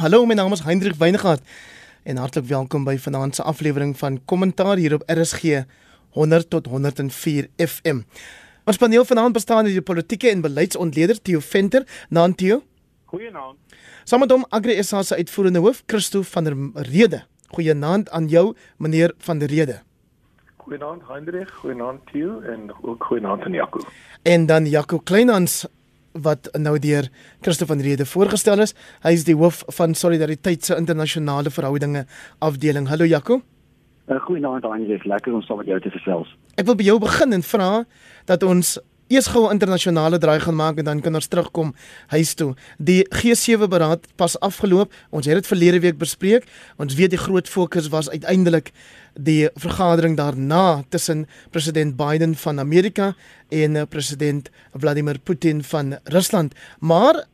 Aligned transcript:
Hallo, 0.00 0.24
my 0.24 0.32
naam 0.32 0.54
is 0.56 0.62
Hendrik 0.64 0.94
Weingart 0.96 1.42
en 2.08 2.16
hartlik 2.16 2.46
welkom 2.48 2.86
by 2.86 2.94
vanaand 2.96 3.36
se 3.36 3.42
aflewering 3.42 3.90
van 4.00 4.14
Kommentaar 4.24 4.78
hier 4.80 4.94
op 4.96 5.02
RSG 5.04 5.58
100 6.16 6.50
tot 6.50 6.70
104 6.72 7.48
FM. 7.56 8.00
Ons 8.64 8.80
paneel 8.80 9.04
vanaand 9.04 9.36
bestaan 9.36 9.68
uit 9.68 9.76
die 9.76 9.82
politieke 9.84 10.30
en 10.30 10.40
beleidsontleder 10.40 11.20
Theo 11.22 11.42
Venter, 11.44 11.84
naam 12.08 12.34
Theo. 12.34 12.62
Goeienaand. 13.12 13.58
Saam 14.04 14.24
met 14.24 14.32
hom 14.32 14.46
Agri 14.48 14.78
SA 14.82 15.02
se 15.02 15.20
uitvoerende 15.20 15.60
hoof 15.60 15.82
Christo 15.86 16.22
van 16.22 16.48
der 16.48 16.56
Rede. 16.88 17.20
Goeienaand 17.52 18.08
aan 18.10 18.28
jou, 18.32 18.54
meneer 18.78 19.12
van 19.18 19.38
der 19.38 19.52
Rede. 19.52 19.82
Goeienaand 20.56 21.02
Hendrik, 21.08 21.50
goeienaand 21.60 22.00
Theo 22.12 22.40
en 22.40 22.72
ook 22.82 23.04
goeienaand 23.04 23.44
aan 23.44 23.52
Jaco. 23.52 23.84
En 24.22 24.46
dan 24.46 24.66
Jaco 24.66 24.98
Kleinhans 24.98 25.66
wat 26.12 26.48
nou 26.58 26.78
deur 26.78 27.08
Christo 27.40 27.66
van 27.66 27.80
Rede 27.80 28.06
voorgestel 28.06 28.60
is. 28.60 28.74
Hy 29.04 29.14
is 29.14 29.24
die 29.24 29.36
hoof 29.36 29.62
van 29.76 29.94
Solidariteit 29.94 30.64
se 30.64 30.76
internasionale 30.76 31.50
verhoudinge 31.50 32.06
afdeling. 32.38 32.88
Hallo 32.88 33.04
Jaco. 33.04 33.40
Uh, 34.10 34.18
Goeienaand 34.26 34.64
Hendrik, 34.66 35.04
lekker 35.04 35.34
om 35.34 35.42
saam 35.42 35.60
met 35.62 35.66
jou 35.70 35.80
te 35.80 35.90
gesels. 35.94 36.32
Ek 36.58 36.66
wil 36.66 36.74
by 36.74 36.88
jou 36.88 36.98
begin 36.98 37.32
en 37.36 37.44
vra 37.46 37.70
dat 38.26 38.42
ons 38.42 38.78
eers 39.10 39.26
gou 39.26 39.48
'n 39.48 39.52
internasionale 39.58 40.18
draai 40.18 40.40
gaan 40.40 40.54
maak 40.54 40.78
en 40.78 40.84
dan 40.84 41.00
kan 41.00 41.14
ons 41.14 41.26
terugkom 41.26 41.74
huis 42.06 42.34
toe. 42.34 42.54
Die 42.78 43.02
G7 43.10 43.68
beraad 43.68 44.06
pas 44.16 44.38
afgeloop. 44.40 44.92
Ons 45.10 45.26
het 45.26 45.34
dit 45.34 45.46
verlede 45.46 45.80
week 45.80 45.98
bespreek. 45.98 46.46
Ons 46.78 46.94
weet 46.94 47.10
die 47.10 47.18
groot 47.18 47.48
fokus 47.48 47.88
was 47.88 48.10
uiteindelik 48.10 48.70
die 49.14 49.48
vergadering 49.54 50.16
daarna 50.16 50.84
tussen 50.88 51.26
president 51.50 51.96
Biden 51.96 52.34
van 52.34 52.60
Amerika 52.60 53.14
en 53.48 53.76
eh, 53.76 53.82
president 53.88 54.50
Vladimir 54.74 55.18
Putin 55.18 55.64
van 55.64 55.98
Rusland. 56.04 56.54
Maar 56.78 57.26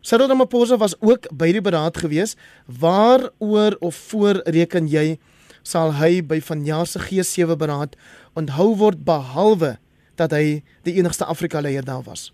Cyril 0.00 0.28
Ramaphosa 0.28 0.76
was 0.76 0.94
ook 1.00 1.26
by 1.32 1.52
die 1.52 1.60
beraad 1.60 1.96
gewees. 1.96 2.36
Waaroor 2.66 3.76
of 3.80 3.94
voor 3.94 4.40
reken 4.44 4.86
jy 4.88 5.18
sal 5.62 5.94
hy 5.94 6.22
by 6.22 6.40
vanjaar 6.40 6.86
se 6.86 6.98
G7 6.98 7.56
beraad 7.56 7.96
onthou 8.34 8.76
word 8.76 9.04
behalwe 9.04 9.78
dat 10.18 10.34
hy 10.34 10.60
die 10.82 10.98
enigste 10.98 11.24
Afrika 11.24 11.60
leier 11.60 11.84
daar 11.84 12.02
was? 12.06 12.32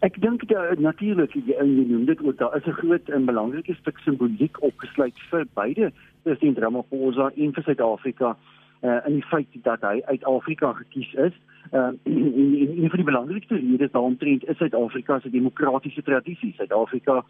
Ek 0.00 0.16
dink 0.20 0.46
natuurlik 0.80 1.34
jy, 1.36 1.52
jy 1.52 1.64
noem 1.88 2.06
dit 2.08 2.20
ook 2.24 2.38
daar 2.38 2.56
is 2.56 2.66
'n 2.66 2.78
groot 2.80 3.08
en 3.08 3.24
belangrike 3.24 3.74
stuk 3.74 3.98
simboliek 3.98 4.62
opgesluit 4.62 5.18
vir 5.30 5.44
beide 5.54 5.92
president 6.22 6.58
Ramaphosa 6.58 7.30
en 7.36 7.52
vir 7.52 7.62
Suid-Afrika 7.62 8.36
uh, 8.82 9.00
in 9.06 9.18
die 9.18 9.26
feit 9.28 9.48
dat 9.62 9.80
hy 9.80 10.00
uit 10.04 10.24
Afrika 10.24 10.72
gekies 10.72 11.12
is. 11.12 11.36
Uh, 11.72 11.80
en, 11.80 11.98
en 12.04 12.82
een 12.82 12.88
van 12.88 13.02
die 13.02 13.10
belangrikste 13.12 13.54
redes 13.54 13.90
daaromtrent 13.90 14.48
is 14.48 14.56
Suid-Afrika 14.56 15.20
se 15.20 15.30
demokratiese 15.30 16.02
tradisie. 16.02 16.54
Suid-Afrika 16.56 17.24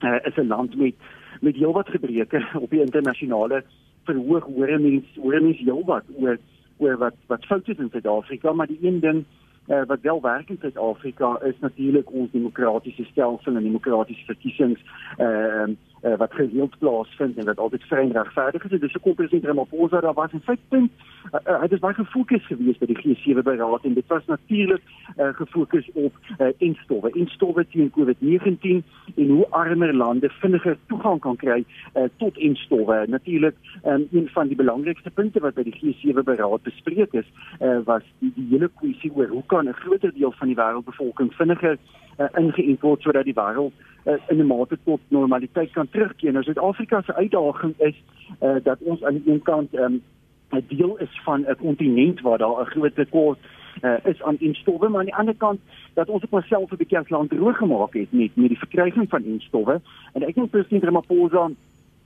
uh, 0.00 0.18
is 0.24 0.36
'n 0.36 0.46
land 0.46 0.76
met 0.76 0.94
met 1.40 1.56
heelwat 1.56 1.88
gebreke 1.88 2.46
op 2.64 2.70
die 2.70 2.80
internasionale 2.80 3.64
verhoog 4.04 4.44
hoor 4.44 4.80
mense 4.80 5.20
hoor 5.20 5.42
mense 5.42 5.62
heelwat 5.62 6.04
oor 6.14 6.38
oor 6.76 6.98
wat 6.98 7.14
wat 7.26 7.44
foute 7.44 7.70
is 7.70 7.78
in 7.78 7.88
Suid-Afrika, 7.90 8.52
maar 8.52 8.66
die 8.66 8.78
een 8.82 9.00
ding 9.00 9.24
uh, 9.66 9.82
wat 9.86 10.00
wel 10.00 10.20
werk 10.20 10.48
in 10.48 10.58
Suid-Afrika 10.60 11.40
is 11.42 11.58
natuurlik 11.60 12.12
ons 12.12 12.30
demokratiese 12.30 13.04
stelsel 13.04 13.56
en 13.56 13.62
demokratiese 13.62 14.24
verkiesings 14.24 14.80
uh, 15.18 15.68
uh, 16.06 16.16
wat 16.16 16.32
gereeld 16.32 16.78
plaasvind 16.78 17.36
en 17.36 17.44
wat 17.44 17.58
altyd 17.58 17.82
vry 17.82 17.98
en 17.98 18.12
regverdig 18.12 18.64
is. 18.64 18.80
Dis 18.80 18.94
'n 18.94 19.00
kompresensie 19.08 19.48
Ramaphosa 19.48 20.00
daar 20.00 20.14
was 20.14 20.32
in 20.32 20.40
feite 20.40 20.76
uh, 20.76 21.40
uh, 21.46 21.60
hy 21.60 21.66
het 21.70 21.80
baie 21.80 21.94
gefokus 21.94 22.46
geweest 22.46 22.80
by 22.80 22.86
die 22.86 22.98
G7 23.00 23.42
beraad 23.42 23.84
en 23.84 23.94
dit 23.94 24.06
was 24.12 24.24
natuurlik 24.26 24.82
uh, 25.16 25.28
gefokus 25.40 25.88
op 25.94 26.14
uh, 26.38 26.52
enstowwe, 26.58 27.10
enstowwe 27.10 27.66
teen 27.70 27.90
COVID-19 27.96 28.82
en 29.14 29.28
hoe 29.28 29.46
armer 29.50 29.94
lande 29.94 30.30
vinniger 30.40 30.78
toegang 30.86 31.20
kan 31.20 31.36
kry 31.36 31.64
uh, 31.94 32.02
tot 32.16 32.38
enstowwe. 32.38 33.04
Natuurlik 33.08 33.54
um, 33.84 34.08
een 34.12 34.28
van 34.28 34.46
die 34.46 34.56
belangrikste 34.56 35.10
punte 35.10 35.40
wat 35.40 35.54
by 35.54 35.66
die 35.66 35.76
G7 35.80 36.24
beraad 36.24 36.62
bespreek 36.62 37.12
is, 37.12 37.28
uh, 37.60 37.78
was 37.84 38.02
die, 38.18 38.32
die 38.36 38.48
hele 38.50 38.70
kwessie 38.80 39.12
oor 39.14 39.28
hoe 39.28 39.46
kan 39.46 39.68
'n 39.68 39.80
groter 39.82 40.12
deel 40.14 40.32
van 40.32 40.46
die 40.46 40.56
wêreldbevolking 40.56 41.34
vinniger 41.34 41.78
uh, 41.78 42.05
ingeënt 42.16 42.80
word 42.80 43.02
sodat 43.02 43.24
die 43.24 43.36
wêreld 43.36 43.72
uh, 44.06 44.14
in 44.28 44.38
'n 44.38 44.46
mate 44.46 44.78
tot 44.84 45.00
normaliteit 45.08 45.72
kan 45.72 45.88
terugkeer. 45.90 46.32
Nou 46.32 46.44
Suid-Afrika 46.44 47.02
se 47.02 47.14
uitdaging 47.14 47.74
is 47.78 48.02
uh, 48.42 48.56
dat 48.62 48.78
ons 48.80 49.04
aan 49.04 49.14
die 49.14 49.32
een 49.32 49.42
kant 49.42 49.74
um, 49.74 50.02
'n 50.50 50.64
deel 50.68 50.96
is 50.98 51.20
van 51.24 51.44
'n 51.48 51.56
kontinent 51.56 52.20
waar 52.20 52.38
daar 52.38 52.60
'n 52.60 52.70
groot 52.74 52.94
tekort 52.94 53.38
uh, 53.82 53.94
is 54.04 54.22
aan 54.22 54.36
instowwe, 54.38 54.88
maar 54.88 54.98
aan 54.98 55.10
die 55.10 55.14
ander 55.14 55.36
kant 55.36 55.60
dat 55.94 56.08
ons 56.08 56.22
op 56.22 56.32
onsself 56.32 56.70
'n 56.70 56.76
bietjie 56.76 56.98
as 56.98 57.08
land 57.08 57.30
droog 57.30 57.56
gemaak 57.56 57.94
het 57.94 58.12
met 58.12 58.36
met 58.36 58.48
die 58.48 58.58
verkryging 58.58 59.08
van 59.08 59.24
instowwe. 59.24 59.80
En 60.12 60.22
ek 60.22 60.34
dink 60.34 60.50
president 60.50 60.84
Ramaphosa 60.84 61.50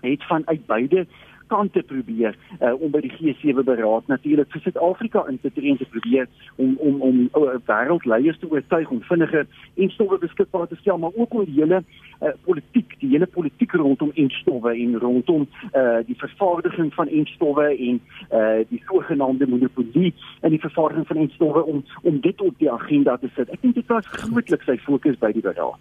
het 0.01 0.27
van 0.27 0.43
uit 0.45 0.67
beide 0.67 1.07
kante 1.51 1.83
probeer 1.93 2.37
uh, 2.61 2.73
om 2.79 2.93
by 2.95 3.03
die 3.05 3.13
G7 3.17 3.65
beraad 3.67 4.09
natuurlik 4.13 4.51
vir 4.55 4.65
Suid-Afrika 4.65 5.25
in 5.31 5.41
te 5.43 5.53
tree 5.55 5.75
en 5.75 5.81
te 5.81 5.89
probeer 5.95 6.29
om 6.57 6.77
om 6.79 7.03
om 7.09 7.21
uh, 7.27 7.57
wêreldleiers 7.71 8.39
te 8.41 8.51
oortuig 8.51 8.91
om 8.95 9.03
vinniger 9.11 9.47
instowwe 9.75 10.21
beskikbaar 10.23 10.69
te 10.71 10.79
stel 10.81 10.99
maar 11.03 11.17
ook 11.17 11.35
om 11.35 11.45
die 11.49 11.59
hele 11.61 11.83
uh, 11.83 12.35
politiek 12.47 12.97
die 13.03 13.13
hele 13.15 13.27
politiek 13.27 13.75
rondom 13.83 14.13
instowwe 14.25 14.75
en 14.75 14.99
rondom 15.05 15.47
uh, 15.73 16.01
die 16.07 16.19
vervaardiging 16.23 16.93
van 16.95 17.09
instowwe 17.23 17.69
en 17.77 18.01
uh, 18.33 18.61
die 18.73 18.83
sogenaamde 18.87 19.47
monopolie 19.47 20.15
en 20.41 20.51
die 20.57 20.63
vervaardiging 20.67 21.07
van 21.07 21.25
instowwe 21.27 21.65
om 21.65 21.85
om 22.03 22.21
dit 22.21 22.41
op 22.41 22.59
die 22.59 22.71
agenda 22.71 23.17
te 23.17 23.31
sit. 23.37 23.51
Ek 23.51 23.63
dink 23.63 23.75
dit 23.75 23.89
was 23.93 24.07
grootliks 24.07 24.69
sy 24.69 24.79
fokus 24.85 25.19
by 25.21 25.33
die 25.37 25.45
beraad. 25.45 25.79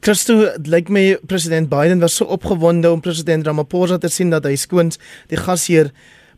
Christo, 0.00 0.34
lyk 0.62 0.88
my 0.88 1.18
president 1.26 1.68
Biden 1.68 2.00
was 2.00 2.14
so 2.14 2.24
opgewonde 2.24 2.90
om 2.90 3.00
president 3.00 3.46
Ramaphosa 3.46 3.98
te 3.98 4.08
sien 4.08 4.30
dat 4.30 4.44
hy 4.46 4.54
skoons 4.56 5.00
die 5.30 5.38
gasheer 5.40 5.90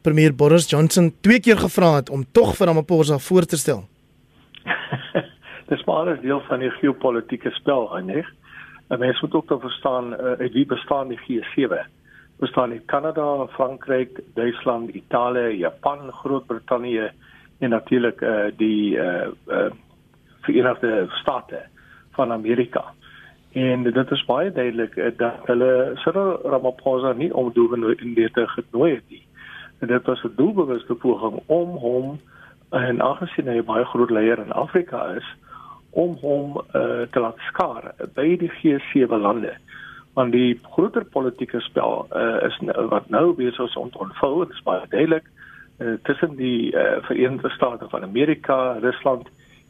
premier 0.05 0.33
Boris 0.33 0.65
Johnson 0.71 1.11
twee 1.21 1.43
keer 1.45 1.61
gevra 1.61 1.91
het 1.99 2.11
om 2.11 2.25
tog 2.33 2.55
vir 2.57 2.71
Ramaphosa 2.71 3.19
voor 3.21 3.45
te 3.45 3.61
stel. 3.61 3.85
Dis 5.69 5.85
maar 5.85 6.09
'n 6.09 6.23
deel 6.23 6.41
van 6.49 6.61
die 6.61 6.71
geopolitiese 6.71 7.51
spel, 7.51 7.89
nee. 8.05 8.25
En 8.89 8.99
mens 8.99 9.21
moet 9.21 9.35
ook 9.35 9.61
verstaan 9.61 10.13
uh, 10.13 10.41
uit 10.41 10.53
wie 10.53 10.67
bestaan 10.67 11.09
die 11.09 11.21
G7? 11.21 11.85
Bestaan 12.41 12.71
die 12.71 12.81
Kanada, 12.87 13.47
Frankryk, 13.47 14.21
Duitsland, 14.35 14.91
Italië, 14.91 15.57
Japan, 15.59 16.13
Groot-Brittanje 16.13 17.13
en 17.59 17.71
natuurlik 17.71 18.21
uh, 18.21 18.45
die 18.57 18.97
uh, 18.97 19.29
uh, 19.49 19.71
Verenigde 20.41 21.07
State 21.21 21.63
van 22.13 22.33
Amerika. 22.33 22.85
En 23.55 23.83
dit 23.83 24.11
is 24.11 24.25
baie 24.25 24.53
duidelik 24.53 24.97
eh, 24.97 25.13
dat 25.17 25.47
hulle 25.47 25.91
Cyril 26.03 26.39
Ramaphosa 26.43 27.13
nie 27.13 27.35
omdoen 27.35 27.95
in 27.99 28.15
dit 28.15 28.33
genooi 28.35 28.95
het 28.95 29.05
nie. 29.09 29.27
En 29.79 29.87
dit 29.87 30.07
was 30.07 30.23
'n 30.25 30.33
doelbewuste 30.37 30.95
poging 30.95 31.41
om 31.47 31.77
hom 31.77 32.21
en 32.71 33.03
aangesien 33.03 33.47
hy 33.47 33.59
'n 33.59 33.65
baie 33.65 33.85
groot 33.85 34.11
leier 34.11 34.39
in 34.39 34.53
Afrika 34.53 35.07
is 35.07 35.37
om 35.91 36.17
hom 36.21 36.57
uh, 36.57 37.07
te 37.11 37.21
laat 37.21 37.39
skaar 37.39 37.95
by 38.15 38.37
die 38.37 38.51
G7 38.51 39.21
lande. 39.21 39.53
Want 40.15 40.33
die 40.33 40.61
groter 40.63 41.05
politieke 41.05 41.61
spel 41.61 42.07
uh, 42.17 42.43
is 42.43 42.59
nou, 42.61 42.87
wat 42.89 43.09
nou 43.09 43.35
besig 43.35 43.67
is 43.69 43.77
om 43.77 43.91
te 43.91 43.99
ontvou, 43.99 44.45
dit 44.45 44.55
is 44.55 44.63
baie 44.63 44.87
duidelik 44.89 45.31
uh, 45.79 45.95
tussen 46.03 46.37
die 46.37 46.73
uh, 46.73 46.97
Verenigde 47.01 47.51
State 47.51 47.89
van 47.89 48.03
Amerika, 48.03 48.73
Rusland 48.73 49.29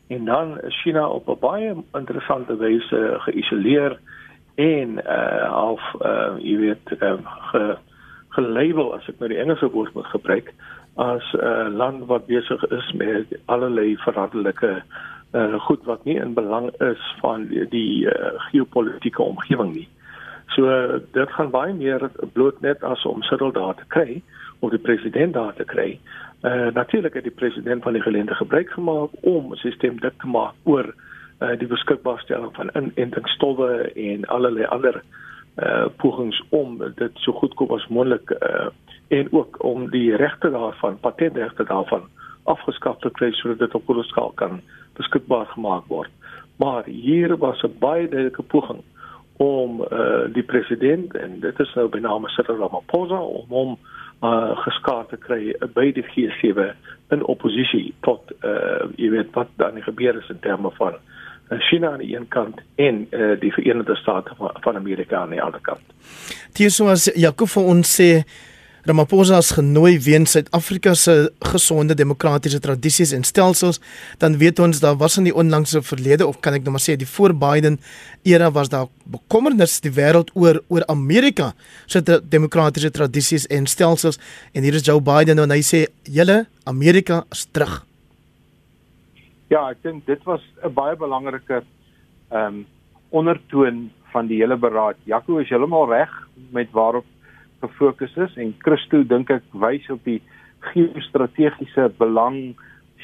dan 0.09 0.59
China 0.69 1.09
op 1.09 1.29
'n 1.29 1.39
baie 1.41 1.75
interessante 1.93 2.57
wyse 2.57 3.17
geïsoleer 3.19 3.99
en 4.55 4.99
uh 4.99 5.51
half 5.51 5.95
uh 6.01 6.35
jy 6.39 6.57
weet 6.57 6.91
uh, 7.01 7.19
ge 7.51 7.77
gelabel 8.29 8.95
as 8.95 9.09
ek 9.09 9.19
nou 9.19 9.29
die 9.29 9.39
Engelse 9.39 9.71
woord 9.71 9.95
moet 9.95 10.07
gebruik 10.07 10.53
as 10.95 11.33
'n 11.33 11.41
uh, 11.41 11.69
land 11.77 12.07
wat 12.07 12.27
besig 12.27 12.63
is 12.71 12.93
met 12.93 13.27
allerlei 13.45 13.97
veranderlike 13.97 14.83
uh 15.33 15.61
goed 15.61 15.85
wat 15.85 16.05
nie 16.05 16.21
in 16.21 16.35
belang 16.35 16.71
is 16.81 17.03
van 17.21 17.47
die, 17.49 17.69
die 17.69 18.07
uh, 18.07 18.33
geopolitiese 18.51 19.23
omgewing 19.23 19.75
nie. 19.75 19.89
So 20.55 20.69
uh, 20.71 21.01
dit 21.13 21.31
gaan 21.31 21.51
baie 21.51 21.75
meer 21.75 22.11
bloot 22.33 22.61
net 22.61 22.83
as 22.83 23.05
om 23.05 23.23
Cyril 23.23 23.53
daar 23.53 23.75
te 23.75 23.87
kry 23.89 24.23
of 24.61 24.71
die 24.71 24.79
president 24.79 25.35
daar 25.35 25.55
te 25.55 25.65
kry 25.65 25.99
Uh, 26.45 26.67
natuurlik 26.73 27.15
het 27.15 27.23
die 27.23 27.33
president 27.33 27.83
van 27.83 27.93
die 27.93 28.03
geleentheid 28.03 28.37
gebruik 28.37 28.71
gemaak 28.71 29.11
om 29.21 29.53
'n 29.53 29.57
stelsel 29.57 29.97
dik 29.99 30.19
te 30.21 30.27
maak 30.27 30.53
oor 30.63 30.95
uh, 31.41 31.59
die 31.59 31.67
beskikbaarstelling 31.67 32.55
van 32.55 32.71
inentingsstowwe 32.75 33.93
en 33.95 34.25
allerlei 34.25 34.65
ander 34.65 35.03
uh, 35.57 35.87
pogings 35.97 36.43
om 36.49 36.93
dit 36.95 37.11
so 37.15 37.33
goedkoop 37.33 37.71
as 37.71 37.87
moontlik 37.87 38.31
uh, 38.31 38.67
en 39.09 39.33
ook 39.33 39.63
om 39.65 39.91
die 39.91 40.17
regte 40.17 40.51
daarvan 40.51 41.01
patentregte 41.01 41.65
daarvan 41.65 42.03
afgeskaf 42.43 42.99
te 42.99 43.11
kry 43.11 43.33
sodat 43.33 43.59
dit 43.59 43.75
op 43.75 43.89
groot 43.89 44.07
skaal 44.07 44.33
kan 44.35 44.61
beskikbaar 44.93 45.47
gemaak 45.47 45.87
word. 45.87 46.11
Maar 46.57 46.85
hier 46.85 47.37
was 47.37 47.63
'n 47.63 47.79
baie 47.79 48.09
duidelike 48.09 48.43
poging 48.43 48.83
om 49.37 49.81
uh, 49.81 50.25
die 50.33 50.43
president 50.43 51.15
en 51.15 51.41
dit 51.41 51.61
is 51.61 51.75
nou 51.75 51.89
bename 51.89 52.29
Cyril 52.29 52.57
Ramaphosa 52.57 53.21
om 53.21 53.47
hom 53.49 53.71
uh 53.71 54.04
geskaar 54.65 55.07
te 55.11 55.17
kry 55.17 55.53
by 55.75 55.91
die 55.93 56.05
G7 56.15 56.71
in 57.13 57.25
oppositie 57.25 57.95
tot 58.07 58.33
uh 58.41 58.87
jy 58.97 59.11
weet 59.13 59.35
wat 59.35 59.51
dan 59.61 59.83
gebeur 59.83 60.17
is 60.17 60.31
in 60.33 60.41
terme 60.41 60.71
van 60.79 60.97
China 61.69 61.93
aan 61.93 61.99
die 61.99 62.17
een 62.17 62.29
kant 62.29 62.61
en 62.75 63.07
uh, 63.11 63.41
die 63.41 63.53
Verenigde 63.53 63.97
State 63.97 64.31
van 64.39 64.77
Amerika 64.77 65.17
aan 65.17 65.31
die 65.31 65.43
ander 65.43 65.61
kant. 65.61 65.83
Dit 66.53 66.67
is 66.67 66.77
soos 66.77 67.11
Jakob 67.15 67.51
vir 67.53 67.69
ons 67.75 67.95
sê 68.01 68.09
Ramaphosa 68.85 69.39
is 69.41 69.49
genooi 69.57 69.95
weens 70.05 70.35
Suid-Afrika 70.35 70.93
se 70.95 71.31
gesonde 71.41 71.95
demokratiese 71.97 72.59
tradisies 72.61 73.15
en 73.17 73.23
stelsels, 73.25 73.79
dan 74.21 74.37
weet 74.37 74.59
ons 74.61 74.83
daar 74.83 74.99
was 75.01 75.17
in 75.17 75.25
die 75.25 75.33
onlangse 75.33 75.81
verlede 75.81 76.27
of 76.27 76.37
kan 76.45 76.53
ek 76.59 76.67
nou 76.67 76.75
maar 76.75 76.85
sê 76.85 76.93
die 77.01 77.09
voor 77.09 77.33
Biden 77.33 77.79
era 78.29 78.51
was 78.53 78.69
daar 78.69 78.91
bekommernis 79.09 79.79
die 79.81 79.93
wêreld 79.97 80.35
oor 80.37 80.61
oor 80.69 80.85
Amerika 80.93 81.55
se 81.87 82.03
demokratiese 82.05 82.93
tradisies 82.93 83.49
en 83.49 83.65
stelsels 83.65 84.21
en 84.53 84.69
hier 84.69 84.77
is 84.77 84.85
Joe 84.85 85.01
Biden 85.01 85.41
en 85.41 85.57
hy 85.57 85.63
sê 85.65 85.87
julle 86.05 86.43
Amerika 86.69 87.23
is 87.33 87.47
terug. 87.57 87.81
Ja, 89.49 89.71
ek 89.71 89.81
dink 89.81 90.05
dit 90.05 90.21
was 90.29 90.45
'n 90.61 90.75
baie 90.77 90.97
belangrike 90.97 91.65
ehm 92.29 92.47
um, 92.53 92.67
ondertoon 93.09 93.91
van 94.13 94.27
die 94.27 94.43
hele 94.43 94.57
beraad. 94.57 94.97
Jaco 95.07 95.39
is 95.39 95.49
heeltemal 95.49 95.89
reg 95.89 96.11
met 96.51 96.69
waarop 96.73 97.05
gefokus 97.65 98.17
is 98.29 98.39
en 98.41 98.55
Christo 98.65 99.03
dink 99.03 99.33
ek 99.35 99.47
wys 99.65 99.89
op 99.93 100.05
die 100.07 100.21
geostrategiese 100.73 101.91
belang 101.99 102.57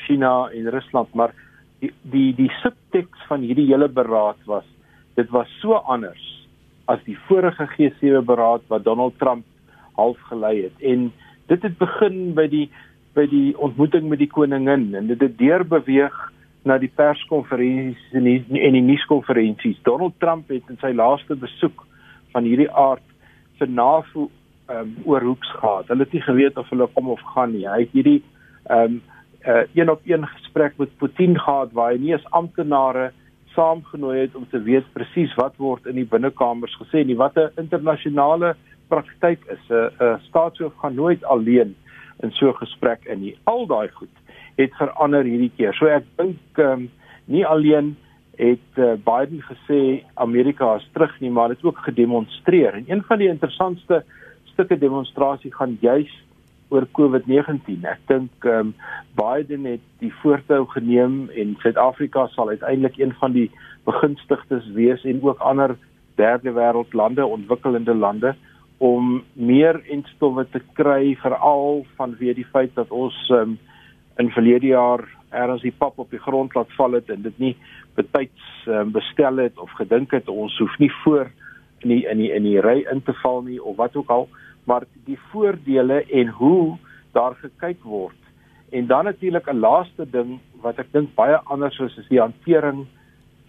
China 0.07 0.49
en 0.55 0.71
Rusland 0.73 1.15
maar 1.15 1.35
die 1.81 1.93
die 2.13 2.31
die 2.37 2.51
subteks 2.63 3.29
van 3.29 3.45
hierdie 3.47 3.69
hele 3.73 3.89
beraad 3.89 4.41
was 4.47 4.69
dit 5.17 5.31
was 5.35 5.51
so 5.61 5.81
anders 5.85 6.27
as 6.91 7.03
die 7.07 7.17
vorige 7.29 7.67
G7 7.77 8.25
beraad 8.27 8.65
wat 8.73 8.85
Donald 8.85 9.19
Trump 9.19 9.45
half 9.97 10.19
gelei 10.31 10.63
het. 10.63 10.77
En 10.81 11.13
dit 11.47 11.63
het 11.63 11.79
begin 11.79 12.33
by 12.35 12.47
die 12.51 12.69
by 13.15 13.25
die 13.27 13.57
ontmoeting 13.59 14.07
met 14.09 14.21
die 14.23 14.31
koningin 14.31 14.93
en 14.95 15.09
dit 15.11 15.21
het 15.21 15.33
deurbeweeg 15.39 16.19
na 16.63 16.77
die 16.79 16.93
perskonferensies 16.95 18.15
en 18.15 18.29
die 18.29 18.45
die 18.47 18.83
nuuskonferensies 18.87 19.81
Donald 19.87 20.15
Trump 20.23 20.53
het 20.55 20.69
in 20.71 20.79
sy 20.79 20.93
laaste 20.95 21.35
besoek 21.35 21.83
van 22.31 22.47
hierdie 22.47 22.71
aard 22.71 23.07
vir 23.59 23.73
NAVO 23.81 24.29
um, 24.71 24.97
oor 25.05 25.23
hoeks 25.23 25.51
gehad. 25.61 25.89
Hulle 25.89 26.07
het 26.07 26.13
nie 26.13 26.23
geweet 26.23 26.59
of 26.59 26.69
hulle 26.69 26.89
kom 26.95 27.09
of 27.09 27.23
gaan 27.35 27.53
nie. 27.53 27.67
Hy 27.69 27.81
het 27.85 27.97
hierdie 27.97 28.21
ehm 28.69 28.85
um, 28.85 29.01
uh, 29.49 29.63
een 29.75 29.91
op 29.91 30.01
een 30.05 30.27
gesprek 30.27 30.75
met 30.77 30.97
Putin 31.01 31.39
gehad 31.41 31.73
waar 31.73 31.93
hy 31.95 31.99
nie 31.99 32.13
eens 32.13 32.31
amptenare 32.37 33.13
saamgenooi 33.55 34.19
het 34.21 34.35
om 34.37 34.45
te 34.51 34.61
weet 34.63 34.93
presies 34.93 35.33
wat 35.35 35.57
word 35.57 35.87
in 35.87 35.97
die 35.97 36.05
binnekamers 36.05 36.77
gesê 36.83 37.05
nie. 37.05 37.17
Wat 37.17 37.37
'n 37.37 37.51
internasionale 37.57 38.55
praktyk 38.89 39.45
is. 39.49 39.65
'n 39.69 39.75
uh, 39.75 39.89
'n 39.99 40.05
uh, 40.05 40.15
Staatshoof 40.29 40.75
gaan 40.83 40.95
nooit 40.95 41.25
alleen 41.25 41.75
in 42.23 42.31
so 42.33 42.49
'n 42.49 42.63
gesprek 42.63 43.05
in 43.05 43.21
nie. 43.21 43.39
Al 43.45 43.67
daai 43.67 43.89
goed 43.89 44.17
het 44.57 44.75
verander 44.75 45.25
hierdie 45.25 45.53
keer. 45.57 45.75
So 45.75 45.87
ek 45.87 46.05
dink 46.17 46.39
ehm 46.55 46.73
um, 46.73 46.91
nie 47.25 47.47
alleen 47.47 47.97
het 48.37 48.71
uh, 48.77 48.93
Biden 49.05 49.43
gesê 49.45 50.03
Amerika 50.15 50.75
is 50.75 50.89
terug 50.93 51.21
nie, 51.21 51.31
maar 51.31 51.49
dit 51.49 51.65
ook 51.65 51.79
gedemonstreer. 51.79 52.75
En 52.75 52.85
een 52.87 53.03
van 53.03 53.19
die 53.19 53.29
interessantste 53.29 54.05
stukke 54.61 54.77
demonstrasie 54.77 55.55
gaan 55.55 55.79
juis 55.81 56.11
oor 56.69 56.85
COVID-19. 56.93 57.81
Ek 57.89 58.01
dink 58.11 58.45
ehm 58.45 58.71
um, 58.71 58.75
Biden 59.17 59.65
het 59.65 59.83
die 60.03 60.13
voortou 60.21 60.67
geneem 60.75 61.31
en 61.33 61.57
Suid-Afrika 61.63 62.27
sal 62.35 62.53
uiteindelik 62.53 62.99
een 63.01 63.15
van 63.19 63.33
die 63.33 63.49
begunstigdes 63.89 64.69
wees 64.77 65.05
en 65.09 65.23
ook 65.25 65.41
ander 65.41 65.75
derde 66.21 66.53
wêreld 66.53 66.93
lande, 66.93 67.25
ontwikkelende 67.27 67.95
lande 67.95 68.35
om 68.79 69.23
meer 69.33 69.81
instowwe 69.89 70.45
te 70.53 70.61
kry 70.77 71.17
veral 71.23 71.83
vanweë 71.97 72.37
die 72.37 72.47
feit 72.53 72.77
dat 72.77 72.93
ons 72.93 73.17
um, 73.33 73.57
in 74.21 74.31
verlede 74.37 74.75
jaar 74.75 75.07
ergens 75.31 75.65
die 75.65 75.75
pap 75.77 75.99
op 75.99 76.13
die 76.13 76.21
grond 76.21 76.55
laat 76.55 76.73
val 76.77 76.99
het 77.01 77.09
en 77.11 77.25
dit 77.25 77.39
nie 77.39 77.55
betyds 77.97 78.69
um, 78.69 78.93
bestel 78.93 79.41
het 79.41 79.59
of 79.59 79.73
gedink 79.81 80.13
het 80.17 80.29
ons 80.29 80.59
hoef 80.61 80.77
nie 80.79 80.93
voor 81.01 81.33
in 81.81 81.97
die 81.97 82.05
in 82.05 82.21
die 82.21 82.31
in 82.37 82.45
die 82.45 82.61
ry 82.61 82.85
in 82.93 83.03
te 83.03 83.17
val 83.25 83.43
nie 83.49 83.59
of 83.63 83.77
wat 83.81 83.97
ook 83.97 84.11
al 84.13 84.29
maar 84.65 84.85
die 85.05 85.19
voordele 85.31 86.05
en 86.05 86.29
hoe 86.29 86.77
daar 87.13 87.35
gekyk 87.35 87.83
word. 87.83 88.17
En 88.71 88.87
dan 88.87 89.05
natuurlik 89.05 89.47
'n 89.51 89.59
laaste 89.59 90.11
ding 90.11 90.39
wat 90.63 90.79
ek 90.79 90.93
dink 90.93 91.15
baie 91.15 91.39
anders 91.45 91.79
is 91.79 91.97
is 91.97 92.09
die 92.09 92.21
hantering 92.21 92.87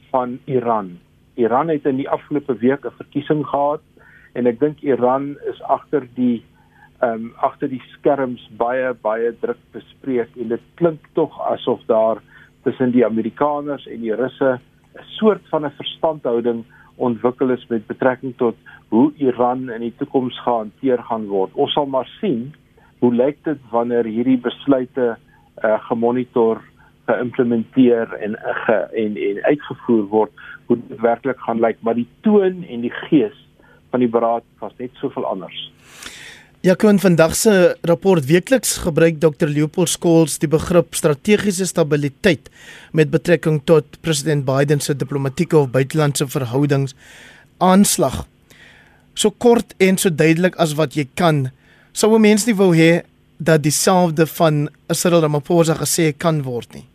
van 0.10 0.40
Iran. 0.46 1.00
Iran 1.36 1.68
het 1.68 1.86
in 1.86 1.96
die 1.96 2.10
afgelope 2.10 2.56
week 2.58 2.86
'n 2.86 2.98
verkiesing 2.98 3.46
gehad 3.46 3.82
en 4.34 4.48
ek 4.48 4.60
dink 4.60 4.82
Iran 4.82 5.38
is 5.52 5.62
agter 5.62 6.08
die 6.16 6.44
ehm 7.02 7.14
um, 7.14 7.34
agter 7.36 7.70
die 7.70 7.82
skerms 7.98 8.50
baie 8.58 8.94
baie 8.94 9.32
druk 9.42 9.62
bespreek 9.74 10.30
en 10.38 10.48
dit 10.48 10.62
klink 10.76 11.08
tog 11.14 11.40
asof 11.50 11.82
daar 11.86 12.22
tussen 12.64 12.92
die 12.92 13.06
Amerikaners 13.06 13.88
en 13.88 14.02
die 14.02 14.16
Russe 14.16 14.60
'n 14.96 15.06
soort 15.18 15.42
van 15.50 15.66
'n 15.66 15.78
verstandhouding 15.78 16.64
ontwikkel 16.96 17.50
is 17.50 17.66
met 17.68 17.88
betrekking 17.88 18.38
tot 18.38 18.56
hoe 18.92 19.08
Iran 19.24 19.70
in 19.72 19.86
die 19.86 19.94
toekoms 19.98 20.36
gehanteer 20.44 21.00
gaan 21.08 21.30
word. 21.32 21.54
Ons 21.56 21.72
sal 21.78 21.88
maar 21.88 22.10
sien 22.20 22.50
hoe 23.00 23.14
lyk 23.16 23.40
dit 23.48 23.60
wanneer 23.72 24.06
hierdie 24.06 24.38
besluite 24.44 25.14
uh, 25.16 25.78
gemonitor, 25.88 26.60
geïmplementeer 27.10 28.12
en 28.20 28.36
uh, 28.36 28.56
ge, 28.66 28.78
en 29.04 29.16
en 29.30 29.40
uitgevoer 29.48 30.04
word, 30.12 30.44
hoe 30.68 30.78
dit 30.82 31.00
werklik 31.02 31.40
gaan 31.48 31.64
lyk, 31.64 31.80
maar 31.82 31.96
die 31.98 32.08
toon 32.28 32.66
en 32.68 32.84
die 32.84 32.94
gees 33.08 33.38
van 33.92 34.04
die 34.04 34.12
beraad 34.12 34.44
was 34.60 34.76
net 34.80 34.92
soveel 35.00 35.26
anders. 35.28 35.58
Ja, 36.62 36.76
kon 36.78 37.00
vandag 37.02 37.34
se 37.36 37.54
rapport 37.90 38.28
weekliks 38.30 38.76
gebruik 38.84 39.16
Dr 39.24 39.50
Leopold 39.50 39.90
Skols 39.90 40.36
die 40.44 40.50
begrip 40.52 40.94
strategiese 40.94 41.66
stabiliteit 41.66 42.52
met 42.94 43.10
betrekking 43.10 43.64
tot 43.66 43.98
president 44.06 44.46
Biden 44.46 44.84
se 44.84 44.94
diplomatieke 44.94 45.58
of 45.58 45.72
buitelandse 45.74 46.28
verhoudings 46.30 46.94
aanslag. 47.58 48.28
So 49.14 49.32
kort 49.32 49.76
en 49.80 49.98
so 49.98 50.10
duidelik 50.10 50.56
as 50.56 50.76
wat 50.76 50.96
jy 50.96 51.08
kan. 51.16 51.52
Sou 51.94 52.16
'n 52.16 52.22
mens 52.22 52.46
nie 52.46 52.56
wou 52.56 52.72
hê 52.76 53.04
dat 53.38 53.64
dieselfde 53.64 54.26
van 54.28 54.70
Cyril 54.88 55.22
Ramaphosa 55.22 55.74
gesê 55.76 56.14
kan 56.18 56.44
word 56.44 56.74
nie. 56.74 56.86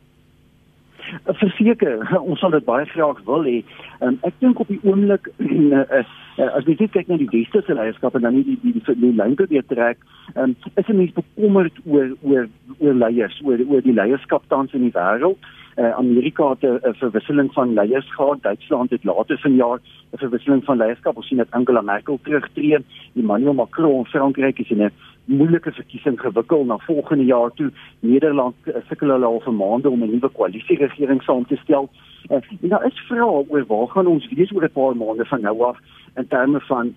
Verseker, 1.24 2.02
ons 2.18 2.40
sal 2.40 2.50
dit 2.50 2.64
baie 2.66 2.86
graag 2.86 3.18
wil 3.26 3.44
hê. 3.46 3.58
Um, 4.00 4.18
ek 4.26 4.34
dink 4.42 4.60
op 4.60 4.68
die 4.68 4.80
oomblik 4.82 5.28
is 5.38 6.08
uh, 6.42 6.50
as 6.58 6.66
jy 6.66 6.76
kyk 6.86 7.08
na 7.08 7.18
die 7.20 7.28
westerse 7.30 7.74
leierskap 7.74 8.16
en 8.18 8.26
dan 8.26 8.34
nie 8.34 8.44
die 8.44 8.56
die 8.62 8.72
die, 8.78 8.96
die 9.02 9.12
lyn 9.14 9.36
probeer 9.38 9.66
trek, 9.70 10.02
um, 10.34 10.56
is 10.74 10.88
'n 10.88 10.98
mens 10.98 11.14
bekommerd 11.14 11.78
oor 11.84 12.10
oor 12.22 12.48
oor 12.78 12.94
leiers, 12.94 13.38
oor 13.44 13.62
oor 13.68 13.82
die 13.82 13.94
leierskap 13.94 14.42
tans 14.48 14.74
in 14.74 14.88
die 14.88 14.94
wêreld. 14.94 15.38
Uh, 15.78 15.90
Amerika 15.90 16.48
het 16.48 16.62
'n 16.62 16.94
verwisseling 16.94 17.52
van 17.52 17.72
leiers 17.72 18.14
gehad. 18.14 18.42
Duitsland 18.42 18.90
het 18.90 19.04
later 19.04 19.38
vanjaar 19.38 19.78
'n 20.12 20.18
verwisseling 20.18 20.64
van 20.64 20.76
leierskap. 20.76 21.16
Ons 21.16 21.26
sien 21.26 21.36
dat 21.36 21.50
Angela 21.50 21.80
Merkel 21.80 22.18
terugtreë. 22.22 22.78
Emmanuel 23.14 23.54
Macron 23.54 23.98
in 23.98 24.06
Frankryk 24.06 24.58
is 24.58 24.70
in 24.70 24.82
'n 24.82 24.92
moeilike 25.24 25.72
verkiesing 25.72 26.20
gewikkel 26.20 26.64
na 26.64 26.78
volgende 26.78 27.24
jaar 27.24 27.50
toe. 27.50 27.70
Nederland 28.00 28.54
uh, 28.64 28.74
sukkel 28.88 29.08
hulle 29.08 29.26
al 29.26 29.40
vir 29.40 29.52
maande 29.52 29.90
om 29.90 30.02
'n 30.02 30.10
nuwe 30.10 30.28
koalisieregering 30.28 31.22
saam 31.22 31.46
te 31.46 31.56
stel. 31.56 31.88
Uh, 32.30 32.36
en 32.62 32.68
daar 32.68 32.86
is 32.86 33.06
vrae 33.08 33.44
oor 33.48 33.64
waar 33.66 33.88
gaan 33.88 34.06
ons 34.06 34.28
wees 34.34 34.52
oor 34.52 34.64
'n 34.64 34.72
paar 34.72 34.96
maande 34.96 35.24
van 35.24 35.40
nou 35.40 35.62
af 35.62 35.78
in 36.16 36.28
terme 36.28 36.60
van 36.60 36.94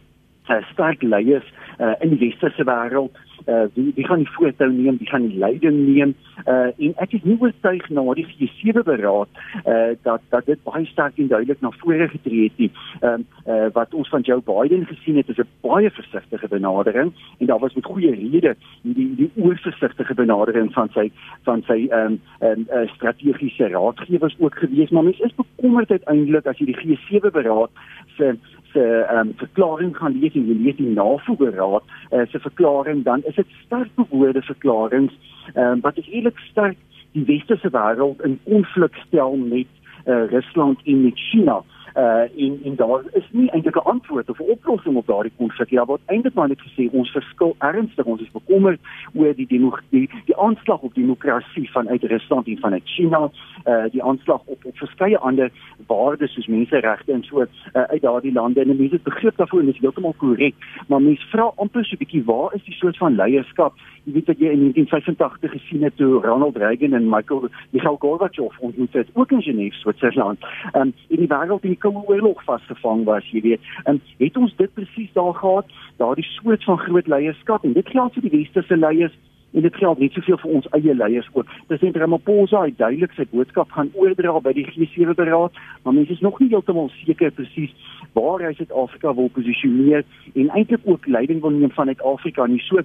uh, 0.50 0.64
sterk 0.72 1.02
leiers 1.02 1.54
uh, 1.80 1.94
in 2.00 2.10
die 2.10 2.20
westerse 2.20 2.64
wêreld 2.64 3.18
uh 3.48 3.68
wie 3.74 3.92
wie 3.96 4.06
gaan 4.06 4.24
die 4.24 4.32
voortou 4.32 4.72
neem, 4.72 4.98
wie 4.98 5.10
gaan 5.10 5.28
die 5.28 5.38
leiding 5.38 5.78
neem. 5.88 6.16
Uh 6.46 6.72
en 6.78 6.94
ek 6.98 7.14
is 7.14 7.24
nie 7.24 7.38
oortuig 7.40 7.90
na 7.90 8.04
die 8.14 8.28
G7 8.28 8.84
beraad 8.84 9.30
uh 9.66 9.96
dat 10.04 10.22
dat 10.30 10.46
dit 10.46 10.64
baie 10.64 10.86
sterk 10.86 11.18
en 11.18 11.28
duidelik 11.28 11.62
na 11.62 11.72
vore 11.82 12.08
getree 12.08 12.44
het 12.50 12.58
nie. 12.58 12.72
Ehm 13.02 13.26
uh, 13.48 13.68
wat 13.74 13.94
ons 13.94 14.10
van 14.10 14.22
Joe 14.22 14.42
Biden 14.46 14.86
gesien 14.86 15.18
het 15.18 15.30
is 15.30 15.38
'n 15.38 15.48
baie 15.62 15.92
versigtige 15.92 16.48
benadering. 16.48 17.14
En 17.38 17.46
daar 17.46 17.60
was 17.60 17.74
met 17.74 17.86
goeie 17.86 18.12
rede 18.12 18.56
die 18.82 19.16
die 19.16 19.32
oorversigtige 19.36 20.14
benadering 20.14 20.74
van 20.74 20.90
sy 20.94 21.12
van 21.44 21.64
sy 21.68 21.88
ehm 21.90 22.06
um, 22.06 22.20
um, 22.50 22.68
uh, 22.72 22.88
strategiese 22.94 23.68
raadgewers 23.68 24.36
ook 24.40 24.56
gewees, 24.56 24.90
maar 24.90 25.04
mens 25.04 25.20
is 25.20 25.36
bekommerd 25.36 25.92
uiteindelik 25.92 26.46
as 26.46 26.58
jy 26.58 26.66
die 26.66 26.80
G7 26.80 27.32
beraad 27.32 27.70
se 28.18 28.36
se 28.74 28.84
ehm 29.08 29.28
um, 29.28 29.34
verklaring 29.38 29.98
gaan 29.98 30.20
lees 30.20 30.36
en 30.36 30.48
jy 30.48 30.58
lees 30.64 30.78
die 30.78 30.94
navolgeraad 30.94 31.84
uh, 32.12 32.26
se 32.32 32.40
verklaring 32.40 33.04
dan 33.04 33.24
is 33.32 33.36
dit 33.36 33.58
sterk 33.66 33.90
bewoorde 33.96 34.42
verklaringe 34.42 35.12
ehm 35.54 35.66
um, 35.66 35.82
wat 35.82 35.98
eintlik 35.98 36.40
sterk 36.52 36.78
die 37.18 37.26
westerse 37.26 37.70
wêreld 37.74 38.22
in 38.22 38.40
konflik 38.46 38.96
stel 39.08 39.36
met 39.36 39.68
uh, 40.06 40.26
Rusland 40.30 40.80
en 40.86 41.04
met 41.04 41.20
China 41.30 41.62
uh 41.96 42.26
en 42.46 42.60
en 42.64 42.76
daar 42.76 43.04
is 43.14 43.28
nie 43.32 43.50
eintlik 43.50 43.76
'n 43.76 43.90
antwoord 43.94 44.30
of 44.30 44.40
'n 44.40 44.52
oplossing 44.52 44.96
op 44.96 45.08
daardie 45.08 45.32
konflik 45.38 45.70
ja 45.70 45.86
wat 45.86 46.00
eintlik 46.06 46.34
maar 46.34 46.48
net 46.48 46.62
gesê 46.62 46.90
ons 46.92 47.12
verskil 47.12 47.56
ernstig 47.58 48.06
ons 48.06 48.22
is 48.22 48.32
bekommerd 48.32 48.80
oor 49.14 49.34
die 49.36 49.48
die 49.48 49.72
die, 49.90 50.10
die 50.26 50.38
aanslag 50.38 50.82
op 50.82 50.94
demokrasie 50.94 51.72
vanuit 51.72 52.04
Rusland 52.04 52.48
en 52.48 52.58
vanuit 52.60 52.86
China. 52.86 53.30
Uh 53.66 53.86
die 53.92 54.04
aanslag 54.04 54.42
op 54.46 54.66
op 54.66 54.78
verskeie 54.78 55.18
ander 55.18 55.52
waardes 55.88 56.34
soos 56.34 56.48
menseregte 56.48 57.14
en 57.14 57.24
so 57.24 57.42
uh, 57.42 57.48
uit 57.82 58.02
daardie 58.02 58.34
lande. 58.34 58.62
En 58.62 58.78
mense 58.78 59.00
begrip 59.04 59.38
daarvoor 59.38 59.64
is 59.64 59.80
heeltemal 59.80 60.14
korrek. 60.18 60.56
Maar 60.88 61.02
mense 61.02 61.28
vra 61.32 61.52
amper 61.56 61.86
so 61.86 61.96
'n 61.96 62.04
bietjie 62.04 62.24
waar 62.24 62.56
is 62.56 62.64
die 62.64 62.74
soort 62.74 62.98
van 62.98 63.16
leierskap? 63.16 63.74
Jy 64.04 64.14
weet 64.14 64.28
wat 64.28 64.40
jy 64.40 64.50
in 64.50 64.60
1985 64.60 65.52
gesien 65.52 65.84
het 65.84 65.96
toe 65.96 66.22
Ronald 66.22 66.58
Reagan 66.58 66.94
en 66.94 67.10
Michael 67.10 67.50
Mikhail 67.70 67.98
Gorbachev 68.00 68.60
ontmoet 68.60 68.94
het 68.94 69.08
ook 69.14 69.32
in 69.32 69.42
Genève 69.42 69.76
Switserland. 69.76 70.40
Um, 70.74 70.94
en 71.10 71.18
die 71.18 71.28
wêreld 71.28 71.64
in 71.64 71.76
die 71.76 71.79
koue 71.84 72.04
oorlog 72.12 72.44
vasgevang 72.48 73.06
was 73.10 73.26
jy 73.34 73.42
weet 73.42 73.72
en 73.92 74.02
het 74.20 74.38
ons 74.38 74.56
dit 74.62 74.74
presies 74.74 75.12
daar 75.14 75.34
gehad 75.42 75.74
daardie 76.02 76.28
soort 76.36 76.64
van 76.64 76.78
groot 76.86 77.08
leierskap 77.08 77.66
en 77.66 77.74
dit 77.74 77.90
geld 77.96 78.14
vir 78.14 78.28
die 78.28 78.38
westerse 78.38 78.78
leiers 78.78 79.18
en 79.52 79.62
dit 79.62 79.76
geld 79.76 80.00
net 80.00 80.14
soveel 80.14 80.38
vir 80.44 80.56
ons 80.60 80.68
eie 80.78 80.96
leiers 80.96 81.30
ook. 81.34 81.48
President 81.68 81.98
Ramaphosa 81.98 82.64
het 82.68 82.78
duidelik 82.78 83.14
sy 83.18 83.26
boodskap 83.32 83.72
gaan 83.74 83.92
oordra 83.98 84.36
by 84.46 84.54
die 84.54 84.66
G7 84.68 85.16
beraad, 85.18 85.56
maar 85.84 85.96
mense 85.98 86.14
is 86.14 86.26
nog 86.26 86.40
nie 86.42 86.52
heeltemal 86.52 86.92
seker 87.00 87.34
presies 87.34 87.74
waar 88.14 88.44
hy 88.46 88.54
Suid-Afrika 88.58 89.14
wil 89.18 89.32
posisioneer 89.34 90.06
en 90.36 90.52
eintlik 90.58 90.86
ook 90.86 91.08
leiding 91.08 91.42
wil 91.42 91.56
neem 91.56 91.74
vanuit 91.74 92.02
Afrika 92.06 92.46
nie. 92.46 92.62
So 92.68 92.84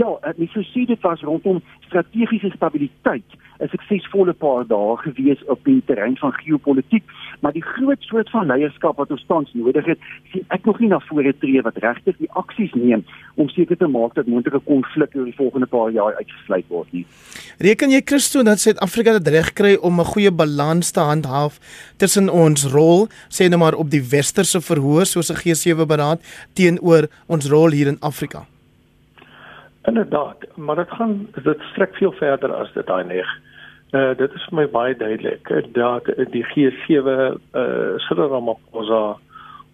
ja, 0.00 0.12
net 0.36 0.52
so 0.52 0.64
sê 0.72 0.86
dit 0.88 1.04
was 1.04 1.24
rondom 1.24 1.62
strategiese 1.88 2.52
stabiliteit 2.56 3.36
'n 3.60 3.68
suksesvolle 3.72 4.32
paar 4.32 4.66
dae 4.68 4.96
gewees 5.00 5.44
op 5.52 5.64
die 5.64 5.82
terrein 5.88 6.16
van 6.16 6.32
geopolitiek, 6.32 7.04
maar 7.40 7.52
die 7.52 7.64
groot 7.64 8.02
soort 8.02 8.30
van 8.30 8.46
leierskap 8.46 8.96
wat 8.96 9.10
ons 9.10 9.24
tans 9.26 9.52
nodig 9.54 9.84
het, 9.84 9.98
sien 10.32 10.44
ek 10.54 10.64
nog 10.64 10.80
nie 10.80 10.88
na 10.88 11.00
vore 11.08 11.32
tree 11.40 11.62
wat 11.62 11.76
regtig 11.84 12.16
die 12.18 12.30
aksies 12.40 12.74
neem 12.74 13.04
om 13.34 13.48
seker 13.52 13.76
te 13.76 13.88
maak 13.88 14.14
dat 14.14 14.26
moontlike 14.26 14.62
konflikte 14.64 15.18
oor 15.18 15.28
die 15.28 15.36
volgende 15.36 15.66
paar 15.66 15.90
jaar 15.90 16.16
uitgesluit 16.16 16.66
word 16.68 16.92
nie. 16.92 17.04
Reken 17.58 17.90
jy 17.90 18.02
Christo 18.04 18.42
dat 18.42 18.60
Suid-Afrika 18.60 19.18
dit 19.18 19.28
reg 19.36 19.52
kry 19.52 19.76
om 19.80 20.00
'n 20.00 20.12
goeie 20.12 20.30
balans 20.30 20.90
te 20.90 21.00
handhaaf 21.00 21.60
tussen 21.96 22.28
ons 22.28 22.66
rol, 22.72 23.08
sê 23.28 23.48
nou 23.48 23.58
maar 23.58 23.74
op 23.74 23.90
die 23.90 24.02
westerse 24.02 24.60
verhoor 24.60 25.06
soos 25.06 25.30
'n 25.30 25.40
G7 25.42 25.86
beraad 25.86 26.20
teenoor 26.54 27.08
ons 27.26 27.48
rol 27.48 27.70
hier 27.70 27.86
in 27.86 28.00
Afrika? 28.00 28.46
Inderdaad, 29.86 30.36
maar 30.56 30.76
dit 30.76 30.90
gaan 30.90 31.28
dit 31.44 31.60
strek 31.72 31.94
veel 31.94 32.12
verder 32.12 32.52
as 32.52 32.72
dit 32.74 32.86
daai 32.86 33.04
neg. 33.04 33.26
Uh 33.96 34.12
dit 34.18 34.32
is 34.34 34.44
vir 34.50 34.58
my 34.58 34.64
baie 34.68 34.94
duidelik 34.98 35.48
dat 35.76 36.08
die 36.32 36.44
G7 36.44 37.06
uh 37.06 37.96
Cyril 38.04 38.28
Ramaphosa 38.32 39.16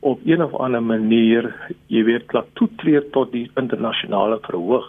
op 0.03 0.21
een 0.27 0.43
of 0.43 0.55
ander 0.55 0.83
manier, 0.83 1.47
jy 1.87 2.03
weet, 2.05 2.33
laat 2.35 2.51
toetree 2.59 3.01
tot 3.15 3.31
die 3.33 3.47
internasionale 3.61 4.39
verhoog 4.43 4.89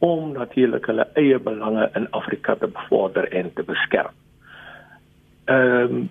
om 0.00 0.32
natuurlik 0.32 0.88
hulle 0.88 1.06
eie 1.20 1.38
belange 1.44 1.90
in 1.94 2.08
Afrika 2.16 2.54
te 2.56 2.68
bevorder 2.72 3.28
en 3.36 3.52
te 3.54 3.64
beskerm. 3.68 4.16
Ehm 5.44 5.94
um, 6.00 6.08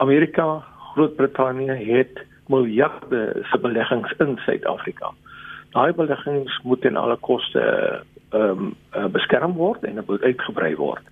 Amerika, 0.00 0.62
Groot-Brittanje 0.94 1.74
het 1.74 2.24
miljarde 2.48 3.44
se 3.50 3.58
beleggings 3.58 4.12
in 4.18 4.38
Suid-Afrika. 4.44 5.12
Daai 5.76 5.92
beleggings 5.92 6.60
moet 6.62 6.80
ten 6.80 6.96
alle 6.96 7.16
koste 7.16 7.62
ehm 8.30 8.64
um, 8.64 8.74
uh, 8.96 9.06
beskerm 9.06 9.52
word 9.52 9.84
en 9.84 10.04
moet 10.06 10.22
uitgebrei 10.22 10.74
word. 10.76 11.04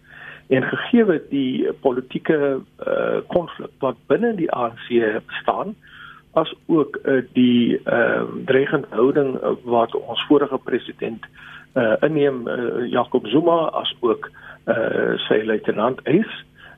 En 0.48 0.62
gegee 0.62 1.20
die 1.30 1.72
politieke 1.80 2.60
uh 2.86 3.20
konflik 3.26 3.70
wat 3.84 3.96
binne 4.06 4.34
die 4.34 4.50
ANC 4.50 4.88
bestaan, 5.26 5.74
as 6.32 6.54
ook 6.66 6.98
uh, 7.04 7.22
die 7.32 7.80
ehm 7.84 8.22
uh, 8.22 8.44
dreigende 8.44 8.86
houding 8.90 9.34
uh, 9.36 9.50
wat 9.64 9.94
ons 9.94 10.24
vorige 10.28 10.58
president 10.64 11.24
uh 11.74 11.96
inneem 12.00 12.48
uh, 12.48 12.90
Jacob 12.90 13.26
Zuma 13.26 13.58
as 13.82 13.94
ook 14.00 14.30
uh 14.66 15.16
sy 15.28 15.42
luitenant 15.44 16.00
is 16.04 16.30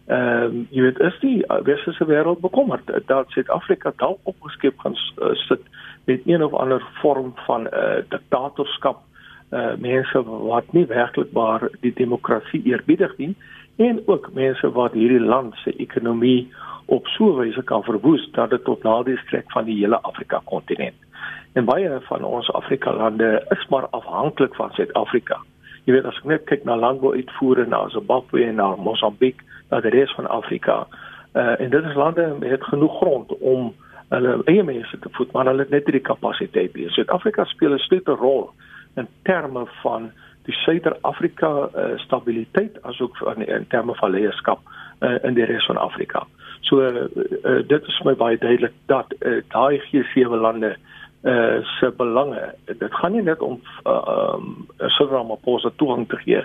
ehm 0.07 0.45
um, 0.45 0.67
jy 0.71 0.83
weet 0.83 0.99
is 0.99 1.19
die 1.21 1.45
westerse 1.67 2.07
wêreld 2.07 2.41
bekommerd 2.41 2.91
dat 3.07 3.31
Suid-Afrika 3.31 3.93
dalk 3.97 4.19
opgeskep 4.23 4.79
gaan 4.79 4.97
uh, 4.97 5.35
sit 5.47 5.63
met 6.05 6.27
een 6.27 6.43
of 6.43 6.55
ander 6.55 6.83
vorm 7.03 7.33
van 7.47 7.63
'n 7.63 7.75
uh, 7.75 8.03
diktatorskap 8.09 9.03
uh 9.51 9.75
mense 9.79 10.23
wat 10.25 10.73
nie 10.73 10.87
werklikbaar 10.87 11.69
die 11.81 11.95
demokrasie 11.95 12.63
eerbiedig 12.65 13.17
nie 13.17 13.37
en 13.81 14.03
ook 14.07 14.33
mense 14.33 14.73
wat 14.73 14.93
hierdie 14.93 15.21
land 15.21 15.55
se 15.65 15.73
ekonomie 15.77 16.53
op 16.85 17.07
so 17.07 17.25
'n 17.33 17.37
wyse 17.37 17.63
kan 17.63 17.83
verwoes 17.83 18.31
dat 18.33 18.51
dit 18.51 18.65
tot 18.65 18.83
nadeel 18.83 19.17
strek 19.17 19.51
van 19.53 19.65
die 19.65 19.79
hele 19.79 20.03
Afrika 20.03 20.41
kontinent. 20.45 20.99
En 21.53 21.65
baie 21.65 22.01
van 22.01 22.25
ons 22.25 22.53
Afrika 22.53 22.93
lande 22.93 23.45
is 23.49 23.67
maar 23.69 23.89
afhanklik 23.89 24.55
van 24.55 24.71
Suid-Afrika. 24.71 25.39
Jy 25.85 25.93
weet 25.93 26.05
as 26.05 26.17
ek 26.17 26.25
net 26.25 26.45
kyk 26.45 26.65
na 26.65 26.77
landbouuitvoere 26.77 27.67
na 27.67 27.89
Zimbabwe 27.89 28.45
en 28.45 28.55
na 28.55 28.77
Mosambiek, 28.77 29.43
na 29.71 29.81
die 29.81 29.91
res 29.91 30.13
van 30.15 30.29
Afrika. 30.29 30.87
Uh 31.35 31.61
en 31.61 31.71
dit 31.71 31.85
is 31.85 31.95
lande 31.95 32.37
met 32.39 32.65
genoeg 32.65 32.97
grond 32.97 33.39
om 33.39 33.75
hulle 34.09 34.43
eie 34.45 34.63
mense 34.63 34.99
te 34.99 35.09
voed, 35.11 35.33
maar 35.33 35.47
hulle 35.47 35.65
het 35.65 35.71
net 35.71 35.87
nie 35.87 35.93
die 35.93 36.09
kapasiteit 36.09 36.75
nie. 36.75 36.91
Suid-Afrika 36.91 37.45
speel 37.45 37.73
'n 37.75 37.79
sleutelrol 37.79 38.51
in 38.97 39.09
terme 39.23 39.67
van 39.83 40.11
die 40.51 40.59
Suider-Afrika 40.65 41.51
uh, 41.71 41.99
stabiliteit 42.05 42.79
asook 42.83 43.19
in, 43.37 43.47
in 43.47 43.67
terme 43.71 43.95
van 43.95 44.11
leierskap 44.11 44.61
uh, 45.01 45.17
in 45.23 45.37
die 45.39 45.47
res 45.47 45.67
van 45.71 45.79
Afrika. 45.79 46.27
So 46.67 46.83
uh, 46.83 47.07
uh, 47.07 47.61
dit 47.69 47.87
is 47.93 48.01
my 48.07 48.17
baie 48.19 48.39
duidelik 48.39 48.75
dat 48.91 49.15
uh, 49.21 49.41
daai 49.55 49.83
G7 49.91 50.41
lande 50.47 50.77
uh 51.21 51.61
se 51.77 51.91
belange. 51.99 52.55
Dit 52.65 52.95
gaan 52.97 53.13
nie 53.13 53.23
net 53.23 53.43
om 53.45 53.59
uh 53.85 54.15
um 54.35 54.55
Cyril 54.79 55.11
Ramaphosa 55.19 55.69
toegang 55.77 56.07
te 56.09 56.17
gee 56.17 56.41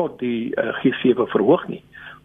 tot 0.00 0.16
die 0.22 0.48
uh, 0.56 0.72
G7 0.80 1.26
verhoog 1.28 1.66
nie, 1.68 1.82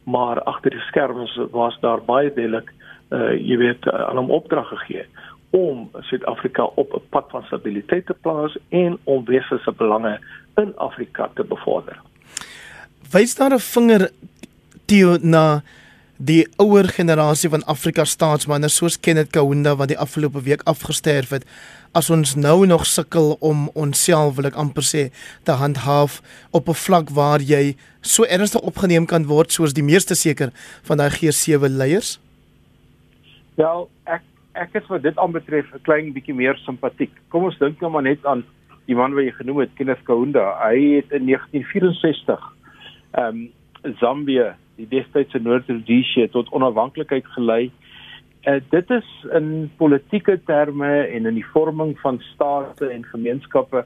maar 0.07 0.39
agter 0.47 0.71
die 0.71 0.85
skerms 0.87 1.35
was 1.51 1.75
daar 1.83 1.99
baie 2.07 2.31
duidelik 2.31 2.71
uh 3.11 3.35
jy 3.35 3.57
weet 3.59 3.89
uh, 3.91 4.05
aan 4.07 4.21
hom 4.21 4.31
opdrag 4.31 4.71
gegee 4.71 5.03
om 5.51 5.89
Suid-Afrika 6.07 6.63
op 6.63 6.93
'n 6.93 7.09
pad 7.09 7.25
van 7.35 7.43
stabiliteit 7.43 8.05
te 8.05 8.15
plaas 8.21 8.57
en 8.69 8.97
om 9.03 9.25
wesense 9.25 9.71
belange 9.71 10.19
in 10.61 10.73
Afrika 10.77 11.29
te 11.35 11.43
bevorder. 11.43 11.99
Wys 13.11 13.35
daar 13.35 13.53
'n 13.53 13.59
vinger 13.59 14.09
Theo 14.85 15.17
na 15.21 15.61
die 16.17 16.47
ouer 16.59 16.87
generasie 16.91 17.49
van 17.49 17.63
Afrika 17.63 18.03
staatsmande 18.05 18.67
soos 18.67 18.99
Kenneth 18.99 19.29
Kaunda 19.31 19.75
wat 19.75 19.87
die 19.87 19.97
afgelope 19.97 20.41
week 20.43 20.61
afgesterf 20.67 21.29
het 21.29 21.45
as 21.95 22.09
ons 22.09 22.35
nou 22.35 22.65
nog 22.67 22.85
sukkel 22.85 23.37
om 23.39 23.69
onsself 23.73 24.35
wil 24.35 24.49
ek 24.49 24.57
amper 24.59 24.83
sê 24.83 25.03
te 25.47 25.55
handhaaf 25.61 26.19
op 26.51 26.67
'n 26.67 26.81
vlak 26.85 27.09
waar 27.09 27.39
jy 27.39 27.75
so 28.01 28.23
ernstig 28.23 28.61
opgeneem 28.61 29.05
kan 29.05 29.25
word 29.25 29.51
soos 29.51 29.73
die 29.73 29.83
meeste 29.83 30.15
seker 30.15 30.51
van 30.83 30.97
daai 30.97 31.09
G7 31.09 31.71
leiers? 31.77 32.19
Wel, 33.55 33.89
ek 34.05 34.21
ek 34.53 34.75
is 34.75 34.87
wat 34.87 35.03
dit 35.03 35.17
aanbetref 35.17 35.65
'n 35.73 35.81
klein 35.83 36.13
bietjie 36.13 36.35
meer 36.35 36.57
simpatiek. 36.65 37.11
Kom 37.29 37.43
ons 37.43 37.57
dink 37.57 37.79
nou 37.79 37.91
maar 37.91 38.03
net 38.03 38.25
aan 38.25 38.43
die 38.89 38.97
man 38.97 39.13
wat 39.13 39.27
jy 39.27 39.35
genoem 39.37 39.63
het, 39.63 39.75
Kenneth 39.77 40.01
Kaunda. 40.07 40.51
Hy 40.63 40.77
het 40.97 41.13
in 41.15 41.29
1964 41.29 42.45
ehm 43.17 43.45
um, 43.45 43.47
Zambië, 43.99 44.49
die 44.75 44.89
destydse 44.91 45.39
Noord-Rhodesia 45.39 46.27
tot 46.33 46.49
onafhanklikheid 46.51 47.27
gelei. 47.31 47.69
Uh, 48.43 48.57
dit 48.73 48.91
is 48.91 49.07
in 49.37 49.69
politieke 49.79 50.35
terme 50.49 50.89
en 51.07 51.29
in 51.29 51.37
die 51.37 51.45
vorming 51.53 51.93
van 52.01 52.19
state 52.33 52.89
en 52.91 53.05
gemeenskappe 53.07 53.85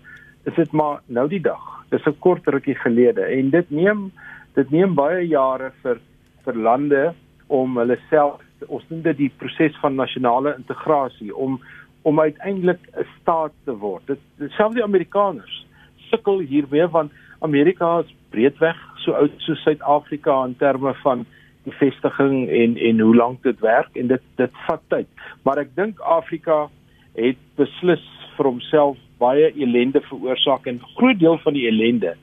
is 0.50 0.58
dit 0.58 0.72
maar 0.74 1.04
nou 1.06 1.28
die 1.30 1.42
dag. 1.42 1.62
Dis 1.94 2.08
'n 2.10 2.18
kort 2.20 2.48
rukkie 2.48 2.76
gelede 2.76 3.22
en 3.22 3.50
dit 3.50 3.70
neem 3.70 4.12
dit 4.56 4.72
neem 4.72 4.96
baie 4.96 5.28
jare 5.28 5.72
vir 5.84 6.02
vir 6.46 6.56
lande 6.56 7.14
om 7.48 7.78
hulle 7.78 8.00
self 8.10 8.42
ons 8.68 8.84
noem 8.90 9.02
dit 9.02 9.18
die 9.18 9.32
proses 9.38 9.76
van 9.82 9.96
nasionale 9.96 10.56
integrasie 10.58 11.36
om 11.36 11.60
om 12.04 12.20
uiteindelik 12.20 12.80
'n 12.96 13.08
staat 13.22 13.54
te 13.66 13.76
word. 13.78 14.08
Dit 14.08 14.52
selfs 14.52 14.76
die 14.76 14.84
Amerikaners 14.84 15.66
sukkel 16.10 16.40
hiermee 16.40 16.88
want 16.88 17.12
Amerika 17.40 18.00
is 18.00 18.16
breedweg 18.30 18.78
so 19.04 19.12
oud 19.12 19.32
soos 19.38 19.64
Suid-Afrika 19.64 20.44
in 20.46 20.56
terme 20.58 20.94
van 21.04 21.26
die 21.64 21.74
vestiging 21.80 22.50
en 22.50 22.78
en 22.78 23.00
hoe 23.00 23.16
lank 23.16 23.44
dit 23.44 23.60
werk 23.60 23.96
en 23.96 24.08
dit 24.08 24.22
dit 24.36 24.52
vat 24.68 24.82
tyd. 24.88 25.08
Maar 25.44 25.58
ek 25.58 25.76
dink 25.76 26.00
Afrika 26.00 26.70
het 27.16 27.40
beslis 27.56 28.04
vir 28.38 28.46
homself 28.46 28.98
baie 29.22 29.52
ellende 29.52 30.02
veroorsaak 30.02 30.68
en 30.68 30.76
'n 30.76 30.96
groot 30.96 31.20
deel 31.20 31.38
van 31.38 31.54
die 31.54 31.68
ellende 31.68 32.16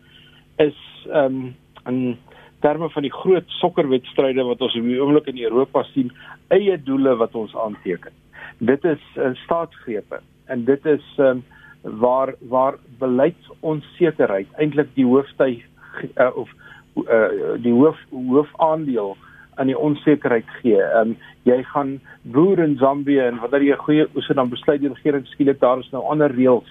is 0.59 0.77
ehm 1.07 1.25
um, 1.25 1.55
'n 1.87 2.19
terme 2.61 2.91
van 2.91 3.03
die 3.03 3.13
groot 3.13 3.49
sokkerwedstryde 3.61 4.45
wat 4.45 4.61
ons 4.61 4.77
op 4.77 4.85
die 4.85 5.01
oomblik 5.01 5.27
in 5.27 5.39
Europa 5.39 5.83
sien, 5.83 6.13
eie 6.49 6.77
doele 6.83 7.17
wat 7.17 7.35
ons 7.35 7.57
aanteken. 7.57 8.13
Dit 8.61 8.85
is 8.85 9.03
uh, 9.17 9.33
staatsgrepe 9.45 10.21
en 10.53 10.65
dit 10.65 10.87
is 10.87 11.05
um, 11.19 11.43
waar 11.83 12.35
waar 12.53 12.77
beleidsonsekerheid 13.01 14.49
eintlik 14.61 14.93
die 14.95 15.07
hooftuig 15.09 15.63
uh, 16.17 16.29
of 16.37 16.51
uh, 17.09 17.57
die 17.63 17.73
hoof 17.73 17.99
hoofaandeel 18.11 19.17
aan 19.61 19.71
die 19.73 19.79
onsekerheid 19.79 20.49
gee. 20.61 20.81
Um, 20.97 21.17
jy 21.49 21.63
gaan 21.73 21.97
boer 22.23 22.61
in 22.65 22.77
Zambië 22.81 23.21
en 23.31 23.41
wanneer 23.41 23.63
jy 23.63 23.77
'n 23.77 23.87
goeie 23.87 24.07
oes 24.15 24.29
dan 24.29 24.53
besluit 24.53 24.81
die 24.81 24.93
regering 24.93 25.27
skielik 25.27 25.61
daar 25.61 25.79
is 25.79 25.91
nou 25.93 26.05
ander 26.05 26.33
reëls 26.33 26.69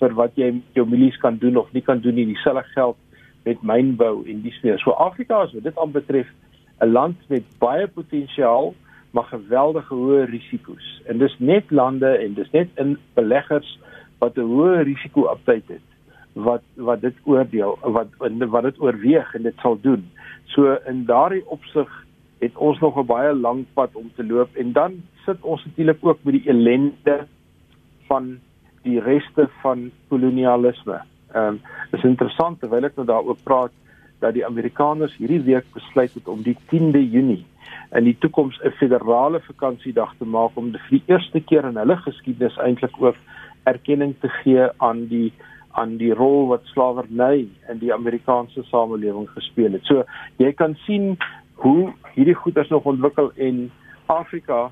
vir 0.00 0.14
wat 0.14 0.36
jy 0.36 0.50
met 0.52 0.76
jou 0.76 0.86
milies 0.88 1.16
kan 1.16 1.36
doen 1.38 1.56
of 1.56 1.72
nie 1.72 1.82
kan 1.82 2.00
doen 2.00 2.14
nie. 2.14 2.26
Dieselfde 2.26 2.64
geld 2.74 2.96
met 3.44 3.62
mynbou 3.62 4.24
en 4.28 4.42
dis 4.42 4.60
meer. 4.62 4.78
So 4.78 4.90
Afrika 4.90 5.42
as 5.42 5.52
wat 5.52 5.62
dit 5.62 5.78
aanbetref 5.78 6.28
'n 6.80 6.92
land 6.92 7.16
met 7.28 7.44
baie 7.58 7.86
potensiaal 7.88 8.74
maar 9.12 9.28
geweldige 9.28 9.94
hoë 9.94 10.24
risiko's. 10.30 10.88
En 11.06 11.18
dis 11.18 11.34
net 11.38 11.70
lande 11.70 12.08
en 12.18 12.34
dis 12.34 12.50
net 12.50 12.68
in 12.80 12.96
beleggers 13.14 13.78
wat 14.18 14.36
'n 14.36 14.48
hoë 14.52 14.84
risiko 14.88 15.26
aptyd 15.32 15.68
het 15.68 15.88
wat 16.32 16.62
wat 16.76 17.00
dit 17.00 17.14
oordeel 17.24 17.78
wat 17.80 18.08
wat 18.54 18.62
dit 18.62 18.80
oorweeg 18.80 19.34
en 19.34 19.42
dit 19.42 19.56
sal 19.60 19.78
doen. 19.80 20.10
So 20.44 20.76
in 20.88 21.04
daardie 21.04 21.44
opsig 21.46 21.88
het 22.40 22.56
ons 22.56 22.78
nog 22.80 22.96
'n 22.98 23.06
baie 23.06 23.34
lang 23.34 23.66
pad 23.74 23.90
om 23.94 24.10
te 24.16 24.24
loop 24.24 24.56
en 24.56 24.72
dan 24.72 25.02
sit 25.24 25.40
ons 25.40 25.64
natuurlik 25.64 25.98
ook 26.00 26.18
met 26.22 26.34
die 26.34 26.48
ellende 26.48 27.26
van 28.06 28.38
die 28.82 29.00
reste 29.00 29.48
van 29.62 29.90
kolonialisme. 30.08 31.00
Ehm 31.32 31.46
um, 31.46 31.60
is 31.92 32.04
interessant 32.04 32.60
terwyl 32.60 32.84
ek 32.84 32.96
nou 32.96 33.06
daaroor 33.06 33.36
praat 33.44 33.72
dat 34.22 34.36
die 34.38 34.46
Amerikaners 34.46 35.16
hierdie 35.18 35.42
week 35.42 35.66
besluit 35.74 36.14
het 36.14 36.28
om 36.30 36.42
die 36.46 36.56
10de 36.70 37.02
Junie 37.02 37.42
in 37.98 38.04
die 38.08 38.16
toekoms 38.24 38.58
'n 38.64 38.70
federale 38.80 39.40
vakansiedag 39.40 40.14
te 40.18 40.24
maak 40.24 40.56
om 40.56 40.72
vir 40.72 40.98
die 40.98 41.04
eerste 41.06 41.40
keer 41.40 41.64
in 41.64 41.76
hulle 41.76 41.96
geskiedenis 41.96 42.58
eintlik 42.58 42.96
ook 43.00 43.16
erkenning 43.64 44.14
te 44.20 44.28
gee 44.28 44.68
aan 44.78 45.06
die 45.08 45.32
aan 45.72 45.96
die 45.96 46.12
rol 46.14 46.46
wat 46.46 46.64
slawerny 46.64 47.48
in 47.68 47.78
die 47.80 47.92
Amerikaanse 47.94 48.62
samelewing 48.62 49.28
gespeel 49.28 49.72
het. 49.72 49.84
So 49.84 50.04
jy 50.36 50.52
kan 50.52 50.76
sien 50.86 51.16
hoe 51.54 51.92
hierdie 52.14 52.36
goeders 52.36 52.68
nog 52.68 52.84
ontwikkel 52.84 53.32
en 53.36 53.70
Afrika 54.06 54.70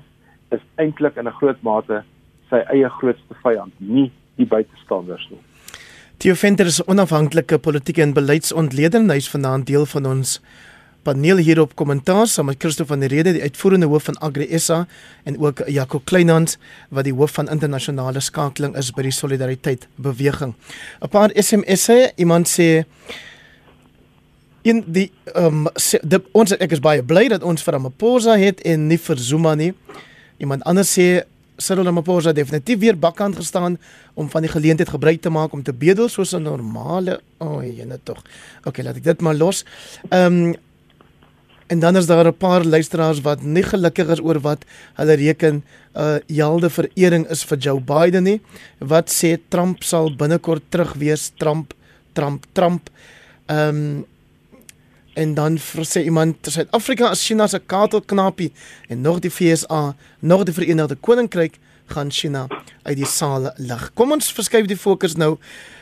is 0.51 0.61
eintlik 0.75 1.15
in 1.15 1.27
'n 1.27 1.39
groot 1.39 1.61
mate 1.61 2.03
sy 2.49 2.55
eie 2.55 2.89
grootste 2.89 3.35
vyand, 3.43 3.73
nie 3.79 4.11
die 4.35 4.45
buitestanders 4.45 5.29
nie. 5.29 5.39
Theo 6.21 6.35
Venter 6.37 6.67
is 6.69 6.83
onafhanklike 6.85 7.57
politieke 7.57 8.03
en 8.03 8.11
beleidsontleder 8.13 9.01
en 9.01 9.09
hy's 9.09 9.25
vanaand 9.31 9.65
deel 9.65 9.87
van 9.89 10.05
ons 10.05 10.35
paneel 11.01 11.39
hier 11.41 11.57
op 11.63 11.71
kommentaar 11.79 12.27
saam 12.29 12.45
met 12.51 12.59
Christo 12.61 12.85
van 12.85 13.01
der 13.01 13.09
Rede, 13.09 13.33
die 13.33 13.41
uitvoerende 13.41 13.89
hoof 13.89 14.05
van 14.11 14.19
Agri 14.21 14.45
SA 14.61 14.83
en 15.25 15.39
ook 15.41 15.63
Jaco 15.65 15.97
Kleinhans 16.05 16.59
wat 16.93 17.07
die 17.09 17.15
hoof 17.17 17.33
van 17.39 17.49
internasionale 17.49 18.21
skakeling 18.21 18.77
is 18.77 18.91
by 18.93 19.07
die 19.07 19.15
Solidariteit 19.17 19.87
beweging. 19.97 20.53
'n 21.01 21.09
Paar 21.09 21.33
SMS'e, 21.33 22.13
iemand 22.21 22.45
sê 22.45 22.85
in 24.61 24.83
die 24.85 25.09
ehm 25.33 25.65
um, 25.65 26.21
ons 26.37 26.53
ek 26.53 26.71
is 26.71 26.85
baie 26.85 27.01
bly 27.01 27.29
dat 27.33 27.41
ons 27.41 27.65
vir 27.65 27.73
Ramaphosa 27.73 28.37
het 28.37 28.61
en 28.61 28.87
nie 28.87 29.01
vir 29.01 29.17
Zuma 29.17 29.55
nie. 29.55 29.73
Iemand 30.37 30.61
anders 30.69 30.93
sê 30.93 31.25
Cyril 31.61 31.85
Ramaphosa 31.85 32.33
definitief 32.33 32.79
weer 32.79 32.97
bakkant 32.97 33.35
gestaan 33.35 33.77
om 34.13 34.29
van 34.29 34.41
die 34.41 34.51
geleentheid 34.51 34.89
gebruik 34.89 35.21
te 35.21 35.29
maak 35.29 35.53
om 35.53 35.63
te 35.63 35.73
bedel 35.73 36.09
soos 36.09 36.33
'n 36.33 36.43
normale 36.43 37.21
o, 37.37 37.45
oh, 37.45 37.63
jene 37.63 37.99
tog. 38.03 38.23
Okay, 38.65 38.83
laat 38.85 38.97
ek 38.97 39.03
dit 39.03 39.21
maar 39.21 39.35
los. 39.35 39.65
Ehm 40.09 40.45
um, 40.45 40.55
En 41.71 41.79
dan 41.79 41.95
is 41.95 42.05
daar 42.05 42.27
'n 42.27 42.37
paar 42.37 42.63
luisteraars 42.65 43.21
wat 43.21 43.41
nie 43.41 43.63
gelukkig 43.63 44.07
is 44.07 44.19
oor 44.19 44.39
wat 44.39 44.65
hulle 44.93 45.13
reken 45.13 45.55
'n 45.55 45.99
uh, 45.99 46.15
helde 46.27 46.69
verering 46.69 47.27
is 47.27 47.43
vir 47.43 47.57
Joe 47.57 47.79
Biden 47.79 48.23
nie. 48.23 48.41
Wat 48.77 49.07
sê 49.09 49.39
Trump 49.47 49.83
sal 49.83 50.15
binnekort 50.15 50.63
terug 50.69 50.93
wees 50.93 51.31
Trump 51.37 51.73
Trump 52.11 52.45
Trump. 52.51 52.89
Ehm 53.45 53.67
um, 53.67 54.05
en 55.13 55.33
dan 55.33 55.57
sê 55.59 56.03
iemand 56.03 56.35
Suid-Afrika 56.47 57.09
as 57.09 57.25
China 57.25 57.47
se 57.47 57.59
katelknapie 57.59 58.51
en 58.87 59.01
nog 59.01 59.19
die 59.19 59.31
FSA, 59.31 59.95
nog 60.19 60.43
die 60.43 60.53
Verenigde 60.53 60.95
Koninkryk 60.95 61.59
gaan 61.91 62.11
China 62.11 62.47
uit 62.83 62.95
die 62.95 63.05
saal 63.05 63.51
lig. 63.57 63.89
Kom 63.93 64.11
ons 64.15 64.31
verskuif 64.31 64.69
die 64.69 64.79
fokus 64.79 65.17
nou 65.19 65.37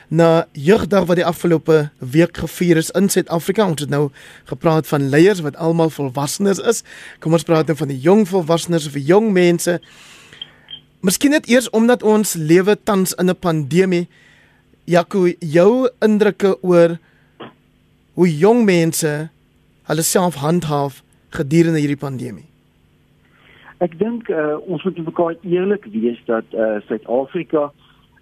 na 0.09 0.47
jeugdag 0.57 1.05
wat 1.05 1.19
die 1.19 1.25
afgelope 1.25 1.89
week 1.99 2.37
gevier 2.41 2.79
is 2.81 2.89
in 2.97 3.09
Suid-Afrika. 3.09 3.67
Ons 3.69 3.85
het 3.85 3.93
nou 3.93 4.09
gepraat 4.49 4.87
van 4.89 5.09
leiers 5.09 5.43
wat 5.45 5.57
almal 5.61 5.93
volwassenes 5.93 6.59
is. 6.59 6.81
Kom 7.21 7.37
ons 7.37 7.45
praat 7.45 7.69
nou 7.69 7.77
van 7.77 7.91
die 7.93 7.99
jong 8.01 8.25
volwassenes 8.29 8.87
of 8.89 8.97
jong 8.97 9.29
mense. 9.35 9.77
Miskien 11.05 11.37
net 11.37 11.47
eers 11.47 11.69
omdat 11.69 12.03
ons 12.03 12.33
lewe 12.33 12.75
tans 12.83 13.13
in 13.21 13.29
'n 13.29 13.37
pandemie. 13.37 14.07
Jaco, 14.85 15.29
jou 15.39 15.89
indrukke 16.01 16.57
oor 16.63 16.97
hoe 18.19 18.37
jong 18.37 18.65
mense 18.67 19.09
hulle 19.87 20.03
self 20.03 20.35
handhaaf 20.43 20.97
gedurende 21.31 21.79
hierdie 21.79 21.99
pandemie? 21.99 22.47
Ek 23.79 23.93
dink 24.01 24.27
uh, 24.27 24.57
ons 24.67 24.83
moet 24.83 24.99
mekaar 25.05 25.37
eerlik 25.47 25.87
wees 25.93 26.19
dat 26.27 26.43
uh, 26.51 26.81
Suid-Afrika 26.89 27.69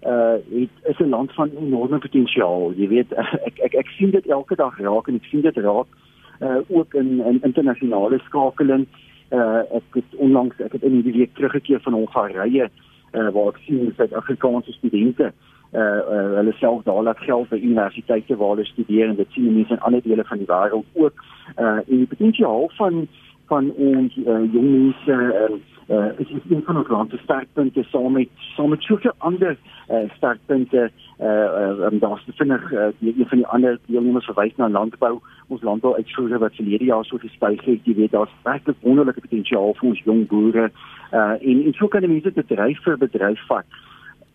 uh 0.06 0.36
het 0.52 0.70
is 0.86 1.00
'n 1.02 1.10
land 1.10 1.32
van 1.34 1.50
enorme 1.50 1.98
potensiaal. 1.98 2.70
Jy 2.78 2.86
weet 2.88 3.10
ek 3.48 3.58
ek 3.66 3.74
ek 3.74 3.88
sien 3.98 4.14
dit 4.14 4.26
elke 4.30 4.54
dag 4.54 4.78
raak 4.78 5.08
en 5.08 5.18
ek 5.18 5.26
sien 5.30 5.42
dit 5.42 5.56
raak 5.66 5.90
uh 6.46 6.60
ook 6.68 6.94
in 6.94 7.18
in 7.18 7.42
internasionale 7.42 8.22
skakeling. 8.28 8.86
Uh 9.34 9.66
ek 9.82 9.98
het 9.98 10.14
onlangs 10.16 10.62
ek 10.62 10.78
het 10.78 10.86
in 10.86 11.02
die 11.02 11.16
week 11.18 11.34
teruggekeer 11.34 11.82
van 11.82 11.98
Hongarye 11.98 12.70
uh 13.18 13.28
waar 13.34 13.50
ek 13.50 13.62
sien 13.66 13.90
Suid-Afrikaanse 13.96 14.72
studente 14.78 15.32
uh, 15.34 15.57
uh 15.72 16.36
hulle 16.36 16.52
self 16.52 16.82
daar 16.82 17.02
laat 17.02 17.18
geld 17.18 17.48
vir 17.48 17.58
universiteite 17.58 18.36
waar 18.36 18.54
hulle 18.56 18.64
studeer 18.64 19.08
en 19.08 19.16
dit 19.16 19.30
sien 19.30 19.54
mense 19.54 19.72
in 19.72 19.80
ander 19.80 20.02
dele 20.02 20.24
van 20.24 20.38
die 20.38 20.46
wêreld 20.46 20.86
ook. 20.92 21.24
Uh 21.56 21.66
en 21.66 21.96
die 22.04 22.06
potensiaal 22.06 22.70
van 22.76 23.08
van 23.48 23.72
ons 23.76 24.16
uh, 24.16 24.44
jong 24.52 24.68
mense 24.70 25.12
uh, 25.12 25.56
uh, 25.88 26.08
is 26.16 26.30
een 26.48 26.62
van 26.64 26.76
ons 26.76 27.10
se 27.10 27.18
sterkpunte 27.22 27.82
saam 27.82 28.12
met 28.12 28.28
saam 28.54 28.68
met 28.68 28.82
soveel 28.82 29.12
ander 29.18 29.56
uh, 29.90 29.96
sterkpunte. 30.16 30.90
Uh, 31.20 31.26
uh, 31.26 32.00
daar's 32.00 32.24
te 32.24 32.32
vinnig 32.32 32.72
uh, 32.72 32.86
die 32.98 33.14
een 33.18 33.28
van 33.28 33.38
die 33.38 33.46
ander 33.46 33.78
deelnemers 33.86 34.24
verwys 34.24 34.56
na 34.56 34.68
landbou. 34.68 35.18
Ons 35.46 35.62
landbou 35.62 35.94
uitvoere 35.96 36.38
wat 36.38 36.54
verlede 36.54 36.84
jaar 36.84 37.04
so 37.04 37.16
gestyg 37.18 37.64
het. 37.64 37.80
Jy 37.84 37.94
weet 37.94 38.12
daar's 38.12 38.34
werklik 38.42 38.76
wonderlike 38.80 39.20
potensiaal 39.20 39.74
vir 39.80 39.88
ons 39.88 40.02
jong 40.04 40.26
boere. 40.28 40.70
Uh, 41.12 41.36
en 41.40 41.64
en 41.64 41.72
so 41.72 41.88
kan 41.88 42.04
mense 42.08 42.32
dit 42.32 42.46
bedryf 42.46 42.82
vir 42.84 43.00
bedryf 43.00 43.46
vat 43.48 43.80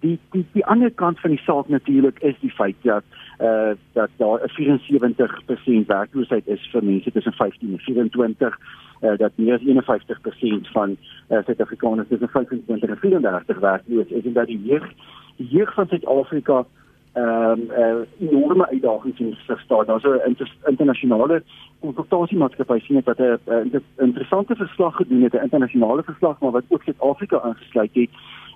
die 0.03 0.19
die 0.31 0.45
die 0.53 0.65
ander 0.65 0.91
kant 0.91 1.19
van 1.19 1.31
die 1.31 1.43
saak 1.45 1.69
natuurlik 1.71 2.19
is 2.29 2.35
die 2.41 2.51
feit 2.51 2.75
dat 2.81 3.03
eh 3.37 3.47
uh, 3.47 3.75
dat 3.93 4.09
daar 4.17 4.39
'n 4.43 4.53
74% 4.55 5.87
werkloosheid 5.87 6.47
is 6.47 6.69
vir 6.71 6.83
mense 6.83 7.11
tussen 7.11 7.33
15 7.33 7.71
en 7.71 7.79
24 7.79 8.59
uh, 9.01 9.17
dat 9.17 9.31
meer 9.35 9.53
as 9.53 9.61
51% 9.61 10.71
van 10.71 10.97
uh, 11.29 11.37
Suid-Afrikaners 11.45 12.07
tussen 12.07 12.29
25 12.29 12.89
en 12.89 12.97
34 12.97 13.59
werkloos 13.59 14.07
is 14.07 14.25
en 14.25 14.33
dat 14.33 14.47
die 14.47 14.63
jeug 14.63 14.87
die 15.35 15.47
jeug 15.47 15.73
van 15.73 15.87
Suid-Afrika 15.87 16.65
ehm 17.13 17.59
um, 17.59 17.61
uh, 17.77 18.29
enorme 18.29 18.69
uitdagings 18.69 19.19
in 19.19 19.35
sig 19.47 19.59
staan. 19.59 19.85
Daar's 19.85 20.03
'n 20.03 20.21
inter 20.25 20.51
internasionale 20.65 21.43
konsultasiemaatskappy 21.79 22.79
sien 22.79 22.95
dit 22.95 23.05
wat 23.05 23.19
'n 23.19 23.83
interessante 23.97 24.55
verslag 24.55 24.95
gedoen 24.95 25.21
het, 25.21 25.33
'n 25.33 25.43
internasionale 25.43 26.03
verslag 26.03 26.39
maar 26.39 26.51
wat 26.51 26.63
ook 26.67 26.83
Suid-Afrika 26.83 27.39
aangesluit 27.41 27.93
het 27.93 28.09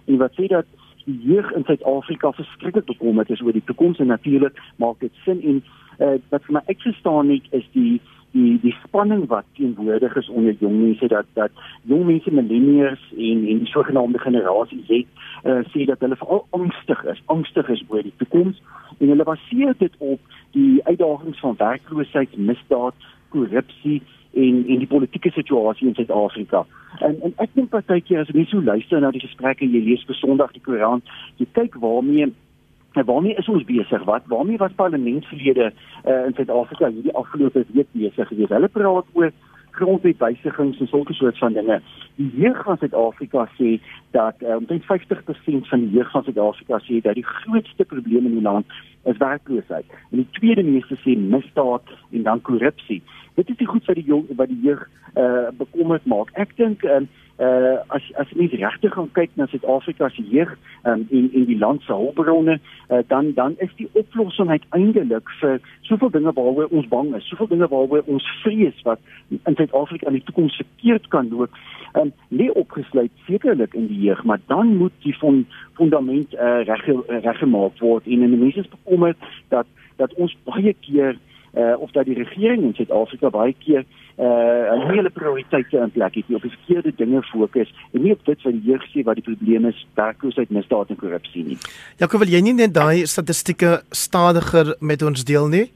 en 0.06 0.18
wat 0.18 0.32
sê 0.32 0.46
dat 0.48 0.66
die 1.08 1.18
jeug 1.24 1.52
in 1.56 1.64
Suid-Afrika 1.64 2.32
verskriklik 2.36 2.86
bekommerd 2.86 3.30
is 3.32 3.42
oor 3.42 3.56
die 3.56 3.66
toekoms 3.66 4.00
en 4.04 4.12
natuurlik 4.12 4.60
maak 4.84 5.00
dit 5.00 5.14
sin 5.24 5.42
en 5.42 5.64
uh, 5.64 6.16
wat 6.34 6.44
vir 6.48 6.58
my 6.60 6.64
uitgestaan 6.68 7.32
het 7.32 7.48
is 7.60 7.68
die 7.76 8.00
die 8.36 8.58
die 8.62 8.74
spanning 8.84 9.24
wat 9.32 9.48
teenwoordig 9.56 10.16
is 10.20 10.30
onder 10.30 10.56
jong 10.60 10.76
mense 10.82 11.08
dat 11.14 11.30
dat 11.40 11.62
jong 11.92 12.04
mense 12.10 12.34
millennials 12.40 13.06
en 13.16 13.46
en 13.54 13.64
die 13.64 13.72
sogenaamde 13.72 14.20
generasie 14.20 14.84
Z 14.90 14.92
uh, 15.48 15.62
sê 15.72 15.86
dat 15.88 16.04
hulle 16.04 16.20
veral 16.20 16.44
angstig 16.60 17.04
is, 17.14 17.24
angstig 17.26 17.70
is 17.70 17.84
oor 17.88 18.04
die 18.04 18.16
toekoms 18.18 18.60
en 18.98 19.08
hulle 19.14 19.30
baseer 19.32 19.74
dit 19.80 19.96
op 19.98 20.20
die 20.52 20.84
uitdagings 20.84 21.40
van 21.40 21.56
werkloosheid, 21.58 22.38
misdaad, 22.38 23.08
korrupsie 23.30 24.02
en 24.38 24.64
en 24.68 24.82
die 24.84 24.90
politieke 24.90 25.32
situasie 25.36 25.88
in 25.88 25.96
Suid-Afrika. 25.98 26.66
En 27.00 27.18
en 27.22 27.34
ek 27.44 27.54
dink 27.58 27.72
partykeer 27.74 28.24
as 28.24 28.34
jy 28.34 28.46
so 28.50 28.62
luister 28.62 29.02
na 29.02 29.12
die 29.16 29.24
gesprekke, 29.24 29.66
jy 29.66 29.84
lees 29.90 30.06
besondag 30.10 30.54
die 30.56 30.64
koerant, 30.66 31.06
jy 31.42 31.50
kyk 31.58 31.80
waarmee 31.84 32.32
waarmee 32.98 33.36
is 33.38 33.50
ons 33.52 33.66
besig? 33.68 34.04
Wat 34.10 34.26
waarmee 34.32 34.58
was 34.58 34.74
parlementslede 34.76 35.70
uh, 35.70 36.26
in 36.26 36.34
Suid-Afrika 36.34 36.90
hierdie 36.90 37.14
afgelope 37.14 37.66
week 37.76 37.92
besig 37.92 38.28
geweest? 38.32 38.56
Hulle 38.56 38.72
praat 38.74 39.14
oor 39.14 39.32
grondwetwysigings 39.78 40.80
en 40.82 40.90
sulke 40.90 41.14
soort 41.14 41.38
van 41.38 41.54
dinge. 41.54 41.82
Die 42.16 42.30
jeug 42.42 42.64
van 42.66 42.80
Suid-Afrika 42.82 43.46
sê 43.60 43.76
dat 44.18 44.42
uh, 44.42 44.56
omtrent 44.56 44.88
50% 44.90 45.70
van 45.72 45.86
die 45.86 45.94
jeug 46.00 46.12
van 46.12 46.26
Suid-Afrika 46.26 46.82
sê 46.88 47.02
dat 47.06 47.20
die 47.20 47.28
grootste 47.28 47.86
probleem 47.86 48.26
in 48.26 48.40
die 48.40 48.48
land 48.48 48.66
is 49.06 49.20
werkloosheid. 49.22 49.86
En 50.12 50.24
die 50.24 50.30
tweede 50.40 50.66
meeste 50.66 50.98
sê 51.04 51.18
misdaad 51.18 51.94
en 52.12 52.26
dan 52.26 52.42
korrupsie. 52.42 53.02
Dit 53.38 53.50
is 53.50 53.58
die 53.58 53.68
goed 53.68 53.86
wat 53.86 53.96
die 53.96 54.04
jong 54.10 54.26
wat 54.36 54.50
die 54.50 54.62
jeug 54.62 54.80
uh, 55.14 55.50
bekommerd 55.58 56.06
maak. 56.10 56.32
Ek 56.42 56.56
dink 56.58 56.82
uh, 56.84 57.04
uh 57.38 57.76
as 57.94 58.06
as 58.18 58.32
mens 58.34 58.56
regtig 58.58 58.96
gaan 58.96 59.12
kyk 59.14 59.36
na 59.38 59.46
Suid-Afrika 59.52 60.10
se 60.10 60.24
jeug 60.26 60.56
um, 60.90 61.04
en 61.12 61.28
en 61.38 61.46
die 61.46 61.58
land 61.58 61.86
se 61.86 61.94
hulpbronne 61.94 62.56
uh, 62.58 63.04
dan 63.14 63.30
dan 63.38 63.54
is 63.66 63.76
die 63.78 63.90
oplossing 63.94 64.50
uiteindelik 64.50 65.30
vir 65.44 65.62
soveel 65.86 66.10
dinge 66.18 66.34
waaroor 66.40 66.74
ons 66.80 66.90
bang 66.96 67.14
is, 67.20 67.30
soveel 67.30 67.52
dinge 67.54 67.70
waaroor 67.76 68.10
ons 68.16 68.32
vrees 68.42 68.82
wat 68.90 69.06
in 69.30 69.60
Suid-Afrika 69.62 70.10
in 70.10 70.18
die 70.18 70.26
toekoms 70.32 70.58
verkeerd 70.64 71.08
kan 71.14 71.30
loop. 71.30 71.62
Um 71.94 72.16
lê 72.34 72.50
opgesluit 72.50 73.14
sekerlik 73.30 73.78
in 73.78 73.86
die 73.94 74.02
jeug, 74.08 74.26
maar 74.26 74.42
dan 74.50 74.74
moet 74.82 74.98
die 75.06 75.14
fond, 75.22 75.46
fundament 75.78 76.34
uh, 76.34 76.66
reg 76.66 76.90
reggemaak 77.30 77.78
word 77.86 78.10
en 78.10 78.26
en 78.26 78.40
mense 78.40 78.66
is 78.66 78.76
bekommerd 78.82 79.32
dat 79.54 79.70
dat 80.02 80.14
ons 80.18 80.34
baie 80.50 80.74
keer 80.82 81.14
uh 81.14 81.37
of 81.54 81.92
dat 81.92 82.06
die 82.06 82.18
regering 82.18 82.64
in 82.64 82.74
Suid-Afrika 82.74 83.30
baie 83.30 83.56
keer 83.60 83.86
uh 84.18 84.74
'n 84.74 84.88
hele 84.90 85.10
prioriteite 85.10 85.78
in 85.78 85.92
plek 85.92 86.16
het, 86.16 86.26
op 86.34 86.42
die 86.42 86.52
verkeerde 86.52 86.92
dinge 86.96 87.22
fokus 87.24 87.74
en 87.94 88.02
nie 88.02 88.12
op 88.12 88.26
dit 88.26 88.42
wat 88.42 88.54
die 88.54 88.72
jeug 88.72 88.84
sê 88.90 89.04
wat 89.04 89.16
die 89.16 89.24
probleem 89.24 89.66
is, 89.66 89.88
werkloosheid, 89.94 90.50
misdaad 90.50 90.90
en 90.90 90.96
korrupsie 90.96 91.44
nie. 91.44 91.58
Jakob, 91.98 92.20
wil 92.20 92.30
jy 92.30 92.42
nie 92.42 92.54
net 92.54 92.74
daai 92.74 93.06
statistieke 93.06 93.82
stadiger 93.92 94.76
met 94.80 95.02
ons 95.02 95.24
deel 95.24 95.48
nie? 95.48 95.72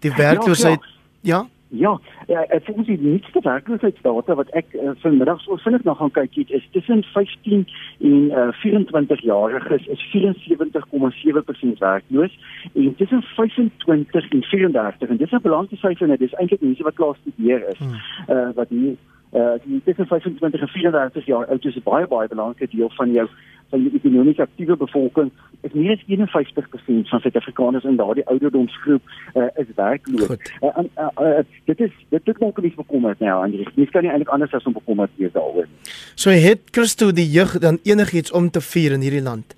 Die 0.00 0.12
werkloosheid 0.16 0.80
ja, 0.80 0.88
ja? 1.22 1.36
Ja, 1.36 1.46
ja 1.72 2.00
ek 2.26 2.64
volgens 2.64 2.86
die 2.86 3.00
nuutste 3.00 3.40
werkloosheidsdata 3.42 4.34
wat 4.34 4.50
ek 4.58 4.74
uh, 4.76 4.90
vanmiddag 5.04 5.40
so 5.40 5.56
vinnig 5.64 5.84
nog 5.84 5.98
gaan 5.98 6.10
kyk 6.10 6.34
het, 6.34 6.50
is 6.50 6.66
tussen 6.70 7.02
15 7.02 7.66
en 8.00 8.24
uh, 8.30 8.48
24 8.60 9.20
jariges 9.20 9.86
is 9.86 10.02
74,7% 10.12 11.78
werkloos 11.78 12.38
en 12.74 12.94
tussen 12.96 13.22
25 13.22 14.30
en 14.30 14.42
34 14.42 15.08
en 15.08 15.16
dis 15.16 15.32
'n 15.32 15.42
belangrike 15.42 15.76
syfer 15.76 16.08
net, 16.08 16.18
dis 16.18 16.34
eintlik 16.34 16.60
mense 16.60 16.82
wat 16.82 16.94
klaar 16.94 17.16
studeer 17.20 17.68
is. 17.68 17.78
Hmm. 17.78 17.96
Uh, 18.28 18.48
wat 18.54 18.70
nie 18.70 18.98
uh 19.32 19.56
tussen 19.84 20.06
25 20.06 20.60
en 20.60 20.68
34 20.68 21.26
jaar 21.26 21.46
oud 21.46 21.64
is 21.64 21.76
'n 21.76 21.82
baie 21.84 22.06
baie 22.06 22.28
belangrike 22.28 22.76
deel 22.76 22.90
van 22.90 23.12
jou 23.12 23.28
van 23.72 23.84
die 23.86 23.92
ekonomies 23.96 24.40
aktiewe 24.44 24.76
bevolking 24.76 25.30
is 25.66 25.72
meer 25.72 25.94
as 25.96 26.04
51% 26.08 27.08
van 27.12 27.22
Suid-Afrikaners 27.24 27.86
in 27.88 27.96
daardie 28.00 28.26
ouderdomsgroep 28.28 29.02
uh, 29.34 29.48
is 29.62 29.70
werkloos. 29.78 30.36
Uh, 30.60 30.72
en 30.76 30.90
uh, 30.98 31.08
uh, 31.24 31.44
dit 31.70 31.80
is 31.88 31.94
dit 32.12 32.30
het 32.30 32.42
ook 32.42 32.60
nie 32.62 32.72
bekommerd 32.76 33.22
nou 33.24 33.38
aan 33.42 33.54
die 33.54 33.64
Jy 33.74 33.88
kan 33.94 34.04
nie 34.04 34.12
eintlik 34.12 34.32
anders 34.34 34.54
as 34.54 34.68
om 34.68 34.76
bekommerd 34.76 35.12
wees 35.16 35.32
daaroor 35.32 35.68
nie. 35.68 35.92
So 36.14 36.30
het 36.30 36.68
Christo 36.76 37.12
die 37.16 37.28
jeug 37.30 37.56
dan 37.64 37.80
enigiets 37.88 38.32
om 38.32 38.50
te 38.50 38.60
vier 38.60 38.96
in 38.98 39.04
hierdie 39.04 39.24
land. 39.24 39.56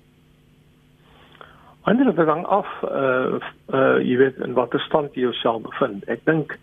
Dit 1.85 2.17
hang 2.17 2.45
af 2.45 2.69
uh 2.83 3.41
uh 3.73 3.97
jy 4.01 4.15
weet 4.21 4.39
in 4.45 4.55
watter 4.57 4.79
stand 4.87 5.13
jy 5.13 5.27
jouself 5.27 5.61
bevind. 5.67 6.07
Ek 6.09 6.23
dink 6.25 6.55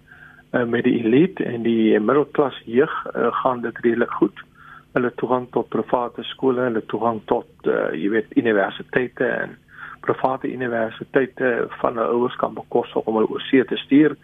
uh, 0.52 0.64
met 0.64 0.86
die 0.88 0.96
elite 1.04 1.44
en 1.44 1.62
die 1.66 2.00
middelklas 2.00 2.56
jeug 2.64 2.94
uh, 3.12 3.28
gaan 3.42 3.62
dit 3.62 3.78
redelik 3.84 4.10
goed 4.22 4.42
hulle 4.92 5.12
toegang 5.16 5.48
tot 5.50 5.68
private 5.72 6.22
skole, 6.22 6.66
hulle 6.68 6.84
toegang 6.92 7.20
tot 7.30 7.68
uh, 7.70 7.90
jy 7.96 8.10
weet 8.12 8.34
universiteite 8.36 9.28
en 9.28 9.56
private 10.04 10.50
universiteite 10.50 11.52
van 11.80 11.96
hulle 11.96 12.16
ouers 12.16 12.36
kan 12.40 12.54
bekostig 12.54 13.06
om 13.06 13.20
hulle 13.20 13.30
oorsee 13.30 13.64
te 13.64 13.78
stuur. 13.86 14.16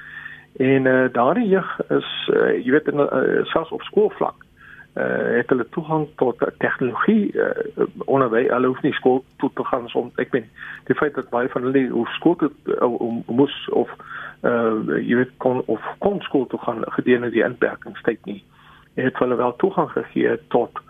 En 0.59 0.91
uh, 0.91 1.07
daardie 1.13 1.49
jeug 1.49 1.71
is 1.89 2.11
uh, 2.35 2.53
jy 2.59 2.75
weet 2.75 2.93
in 2.93 3.01
uh, 3.05 3.23
selfs 3.53 3.73
op 3.73 3.87
skoolvlak 3.89 4.45
uh, 4.99 5.39
het 5.39 5.49
hulle 5.55 5.69
toegang 5.77 6.09
tot 6.21 6.45
tegnologie 6.59 7.33
uh, 7.33 7.89
onderwys. 8.05 8.51
Hulle 8.53 8.73
hoef 8.73 8.85
nie 8.85 8.95
skool 8.99 9.23
toe 9.41 9.53
te 9.55 9.65
gaan 9.71 9.89
om 9.95 10.13
ek 10.21 10.35
meen 10.37 10.51
die 10.91 10.99
feit 10.99 11.17
dat 11.17 11.33
baie 11.33 11.49
van 11.55 11.69
hulle 11.69 11.87
hoef 11.95 12.13
skool 12.19 12.37
toe 12.43 12.53
uh, 12.77 12.93
om 13.01 13.23
moes 13.41 13.57
of 13.73 13.93
uh, 14.43 14.77
jy 15.01 15.23
weet 15.23 15.35
kon 15.45 15.65
of 15.67 15.91
kon 16.05 16.21
skool 16.29 16.49
toe 16.53 16.61
gaan 16.67 16.85
gedurende 16.99 17.33
die 17.33 17.47
inperkingstyd 17.47 18.25
nie. 18.29 18.43
Uh, 18.43 18.58
het 19.03 19.19
hulle 19.19 19.37
wel 19.37 19.57
toegang 19.57 19.91
gegee 19.91 20.39
tot 20.49 20.81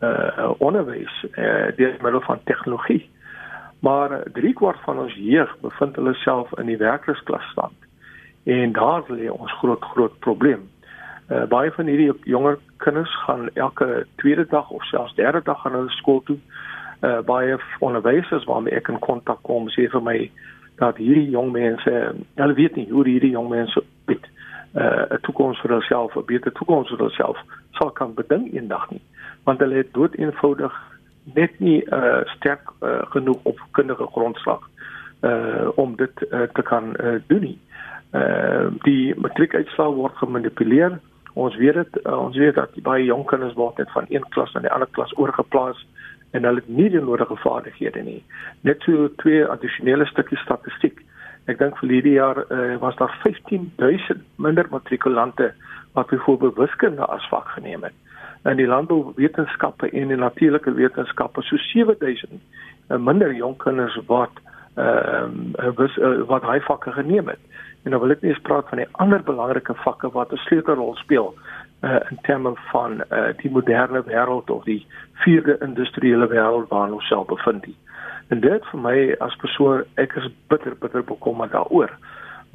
uh 0.00 0.50
onderwys 0.58 1.24
uh 1.34 1.68
deur 1.76 1.96
middel 2.02 2.20
van 2.20 2.40
tegnologie. 2.44 3.10
Maar 3.80 4.22
drie 4.32 4.52
kwart 4.54 4.80
van 4.80 4.98
ons 4.98 5.14
jeug 5.14 5.56
bevind 5.60 5.96
hulle 5.96 6.14
self 6.14 6.58
in 6.58 6.66
die 6.66 6.76
werkersklas 6.76 7.50
stand. 7.50 7.76
En 8.44 8.72
daar 8.72 9.02
lê 9.08 9.28
ons 9.30 9.52
groot 9.52 9.84
groot 9.84 10.18
probleem. 10.18 10.68
Uh 11.28 11.44
baie 11.44 11.70
van 11.70 11.86
hierdie 11.86 12.12
jonger 12.24 12.58
kinders 12.76 13.16
gaan 13.24 13.48
elke 13.54 14.06
tweede 14.16 14.46
dag 14.46 14.70
of 14.70 14.84
selfs 14.84 15.14
derde 15.14 15.42
dag 15.44 15.66
aan 15.66 15.72
hulle 15.72 15.90
skool 16.00 16.22
toe. 16.22 16.38
Uh 17.02 17.20
baie 17.20 17.58
onderwysers 17.78 18.44
waarmee 18.44 18.74
ek 18.74 18.88
in 18.88 18.98
kontak 18.98 19.42
kom 19.42 19.68
sê 19.68 19.90
vir 19.90 20.02
my 20.02 20.30
dat 20.78 20.96
hierdie 20.96 21.30
jong 21.30 21.50
mense, 21.52 21.92
hulle 22.34 22.54
weet 22.54 22.76
nie 22.76 22.86
hoe 22.90 23.02
hierdie 23.06 23.34
jong 23.34 23.48
mense 23.50 23.82
weet 24.06 24.26
uh, 24.74 25.04
'n 25.10 25.20
toekoms 25.20 25.60
vir 25.60 25.70
hulself, 25.70 26.16
'n 26.16 26.24
beter 26.24 26.52
toekoms 26.52 26.88
vir 26.88 26.98
hulself 26.98 27.38
sal 27.70 27.90
kan 27.90 28.14
beding 28.14 28.52
eendag 28.54 28.90
nie. 28.90 29.02
Want 29.44 29.60
hulle 29.60 29.74
het 29.74 29.92
dood 29.92 30.14
eenvoudig 30.14 30.74
net 31.34 31.58
nie 31.58 31.84
uh, 31.84 32.20
sterk 32.24 32.70
uh, 32.80 33.02
genoeg 33.14 33.38
opkundige 33.42 34.06
grondslag 34.06 34.68
uh 35.20 35.68
om 35.74 35.96
dit 35.96 36.26
uh, 36.30 36.42
te 36.52 36.62
kan 36.62 36.94
uh, 37.00 37.18
doen 37.26 37.40
nie. 37.40 37.58
Uh 38.14 38.70
die 38.82 39.14
matriekuitslae 39.18 39.94
word 39.94 40.14
gemanipuleer. 40.16 41.00
Ons 41.34 41.56
weet 41.56 41.74
dit, 41.74 41.98
uh, 42.06 42.18
ons 42.18 42.36
weet 42.36 42.54
dat 42.54 42.82
baie 42.82 43.04
jong 43.04 43.24
kinders 43.26 43.54
word 43.54 43.76
net 43.78 43.90
van 43.90 44.06
een 44.08 44.24
klas 44.28 44.52
na 44.52 44.60
die 44.60 44.70
ander 44.70 44.88
klas 44.90 45.16
oorgeplaas 45.16 45.86
en 46.30 46.44
hulle 46.44 46.62
het 46.62 46.68
nie 46.68 46.90
die 46.92 47.02
nodige 47.02 47.36
vaardighede 47.42 48.02
nie. 48.02 48.22
Net 48.60 48.82
so 48.86 49.08
twee 49.22 49.44
addisionele 49.44 50.06
stukkies 50.06 50.42
statistiek. 50.46 51.02
Ek 51.48 51.56
dink 51.62 51.78
vir 51.80 51.88
hierdie 51.88 52.18
jaar 52.18 52.42
uh, 52.44 52.76
was 52.82 52.96
daar 53.00 53.14
15000 53.22 54.20
minder 54.36 54.66
matrikulante 54.70 55.52
wat 55.96 56.10
byvoorbeeld 56.12 56.60
wiskunde 56.60 57.06
as 57.06 57.28
vak 57.32 57.48
geneem 57.56 57.86
het. 57.88 57.96
In 58.44 58.60
die 58.60 58.68
landbouwetenskappe 58.68 59.88
en 59.90 60.12
die 60.12 60.20
natuurlike 60.20 60.74
wetenskappe 60.76 61.42
so 61.42 61.56
7000 61.56 62.32
uh, 62.32 62.38
eh, 62.88 63.00
minder 63.00 63.32
jong 63.34 63.56
kinders 63.64 63.96
wat 64.06 64.44
ehm 64.78 65.54
uh, 65.58 65.72
was 65.74 65.96
uh, 65.96 66.20
wat 66.28 66.44
hy 66.46 66.60
vakke 66.60 66.92
geneem 66.92 67.32
het. 67.32 67.40
En 67.84 67.90
dan 67.90 68.00
wil 68.00 68.12
ek 68.14 68.20
nie 68.22 68.30
eens 68.30 68.44
praat 68.46 68.68
van 68.68 68.78
die 68.78 68.90
ander 68.92 69.22
belangrike 69.24 69.74
vakke 69.74 70.12
wat 70.12 70.32
'n 70.32 70.44
sleutelrol 70.44 70.94
speel 70.96 71.34
uh, 71.80 71.98
in 72.10 72.18
terme 72.22 72.52
van 72.70 73.02
uh, 73.10 73.32
die 73.42 73.50
moderne 73.50 74.02
wêreld 74.04 74.50
of 74.50 74.64
die 74.64 74.86
vierde 75.24 75.58
industriële 75.60 76.28
wêreld 76.28 76.68
waarin 76.68 76.94
ons 76.94 77.08
self 77.08 77.26
bevind. 77.26 77.62
Die. 77.64 77.76
En 78.28 78.40
dit 78.40 78.64
vir 78.70 78.80
my 78.80 78.96
as 79.24 79.36
persoon, 79.36 79.84
ek 79.94 80.14
is 80.20 80.28
bitter 80.52 80.76
bitter 80.80 81.04
bekommerd 81.04 81.52
daaroor. 81.52 81.92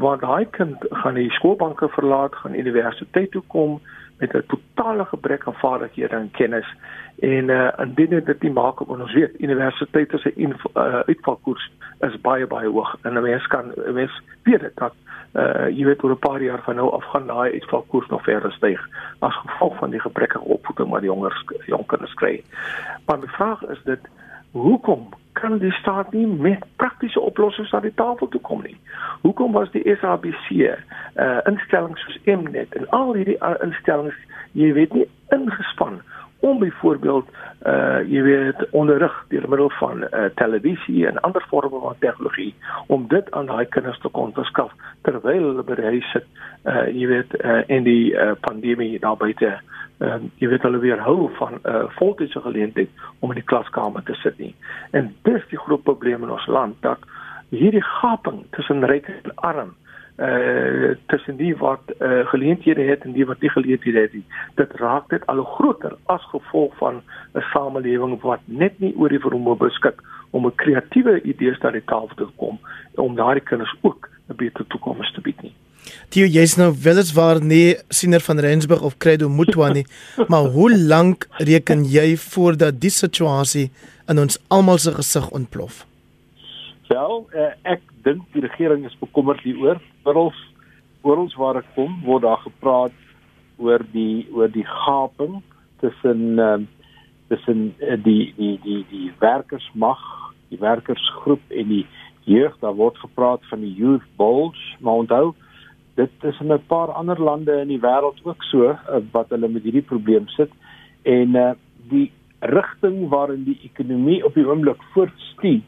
Want 0.01 0.21
daai 0.21 0.45
kind 0.49 0.86
gaan 0.89 1.13
die 1.13 1.31
skoolbanke 1.31 1.89
verlaat, 1.89 2.36
gaan 2.36 2.55
universiteit 2.57 3.31
toe 3.31 3.43
kom 3.47 3.81
met 4.17 4.33
'n 4.33 4.45
totale 4.47 5.05
gebrek 5.05 5.47
aan 5.47 5.53
vaardighede 5.53 6.15
en 6.15 6.31
kennis 6.31 6.75
en 7.19 7.49
uh 7.49 7.71
indien 7.77 8.23
dit 8.25 8.41
nie 8.41 8.51
maak 8.51 8.79
op 8.81 8.89
ons 8.89 9.13
weet 9.13 9.41
universiteite 9.41 10.17
se 10.17 10.33
uh, 10.36 10.99
uitvalkoers 11.05 11.71
is 11.99 12.21
baie 12.21 12.47
baie 12.47 12.69
hoog 12.69 12.97
en 13.01 13.13
'n 13.13 13.21
mens 13.21 13.47
kan 13.47 13.65
'n 13.75 13.93
mens 13.93 14.21
weet 14.43 14.59
dit 14.59 14.75
dat 14.75 14.93
uh 15.33 15.67
jy 15.77 15.86
weet 15.86 16.03
oor 16.03 16.12
'n 16.12 16.19
paar 16.19 16.41
jaar 16.41 16.62
van 16.63 16.75
nou 16.75 16.91
af 16.91 17.03
gaan 17.03 17.27
daai 17.27 17.51
uitvalkoers 17.51 18.07
nog 18.07 18.23
verder 18.23 18.51
styg 18.51 18.81
as 19.19 19.36
gevolg 19.36 19.77
van 19.77 19.89
die 19.89 19.99
gebrekkige 19.99 20.43
opvoeding 20.43 20.89
wat 20.89 21.01
die 21.01 21.09
jongers 21.09 21.43
jong 21.65 21.86
kinders 21.86 22.13
kry. 22.13 22.43
Maar 23.05 23.19
die 23.19 23.36
vraag 23.38 23.63
is 23.63 23.81
dit 23.83 24.01
hoekom 24.51 25.09
kan 25.34 25.58
die 25.58 25.72
staat 25.72 26.12
nie 26.13 26.28
met 26.28 26.65
praktiese 26.76 27.19
oplossings 27.19 27.72
na 27.72 27.80
die 27.84 27.93
tafel 28.00 28.28
toe 28.28 28.41
kom 28.41 28.63
nie. 28.63 28.78
Hoekom 29.22 29.52
was 29.52 29.72
die 29.72 29.84
SABC 30.00 30.50
uh 30.54 31.39
instellings 31.50 32.02
soos 32.06 32.19
Mnet 32.26 32.74
en 32.80 32.89
al 32.89 33.13
hierdie 33.13 33.38
uh, 33.41 33.56
instellings 33.65 34.17
jy 34.54 34.74
weet 34.74 34.93
nie 34.93 35.08
ingespan 35.36 36.02
om 36.43 36.60
byvoorbeeld 36.60 37.28
uh 37.65 38.00
jy 38.10 38.22
weet 38.22 38.63
onderrig 38.72 39.13
deur 39.32 39.46
middel 39.50 39.69
van 39.80 40.04
uh, 40.04 40.26
televisie 40.36 41.08
en 41.08 41.19
ander 41.22 41.46
vorme 41.50 41.80
van 41.80 41.96
tegnologie 42.00 42.56
om 42.88 43.08
dit 43.08 43.32
aan 43.32 43.46
daai 43.46 43.65
kinders 43.65 44.00
te 44.00 44.10
kon 44.10 44.34
verskaf 44.36 44.74
terwyl 45.08 45.48
hulle 45.50 45.63
by 45.63 45.78
die 45.80 45.91
huis 45.96 46.10
sit 46.15 46.28
uh 46.67 46.88
jy 46.89 47.08
weet 47.13 47.38
uh, 47.39 47.62
in 47.67 47.88
die 47.88 48.12
uh, 48.12 48.34
pandemie 48.48 49.00
daar 49.00 49.17
buite 49.17 49.54
um, 50.03 50.31
jy 50.41 50.49
weet 50.51 50.65
hulle 50.67 50.81
weer 50.83 50.99
hou 50.99 51.29
van 51.39 51.53
'n 51.53 51.69
uh, 51.69 51.83
voltydse 51.97 52.41
geleentheid 52.41 52.89
om 53.19 53.31
in 53.31 53.39
die 53.41 53.49
klaskamer 53.51 54.03
te 54.03 54.13
sit 54.13 54.37
nie. 54.37 54.55
En 54.91 55.15
dis 55.23 55.43
die 55.49 55.59
groot 55.59 55.83
probleem 55.83 56.23
in 56.23 56.31
ons 56.31 56.47
land 56.47 56.75
dat 56.81 56.99
hierdie 57.49 57.83
gaping 57.83 58.45
tussen 58.51 58.85
ryk 58.85 59.07
en 59.07 59.35
arm 59.35 59.73
uh 60.17 60.95
tussen 61.07 61.37
die 61.37 61.55
wat 61.57 61.81
uh, 61.99 62.27
geleenthede 62.29 62.81
het 62.81 63.01
en 63.03 63.11
die 63.11 63.25
wat 63.25 63.41
nie 63.41 63.49
geleenthede 63.49 63.99
het 63.99 64.13
nie. 64.13 64.25
Dit 64.55 64.71
raak 64.77 65.09
dit 65.09 65.25
al 65.25 65.43
groter 65.43 65.95
as 66.05 66.21
gevolg 66.29 66.77
van 66.77 67.01
'n 67.33 67.41
samelewing 67.53 68.21
wat 68.21 68.39
net 68.45 68.79
nie 68.79 68.93
oor 68.95 69.09
die 69.09 69.23
vermoë 69.25 69.57
beskik 69.57 70.01
om 70.31 70.45
'n 70.45 70.55
kreatiewe 70.55 71.21
idees 71.21 71.57
na 71.59 71.71
die 71.71 71.85
tafel 71.85 72.15
te 72.15 72.27
kom 72.35 72.59
om 72.95 73.15
daardie 73.15 73.43
kinders 73.43 73.75
ook 73.81 74.09
'n 74.29 74.35
beter 74.35 74.67
toekoms 74.67 75.11
te 75.11 75.21
bied 75.21 75.41
nie. 75.41 75.53
Tio, 76.13 76.28
jy's 76.30 76.58
nou 76.60 76.69
weliswaar 76.84 77.41
nie 77.43 77.76
siener 77.93 78.24
van 78.24 78.39
Rensburg 78.39 78.84
of 78.86 78.98
Credo 78.98 79.30
Mutwa 79.30 79.72
nie, 79.74 79.86
maar 80.32 80.52
hoe 80.54 80.69
lank 80.78 81.28
reken 81.39 81.86
jy 81.89 82.13
voordat 82.30 82.80
die 82.82 82.93
situasie 82.93 83.69
in 84.10 84.19
ons 84.19 84.39
almal 84.54 84.80
se 84.84 84.93
gesig 84.96 85.30
ontplof? 85.36 85.84
Wel, 86.89 87.24
uh, 87.34 87.52
ek 87.63 87.82
dink 88.06 88.26
die 88.36 88.43
regering 88.43 88.84
is 88.86 88.96
bekommerd 89.02 89.41
hieroor. 89.48 89.80
Oral 90.04 90.34
oral 91.04 91.32
waar 91.39 91.60
ek 91.60 91.67
kom, 91.76 91.96
word 92.06 92.24
daar 92.24 92.39
gepraat 92.43 92.96
oor 93.60 93.84
die 93.93 94.28
oor 94.32 94.52
die 94.52 94.65
gaping 94.67 95.41
tussen 95.84 96.39
uh, 96.39 96.60
tussen 97.32 97.72
uh, 97.82 97.98
die 98.04 98.34
die 98.38 98.56
die 98.63 98.82
die 98.91 99.10
werkersmag, 99.24 100.04
die 100.52 100.60
werkersgroep 100.62 101.56
en 101.56 101.72
die 101.72 101.86
jeug. 102.30 102.56
Daar 102.62 102.78
word 102.80 103.00
gepraat 103.02 103.43
van 103.50 103.63
die 103.65 103.74
youth 103.80 104.06
bulge, 104.19 104.60
maar 104.80 105.04
onthou 105.04 105.34
dit 105.95 106.12
is 106.21 106.39
in 106.39 106.53
'n 106.53 106.65
paar 106.67 106.91
ander 106.91 107.21
lande 107.21 107.60
in 107.62 107.67
die 107.67 107.79
wêreld 107.79 108.19
ook 108.23 108.43
so 108.43 108.69
uh, 108.69 108.77
wat 109.12 109.29
hulle 109.29 109.47
met 109.47 109.63
hierdie 109.63 109.89
probleem 109.91 110.27
sit 110.27 110.51
en 111.03 111.36
uh, 111.36 111.51
die 111.89 112.12
rigting 112.39 113.10
waarin 113.10 113.43
die 113.43 113.60
ekonomie 113.63 114.25
op 114.25 114.34
die 114.34 114.47
oomblik 114.47 114.82
voortstuur 114.93 115.62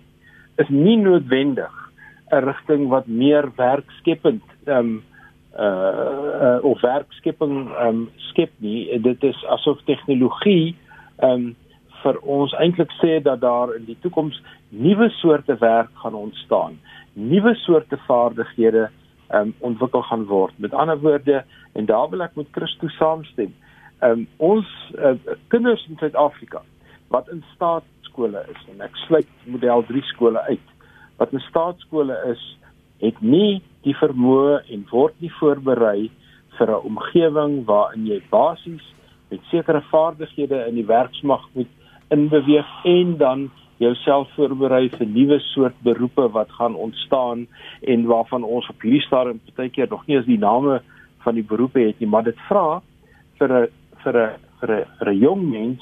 is 0.57 0.69
nie 0.69 0.97
noodwendig 0.97 1.73
'n 2.31 2.43
rigting 2.43 2.87
wat 2.87 3.07
meer 3.07 3.51
werkskepend 3.55 4.43
ehm 4.65 4.77
um, 4.77 5.03
uh, 5.59 6.57
uh 6.57 6.63
of 6.63 6.81
werkskepping 6.81 7.69
ehm 7.69 7.87
um, 7.87 8.09
skep 8.15 8.51
nie. 8.57 8.99
Dit 9.01 9.23
is 9.23 9.45
asof 9.45 9.81
tegnologie 9.85 10.75
ehm 11.17 11.31
um, 11.31 11.55
vir 12.03 12.19
ons 12.21 12.53
eintlik 12.61 12.91
sê 13.01 13.21
dat 13.23 13.41
daar 13.41 13.71
in 13.75 13.85
die 13.85 13.97
toekoms 14.01 14.41
nuwe 14.69 15.09
soorte 15.09 15.55
werk 15.59 15.89
gaan 16.03 16.13
ontstaan. 16.13 16.79
Nuwe 17.13 17.55
soorte 17.55 17.97
vaardighede 18.07 18.89
um, 19.33 19.53
ontwikkel 19.59 20.01
gaan 20.01 20.25
word. 20.25 20.53
Met 20.57 20.73
ander 20.73 20.99
woorde, 20.99 21.43
en 21.73 21.85
daar 21.85 22.09
wil 22.09 22.23
ek 22.25 22.35
met 22.35 22.51
Christo 22.51 22.87
saamstem. 22.87 23.53
Um, 24.03 24.27
ons 24.37 24.67
uh, 24.97 25.15
kinders 25.47 25.85
in 25.89 25.97
Suid-Afrika 25.97 26.61
wat 27.13 27.29
in 27.31 27.43
staatskole 27.53 28.41
is 28.51 28.61
en 28.73 28.81
ek 28.81 28.95
sluit 29.05 29.29
model 29.45 29.85
3 29.87 30.01
skole 30.09 30.41
uit. 30.49 30.71
Wat 31.21 31.31
in 31.33 31.43
staatskole 31.47 32.17
is, 32.31 32.41
het 33.03 33.21
nie 33.21 33.61
die 33.85 33.95
vermoë 33.95 34.63
en 34.73 34.85
word 34.91 35.15
nie 35.23 35.31
voorberei 35.39 36.09
vir 36.57 36.71
'n 36.71 36.85
omgewing 36.89 37.65
waarin 37.65 38.07
jy 38.07 38.21
basies 38.29 38.83
met 39.29 39.41
sekere 39.51 39.81
vaardighede 39.91 40.65
in 40.67 40.75
die 40.75 40.87
werksmag 40.87 41.43
moet 41.53 41.71
inbeweeg 42.09 42.67
en 42.83 43.17
dan 43.17 43.49
jouself 43.77 44.29
voorberei 44.35 44.89
vir 44.89 45.07
nuwe 45.07 45.39
soort 45.51 45.75
beroepe 45.83 46.29
wat 46.31 46.51
gaan 46.51 46.75
ontstaan 46.75 47.47
en 47.81 48.05
waarvan 48.05 48.43
ons 48.43 48.69
op 48.69 48.81
hierdie 48.81 49.03
stadium 49.03 49.41
baie 49.55 49.69
keer 49.69 49.89
nog 49.89 50.05
nie 50.07 50.15
eens 50.17 50.29
die 50.29 50.39
name 50.39 50.81
van 51.25 51.35
die 51.35 51.43
beroepe 51.43 51.79
het 51.79 51.99
nie, 51.99 52.09
maar 52.09 52.23
dit 52.23 52.39
vra 52.49 52.81
vir 53.39 53.51
'n 53.51 53.67
vir 54.03 54.15
'n 54.15 54.31
vir 54.59 54.71
'n 54.75 54.85
vir 54.99 55.09
'n 55.09 55.19
jong 55.19 55.43
mens 55.51 55.81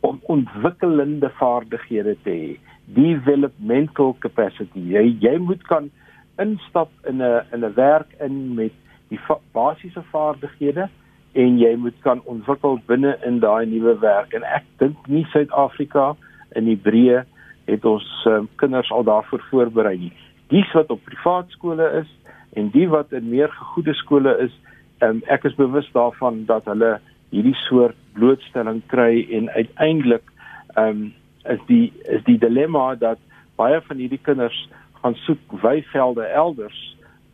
om 0.00 0.20
ontwikkelende 0.28 1.30
vaardighede 1.40 2.16
te 2.24 2.30
hê, 2.30 2.58
developmental 2.94 4.16
capacity. 4.18 4.80
Jy 4.80 5.16
jy 5.20 5.38
moet 5.38 5.62
kan 5.62 5.90
instap 6.38 6.90
in 7.08 7.22
'n 7.22 7.44
in 7.52 7.64
'n 7.64 7.74
werk 7.74 8.10
in 8.20 8.54
met 8.54 8.72
die 9.08 9.20
basiese 9.52 10.02
vaardighede 10.12 10.88
en 11.32 11.58
jy 11.58 11.76
moet 11.76 11.98
kan 12.00 12.20
ontwikkel 12.24 12.80
binne 12.86 13.18
in 13.26 13.40
daai 13.40 13.66
nuwe 13.66 13.98
werk 13.98 14.34
en 14.34 14.42
ek 14.42 14.64
dink 14.78 14.96
nie 15.06 15.24
Suid-Afrika 15.32 16.16
in 16.54 16.64
die 16.64 16.76
breë 16.76 17.24
het 17.64 17.84
ons 17.84 18.06
um, 18.26 18.48
kinders 18.60 18.90
al 18.92 19.04
daarvoor 19.04 19.42
voorberei 19.50 19.96
nie. 19.98 20.12
Dies 20.52 20.70
wat 20.76 20.90
op 20.90 21.04
privaat 21.04 21.50
skole 21.56 21.86
is 22.00 22.10
en 22.58 22.70
die 22.70 22.88
wat 22.88 23.12
in 23.12 23.28
meer 23.28 23.50
gegoede 23.50 23.94
skole 23.94 24.36
is, 24.44 24.52
um, 25.02 25.22
ek 25.32 25.44
is 25.48 25.56
bewus 25.58 25.88
daarvan 25.92 26.44
dat 26.46 26.64
hulle 26.70 26.98
hierdie 27.34 27.56
soort 27.64 27.98
blootstelling 28.14 28.82
kry 28.92 29.24
en 29.34 29.50
uiteindelik 29.50 30.26
um, 30.78 31.12
is 31.50 31.60
die 31.68 31.92
is 32.08 32.22
die 32.28 32.38
dilemma 32.38 32.94
dat 32.94 33.18
baie 33.58 33.80
van 33.88 34.00
hierdie 34.02 34.22
kinders 34.22 34.56
gaan 35.02 35.16
soek 35.26 35.56
weivelde 35.62 36.26
elders 36.26 36.80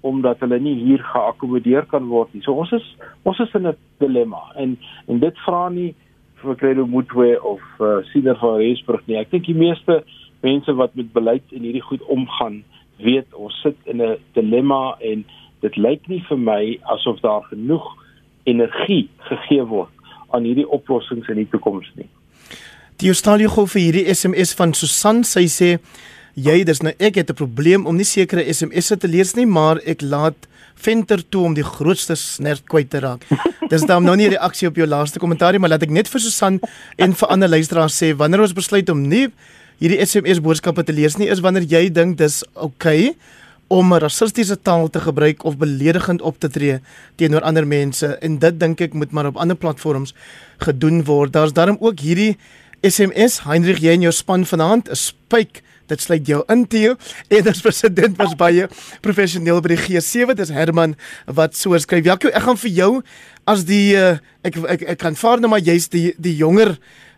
omdat 0.00 0.40
hulle 0.40 0.56
nie 0.60 0.78
hier 0.80 1.02
geakkommodeer 1.04 1.84
kan 1.90 2.06
word 2.08 2.32
nie. 2.32 2.40
So 2.42 2.56
ons 2.56 2.72
is 2.72 2.86
ons 3.28 3.38
is 3.44 3.52
in 3.54 3.68
'n 3.68 3.76
dilemma 4.00 4.40
en 4.56 4.78
en 5.06 5.18
dit 5.18 5.38
vra 5.44 5.68
nie 5.68 5.94
vir 6.42 6.56
Credo 6.56 6.86
Moetwe 6.86 7.42
of 7.42 7.60
uh, 7.80 8.00
Cedar 8.12 8.38
van 8.40 8.58
Rensburg 8.60 9.06
nie. 9.06 9.18
Ek 9.20 9.30
dink 9.30 9.46
die 9.46 9.56
meeste 9.56 10.02
mense 10.44 10.72
wat 10.78 10.94
met 10.94 11.12
beleid 11.12 11.44
en 11.52 11.64
hierdie 11.66 11.84
goed 11.84 12.02
omgaan, 12.08 12.62
weet 13.00 13.28
ons 13.34 13.56
sit 13.62 13.76
in 13.84 14.02
'n 14.02 14.16
dilemma 14.34 14.96
en 15.00 15.24
dit 15.60 15.76
lyk 15.76 16.08
nie 16.08 16.22
vir 16.28 16.38
my 16.38 16.78
asof 16.94 17.20
daar 17.20 17.42
genoeg 17.50 17.86
energie 18.44 19.08
gegee 19.28 19.64
word 19.64 19.92
aan 20.30 20.44
hierdie 20.44 20.68
oplossings 20.68 21.28
in 21.28 21.36
die 21.36 21.48
toekoms 21.52 21.90
nie. 21.96 22.08
Die 23.00 23.08
Australië 23.08 23.48
gou 23.48 23.66
vir 23.66 23.82
hierdie 23.82 24.14
SMS 24.14 24.54
van 24.54 24.74
Susan, 24.74 25.24
sy 25.24 25.46
sê 25.48 25.78
jy 26.36 26.64
dis 26.64 26.82
nou 26.82 26.92
ek 26.98 27.16
het 27.16 27.30
'n 27.30 27.34
probleem 27.34 27.86
om 27.86 27.96
nie 27.96 28.04
sekere 28.04 28.44
SMS'e 28.52 28.96
te 28.96 29.08
lees 29.08 29.34
nie, 29.36 29.46
maar 29.46 29.80
ek 29.84 30.02
laat 30.02 30.48
venter 30.80 31.22
toe 31.28 31.44
om 31.44 31.54
die 31.54 31.66
grootste 31.66 32.16
snert 32.16 32.64
kwyt 32.68 32.90
te 32.90 33.00
raak. 33.04 33.26
Dis 33.72 33.86
dan 33.86 34.04
nou 34.04 34.16
nie 34.16 34.28
'n 34.28 34.36
reaksie 34.36 34.68
op 34.68 34.76
jou 34.76 34.86
laaste 34.86 35.18
kommentaar 35.18 35.52
nie, 35.52 35.60
maar 35.60 35.70
laat 35.70 35.82
ek 35.82 35.90
net 35.90 36.08
vir 36.08 36.20
Susan 36.20 36.60
en 36.98 37.14
vir 37.14 37.28
ander 37.28 37.48
luisteraars 37.48 38.02
sê 38.02 38.16
wanneer 38.16 38.40
ons 38.40 38.52
besluit 38.52 38.88
om 38.90 39.08
nie 39.08 39.28
hierdie 39.78 40.00
SMS 40.04 40.40
boodskappe 40.40 40.84
te 40.84 40.92
lees 40.92 41.16
nie, 41.16 41.28
is 41.28 41.40
wanneer 41.40 41.64
jy 41.64 41.88
dink 41.88 42.18
dis 42.18 42.44
oukei 42.54 43.10
okay 43.10 43.16
om 43.70 43.94
rassistiese 44.02 44.56
taal 44.66 44.88
te 44.90 45.00
gebruik 45.00 45.44
of 45.46 45.56
beledigend 45.58 46.22
op 46.26 46.40
te 46.42 46.48
tree 46.50 46.80
teenoor 47.20 47.44
ander 47.46 47.66
mense 47.66 48.08
en 48.18 48.38
dit 48.42 48.56
dink 48.58 48.80
ek 48.82 48.96
moet 48.98 49.12
maar 49.14 49.28
op 49.30 49.38
ander 49.38 49.56
platforms 49.56 50.10
gedoen 50.58 51.04
word. 51.06 51.32
Daar's 51.32 51.54
daarom 51.54 51.78
ook 51.78 52.02
hierdie 52.02 52.34
SMS 52.82 53.44
Heinrich 53.46 53.78
jy 53.84 53.94
in 53.94 54.08
jou 54.08 54.12
span 54.12 54.42
vanaand 54.44 54.90
'n 54.90 54.98
spyk 54.98 55.62
dit 55.90 56.00
sluit 56.02 56.26
jou 56.26 56.40
in 56.52 56.64
Theo. 56.70 56.96
En 57.28 57.50
as 57.50 57.62
president 57.64 58.16
was 58.20 58.36
baie 58.38 58.68
professioneel 59.04 59.60
by 59.64 59.74
die 59.74 59.82
G7 59.82 60.38
dis 60.38 60.54
Herman 60.54 60.96
wat 61.26 61.58
so 61.58 61.78
skryf. 61.78 62.06
Jaco 62.08 62.32
ek 62.32 62.46
gaan 62.46 62.60
vir 62.64 62.74
jou 62.78 62.90
as 63.50 63.66
die 63.68 63.94
uh, 63.98 64.16
ek, 64.46 64.58
ek 64.78 64.88
ek 64.94 65.02
kan 65.02 65.18
vaar 65.18 65.42
nou 65.42 65.52
maar 65.52 65.64
jy's 65.64 65.90
die 65.92 66.10
die 66.18 66.36
jonger 66.38 66.76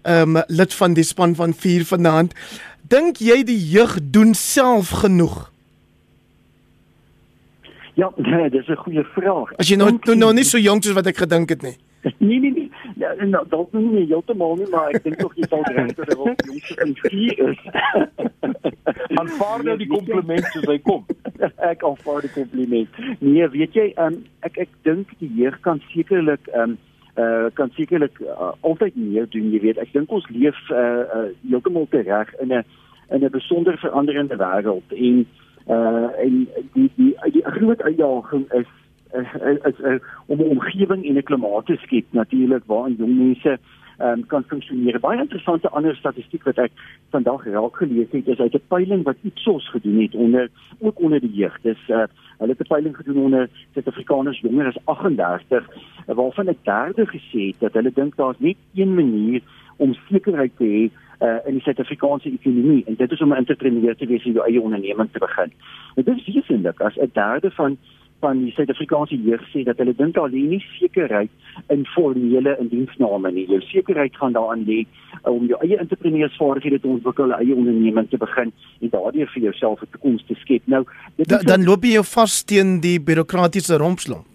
um, 0.09 0.41
lid 0.49 0.75
van 0.81 0.99
die 0.99 1.07
span 1.07 1.37
van 1.39 1.55
4 1.55 1.87
vanaand. 1.93 2.37
Dink 2.93 3.23
jy 3.23 3.43
die 3.47 3.61
jeug 3.73 3.97
doen 4.03 4.35
self 4.35 4.93
genoeg? 5.05 5.53
Ja, 7.95 8.11
nee, 8.17 8.51
dis 8.51 8.69
'n 8.69 8.77
goeie 8.77 9.05
vraag. 9.05 9.53
As 9.57 9.69
jy 9.69 9.77
nou 9.77 9.91
nou, 10.05 10.17
nou 10.17 10.33
nie 10.33 10.45
so 10.45 10.59
jonk 10.59 10.85
soos 10.85 10.95
wat 10.95 11.07
ek 11.07 11.17
gedink 11.17 11.49
het 11.49 11.63
nie. 11.63 11.77
nee 12.19 12.39
nee 12.41 12.51
nee. 12.51 12.71
Ja, 12.97 13.15
nou, 13.25 13.45
dalk 13.49 13.73
nie 13.73 13.87
nie 13.87 14.07
heeltemal 14.07 14.57
nie, 14.59 14.69
maar 14.71 14.91
ek 14.91 15.05
dink 15.05 15.21
tog 15.23 15.35
jy 15.39 15.47
sal 15.51 15.63
reg 15.71 15.93
dat 15.99 16.11
hy 16.11 16.17
jongste 16.19 16.87
in 16.87 16.95
vier 17.05 17.43
is. 17.49 17.61
aanvaar 19.21 19.65
nou 19.65 19.77
die 19.79 19.91
kompliment 19.91 20.49
soos 20.51 20.67
hy 20.71 20.79
kom. 20.87 21.05
ek 21.73 21.85
aanvaar 21.87 22.27
die 22.27 22.33
kompliment. 22.35 23.03
Nee, 23.21 23.47
weet 23.55 23.79
jy, 23.79 23.87
um, 24.03 24.19
ek 24.49 24.59
ek 24.67 24.75
dink 24.89 25.15
die 25.23 25.31
jeug 25.39 25.61
kan 25.67 25.83
sekerlik 25.93 26.51
um 26.59 26.79
uh 27.21 27.51
kan 27.53 27.69
sekerlik 27.77 28.17
uh, 28.25 28.55
altyd 28.65 28.95
meer 28.97 29.27
doen, 29.29 29.51
jy 29.53 29.61
weet. 29.61 29.81
Ek 29.83 29.93
dink 29.93 30.11
ons 30.11 30.27
leef 30.33 30.59
uh, 30.73 31.05
uh 31.05 31.27
heeltemal 31.45 31.85
te 31.93 32.01
reg 32.07 32.33
in 32.41 32.55
'n 32.57 32.65
in 33.13 33.25
'n 33.25 33.31
besonder 33.31 33.77
veranderende 33.79 34.39
wêreld 34.41 34.97
en 34.97 35.27
uh 35.69 36.09
en 36.25 36.49
die 36.73 36.91
die 36.97 37.15
die 37.37 37.45
groot 37.45 37.83
uitdaging 37.83 38.47
is 38.53 38.71
is, 39.13 39.79
uh, 39.81 39.99
om 40.27 40.41
'n 40.41 40.51
omgewing 40.57 41.05
en 41.07 41.17
'n 41.17 41.23
klimaat 41.23 41.67
te 41.67 41.77
skep 41.77 42.05
natuurlik 42.11 42.63
waarin 42.67 42.97
jong 42.99 43.17
mense 43.17 43.59
um, 43.99 44.27
kan 44.27 44.45
funksioneer. 44.47 45.01
Baie 45.01 45.21
interessante 45.21 45.71
ander 45.71 45.97
statistiek 45.97 46.45
wat 46.49 46.59
ek 46.59 46.73
vandag 47.15 47.45
raak 47.45 47.77
gelees 47.77 48.11
het 48.11 48.29
is 48.29 48.41
uit 48.41 48.55
'n 48.55 48.69
peiling 48.69 49.05
wat 49.05 49.17
Ipsos 49.23 49.69
gedoen 49.71 50.01
het 50.03 50.15
onder 50.15 50.51
ook 50.79 51.01
onder 51.01 51.21
die 51.21 51.33
jeug. 51.33 51.61
Dis 51.63 51.89
uh, 51.89 52.05
hulle 52.39 52.55
het 52.57 52.61
'n 52.61 52.73
peiling 52.75 52.97
gedoen 52.97 53.23
onder 53.25 53.49
Suid-Afrikaners 53.73 54.41
jonger 54.41 54.67
as 54.67 54.85
38 54.85 55.69
waarvan 56.07 56.49
'n 56.49 56.59
derde 56.63 57.07
gesê 57.07 57.41
het 57.51 57.61
dat 57.61 57.73
hulle 57.73 57.93
dink 57.95 58.17
daar's 58.17 58.39
net 58.39 58.57
een 58.75 58.95
manier 58.95 59.41
om 59.77 59.95
sekerheid 59.95 60.53
te 60.57 60.65
hê 60.65 60.91
uh, 61.23 61.39
in 61.47 61.53
die 61.53 61.63
Suid-Afrikaanse 61.63 62.29
ekonomie 62.29 62.85
en 62.87 62.95
dit 62.95 63.11
is 63.11 63.21
om 63.21 63.33
'n 63.33 63.37
entrepreneur 63.37 63.97
te 63.97 64.07
wees 64.07 64.25
en 64.25 64.33
jou 64.33 64.47
eie 64.47 64.61
onderneming 64.61 65.09
te 65.13 65.19
begin. 65.19 65.53
Dit 65.95 66.09
is 66.09 66.27
wesentlik 66.27 66.81
as 66.81 66.97
'n 66.97 67.11
derde 67.13 67.51
van 67.51 67.77
van 68.23 68.41
die 68.45 68.53
Suid-Afrikaanse 68.55 69.19
jeug 69.27 69.43
sê 69.51 69.65
dat 69.67 69.81
hulle 69.83 69.95
dink 69.99 70.15
daar 70.17 70.31
lê 70.31 70.43
nie 70.53 70.61
sekerheid 70.79 71.31
in 71.75 71.85
formele 71.95 72.55
indiensname 72.63 73.33
nie. 73.35 73.47
Jou 73.51 73.61
sekerheid 73.69 74.17
gaan 74.21 74.37
daaraan 74.37 74.65
lê 74.69 74.83
uh, 74.85 75.33
om 75.33 75.49
jou 75.51 75.59
eie 75.67 75.79
entrepreneursvaardighede 75.83 76.81
te 76.83 76.91
ontwikkel, 76.95 77.35
eie 77.39 77.57
onderneming 77.57 78.09
te 78.13 78.21
begin 78.23 78.53
en 78.81 78.95
daardeur 78.95 79.31
vir 79.35 79.49
jouself 79.49 79.83
'n 79.83 79.93
toekoms 79.97 80.25
te 80.29 80.39
skep. 80.45 80.63
Nou, 80.67 80.85
da, 81.17 81.43
dan 81.43 81.67
loop 81.67 81.85
jy 81.85 81.99
jou 81.99 82.07
vas 82.15 82.43
teen 82.45 82.81
die 82.81 82.99
bureaukratiese 83.01 83.81
rompslomp. 83.83 84.27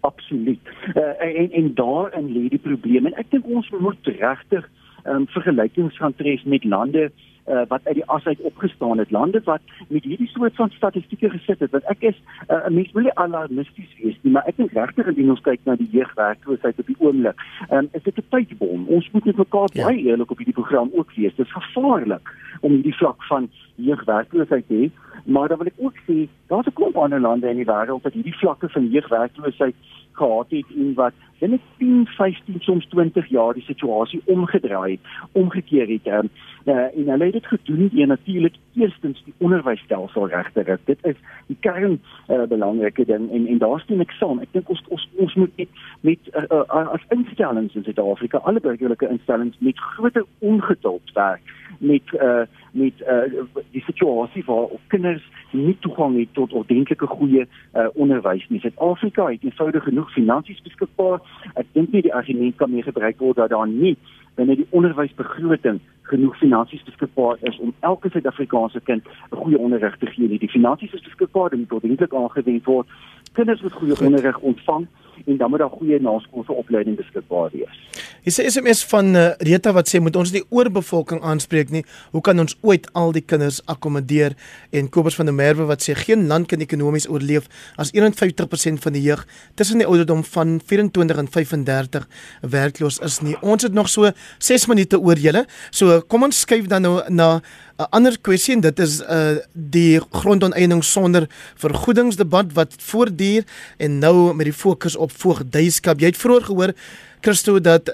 Absoluut. 0.00 0.74
Uh, 0.96 1.14
en 1.20 1.50
en 1.52 1.74
daarin 1.74 2.30
lê 2.34 2.48
die 2.48 2.64
probleem 2.68 3.06
en 3.06 3.18
ek 3.20 3.30
dink 3.30 3.46
ons 3.46 3.70
moet 3.78 4.14
regtig 4.18 4.64
um, 5.04 5.26
vergelykings 5.26 5.96
gaan 5.96 6.14
tref 6.16 6.44
met 6.44 6.64
lande 6.64 7.10
uh, 7.10 7.28
wat 7.68 7.80
uit 7.84 7.94
die 7.94 8.06
as 8.06 8.26
uit 8.26 8.40
opgestaan 8.40 8.98
het. 8.98 9.10
Lande 9.10 9.40
wat 9.44 9.60
met 9.88 10.04
hierdie 10.04 10.28
soort 10.28 10.54
van 10.54 10.70
statistieke 10.70 11.30
gesit 11.30 11.60
het 11.60 11.70
wat 11.70 11.86
ek 11.92 12.02
is 12.12 12.18
uh, 12.48 12.66
'n 12.66 12.74
mens 12.74 12.92
wil 12.92 13.02
nie 13.02 13.14
alarmisties 13.14 13.92
wees 14.02 14.18
nie 14.22 14.32
maar 14.32 14.46
ek 14.46 14.56
dink 14.56 14.72
regtig 14.72 15.06
indien 15.06 15.30
ons 15.30 15.40
kyk 15.46 15.60
na 15.64 15.76
die 15.76 15.88
jeugwerkloosheid 15.90 16.78
op 16.78 16.86
die 16.86 16.98
oomblik 16.98 17.38
um, 17.70 17.88
is 17.92 18.02
dit 18.02 18.18
'n 18.18 18.28
tydbom 18.30 18.86
ons 18.88 19.10
moet 19.10 19.24
net 19.24 19.36
mekaar 19.36 19.68
ja. 19.72 19.86
baie 19.86 20.02
eerlik 20.02 20.30
op 20.30 20.38
hierdie 20.38 20.58
program 20.60 20.90
ook 20.92 21.12
wees. 21.16 21.34
Dit 21.34 21.46
is 21.46 21.52
gevaarlik 21.52 22.34
om 22.60 22.72
hierdie 22.72 22.96
vlak 22.96 23.24
van 23.24 23.50
jeugwerkloosheid 23.74 24.66
te 24.66 24.74
hê 24.74 24.90
maar 25.24 25.48
dan 25.48 25.58
wil 25.58 25.66
ek 25.66 25.82
ook 25.86 25.96
sê 26.08 26.28
daar's 26.48 26.66
'n 26.66 26.72
klomp 26.72 26.96
ander 26.96 27.20
lande 27.20 27.48
in 27.48 27.56
die 27.56 27.70
wêreld 27.72 28.02
wat 28.02 28.12
hierdie 28.12 28.38
vlakke 28.42 28.68
van 28.68 28.90
jeugwerkloosheid 28.90 29.74
gehad 30.12 30.50
het 30.50 30.68
en 30.76 30.94
wat 30.94 31.14
binne 31.40 31.58
10, 31.78 32.06
15, 32.16 32.60
soms 32.60 32.86
20 32.92 33.26
jaar 33.32 33.54
die 33.56 33.64
situasie 33.66 34.20
omgedraai 34.24 34.90
het, 34.90 35.12
omgekeer 35.32 35.88
het. 35.88 36.06
Um, 36.06 36.30
uh, 36.64 36.74
en 36.74 37.08
hulle 37.08 37.24
het 37.24 37.32
dit 37.32 37.46
gedoen 37.46 37.88
deur 37.92 38.06
natuurlik 38.06 38.56
eerstens 38.74 39.22
die 39.24 39.34
onderwysstelsel 39.38 40.28
reg 40.28 40.50
te 40.52 40.64
ry. 40.68 40.76
Dit 40.84 40.98
is 41.02 41.16
die 41.46 41.56
kern 41.60 42.00
uh, 42.28 42.42
belangrike 42.48 43.04
ding 43.04 43.30
en 43.30 43.46
en 43.46 43.58
daar 43.58 43.80
steen 43.80 44.04
ek 44.04 44.12
saam. 44.18 44.42
Ek 44.44 44.52
dink 44.52 44.68
ons 44.68 44.82
ons 44.88 45.08
ons 45.16 45.38
moet 45.40 45.56
met 45.56 45.80
met 46.00 46.30
uh, 46.34 46.44
uh, 46.50 46.86
as 46.96 47.08
instellings 47.16 47.74
in 47.74 47.84
Suid-Afrika, 47.88 48.42
alle 48.44 48.60
burgerlike 48.60 49.08
instellings 49.08 49.56
met 49.64 49.80
groter 49.94 50.26
ongeduld 50.38 51.16
werk 51.16 51.56
met 51.78 52.02
uh 52.12 52.42
met 52.72 52.92
uh 53.00 53.42
die 53.70 53.82
situasie 53.82 54.42
waar 54.46 54.66
kinders 54.86 55.22
nie 55.50 55.76
toegang 55.80 56.18
het 56.18 56.28
tot 56.32 56.52
ordentlike 56.52 57.06
goeie 57.06 57.46
uh 57.74 57.86
onderwys 57.94 58.46
nie. 58.48 58.60
Suid-Afrika 58.60 59.26
het 59.26 59.42
eenvoudig 59.42 59.82
genoeg 59.82 60.12
finansies 60.12 60.62
beskikbaar. 60.62 61.20
Ek 61.54 61.66
dink 61.72 61.92
nie 61.92 62.02
die 62.02 62.14
argument 62.14 62.56
kan 62.56 62.70
meer 62.70 62.84
gebruik 62.84 63.18
word 63.18 63.36
dat 63.36 63.50
daar 63.50 63.68
nie 63.68 63.96
binne 64.38 64.56
die 64.56 64.66
onderwysbegroting 64.70 65.80
genoeg 66.10 66.36
finansies 66.38 66.82
beskikbaar 66.86 67.38
is 67.50 67.58
om 67.58 67.74
elke 67.80 68.10
Suid-Afrikaanse 68.10 68.80
kind 68.80 69.04
'n 69.30 69.36
goeie 69.36 69.58
onderrig 69.58 69.96
te 69.98 70.06
gee 70.06 70.28
nie. 70.28 70.38
Die 70.38 70.48
finansies 70.56 70.92
is 70.92 71.02
beskikbaar, 71.02 71.50
dit 71.50 71.58
moet 71.58 71.72
ordentlik 71.72 72.14
aangewend 72.14 72.64
word. 72.64 72.86
Kinders 73.32 73.62
moet 73.62 73.72
goeie 73.72 74.00
onderrig 74.00 74.38
ontvang 74.38 74.86
en 75.26 75.36
dan 75.36 75.50
moet 75.50 75.58
daar 75.58 75.70
goeie 75.70 76.00
naskoolse 76.00 76.52
opleiding 76.52 76.96
beskikbaar 76.96 77.50
wees. 77.52 77.80
Hier 78.20 78.34
sê 78.36 78.44
SMS 78.50 78.84
van 78.90 79.14
uh, 79.16 79.30
Rita 79.38 79.72
wat 79.72 79.88
sê 79.88 80.00
moet 80.00 80.16
ons 80.16 80.32
die 80.34 80.42
oorbevolking 80.48 81.22
aanspreek 81.24 81.70
nie. 81.72 81.84
Hoe 82.12 82.20
kan 82.24 82.40
ons 82.42 82.56
ooit 82.60 82.88
al 82.92 83.14
die 83.16 83.24
kinders 83.24 83.60
akkommodeer? 83.64 84.36
En 84.76 84.90
Kobus 84.92 85.16
van 85.16 85.30
der 85.30 85.36
Merwe 85.36 85.64
wat 85.70 85.84
sê 85.86 85.96
geen 85.96 86.26
land 86.28 86.50
kan 86.50 86.60
ekonomies 86.60 87.08
oorleef 87.08 87.48
as 87.80 87.94
51% 87.96 88.82
van 88.84 88.96
die 88.96 89.04
jeug 89.06 89.24
tussen 89.56 89.80
die 89.80 89.88
ouderdom 89.88 90.24
van 90.34 90.58
24 90.60 91.22
en 91.24 91.30
35 91.32 92.08
werkloos 92.42 93.00
is 93.04 93.20
nie. 93.24 93.36
Ons 93.40 93.64
het 93.68 93.72
nog 93.76 93.88
so 93.88 94.12
6 94.38 94.68
minute 94.68 95.00
oor 95.00 95.16
julle. 95.16 95.46
So 95.70 96.02
kom 96.08 96.28
ons 96.28 96.44
skuif 96.44 96.68
dan 96.68 96.84
nou 96.84 97.00
na 97.08 97.40
'n 97.80 97.88
ander 97.96 98.16
kwessie 98.20 98.54
en 98.54 98.60
dit 98.60 98.78
is 98.78 99.00
uh 99.00 99.38
die 99.54 100.00
grondoneening 100.12 100.82
sonder 100.84 101.28
vergoedingsdebat 101.56 102.52
wat 102.52 102.74
voortduur 102.76 103.44
en 103.78 103.98
nou 103.98 104.34
met 104.34 104.50
die 104.50 104.56
fokus 104.56 104.96
op 104.96 105.09
voogdyskap. 105.10 106.00
Jy 106.00 106.12
het 106.12 106.20
vroeër 106.20 106.46
gehoor 106.48 106.72
Christo 107.20 107.58
dat 107.58 107.92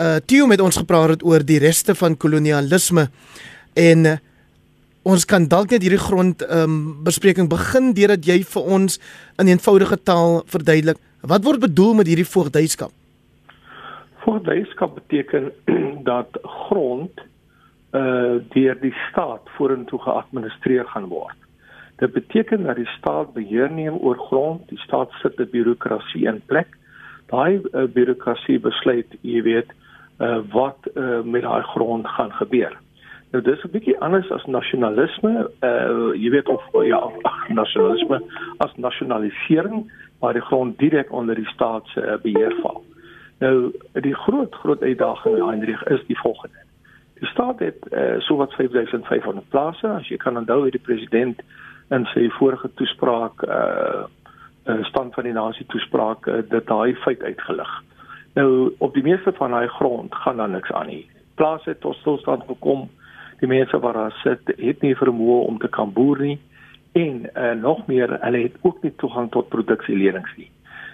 uh 0.00 0.18
Theo 0.26 0.46
met 0.46 0.60
ons 0.60 0.76
gepraat 0.76 1.16
het 1.16 1.24
oor 1.24 1.44
die 1.44 1.60
reste 1.62 1.94
van 1.94 2.16
kolonialisme 2.16 3.08
en 3.78 4.06
uh, 4.06 4.16
ons 5.02 5.24
kan 5.24 5.46
dalk 5.48 5.70
net 5.70 5.82
hierdie 5.82 6.00
grond 6.00 6.42
um 6.50 7.04
bespreking 7.04 7.48
begin 7.50 7.92
deurdat 7.94 8.26
jy 8.26 8.40
vir 8.54 8.70
ons 8.76 8.98
in 9.42 9.50
eenvoudige 9.50 9.98
taal 10.02 10.42
verduidelik 10.46 11.00
wat 11.22 11.44
word 11.44 11.62
bedoel 11.62 11.94
met 12.00 12.10
hierdie 12.10 12.26
voogdyskap? 12.26 12.90
Voogdyskap 14.24 14.94
beteken 14.94 15.52
dat 16.10 16.38
grond 16.68 17.28
uh 17.92 18.40
deur 18.54 18.78
die 18.80 18.94
staat 19.10 19.48
vorentoe 19.58 20.00
geadministreer 20.00 20.86
gaan 20.94 21.10
word. 21.12 21.41
Dit 22.02 22.12
beteken 22.12 22.62
dat 22.62 22.76
die 22.76 22.86
staat 22.86 23.32
beheer 23.32 23.70
neem 23.70 23.94
oor 23.94 24.18
grond, 24.18 24.68
die 24.68 24.78
staat 24.78 25.10
sit 25.22 25.38
'n 25.38 25.50
bureaukrasie 25.50 26.26
in 26.26 26.40
plek. 26.46 26.66
Daai 27.26 27.60
uh, 27.62 27.84
bureaukrasie 27.84 28.58
besluit, 28.60 29.06
jy 29.20 29.42
weet, 29.42 29.70
uh 30.18 30.40
wat 30.50 30.78
uh 30.94 31.20
met 31.22 31.42
daai 31.42 31.62
grond 31.62 32.08
gaan 32.08 32.32
gebeur. 32.32 32.74
Nou 33.30 33.44
dis 33.44 33.62
'n 33.64 33.70
bietjie 33.70 34.00
anders 34.00 34.30
as 34.30 34.44
nasionalisme, 34.44 35.50
uh 35.60 36.10
jy 36.14 36.30
weet 36.30 36.48
of 36.48 36.62
ja, 36.84 36.98
ach, 37.22 37.48
nasionalisme 37.48 38.22
as 38.56 38.74
nasionalisering 38.76 39.92
waar 40.18 40.32
die 40.32 40.48
grond 40.50 40.78
direk 40.78 41.12
onder 41.12 41.34
die 41.34 41.50
staat 41.54 41.86
se 41.86 42.00
uh, 42.00 42.18
beheer 42.22 42.54
val. 42.62 42.84
Nou 43.38 43.72
die 43.92 44.14
groot 44.14 44.54
groot 44.54 44.82
uitdaging 44.82 45.46
Heinrich 45.46 45.82
is 45.84 46.06
die 46.06 46.18
volgende. 46.18 46.58
Die 47.14 47.28
staat 47.28 47.58
het 47.58 47.78
uh, 47.90 48.18
so 48.18 48.36
wat 48.36 48.52
5500 48.52 49.48
plase. 49.48 49.88
As 49.88 50.08
jy 50.08 50.16
kan 50.16 50.36
onthou 50.36 50.64
het 50.64 50.72
die 50.72 50.86
president 50.86 51.42
in 51.92 52.06
sy 52.14 52.28
vorige 52.38 52.70
toespraak 52.80 53.42
uh, 53.44 54.04
uh 54.70 54.84
stand 54.88 55.14
van 55.14 55.26
die 55.28 55.34
nasie 55.36 55.66
toespraak 55.72 56.26
uh, 56.26 56.40
dit 56.48 56.66
daai 56.66 56.94
feit 57.04 57.22
uitgelig. 57.22 57.72
Nou 58.38 58.72
op 58.78 58.94
die 58.94 59.04
meeste 59.04 59.32
van 59.36 59.50
daai 59.50 59.68
grond 59.68 60.14
gaan 60.14 60.40
dan 60.40 60.56
niks 60.56 60.72
aan 60.72 60.86
nie. 60.86 61.04
Plase 61.34 61.74
het 61.74 61.80
tot 61.80 61.96
stilstand 62.00 62.46
gekom. 62.48 62.88
Die 63.40 63.50
mense 63.50 63.78
wat 63.78 63.94
daar 63.94 64.16
sit 64.22 64.54
het 64.56 64.82
nie 64.82 64.96
vermoë 64.96 65.42
om 65.48 65.58
te 65.58 65.68
kan 65.68 65.92
boer 65.92 66.20
nie 66.22 66.38
en 66.92 67.22
uh, 67.24 67.52
nog 67.56 67.86
meer 67.86 68.18
hulle 68.20 68.42
het 68.42 68.56
ook 68.60 68.82
nie 68.82 68.92
toegang 69.00 69.30
tot 69.32 69.48
produksielenings 69.48 70.34
nie. 70.36 70.50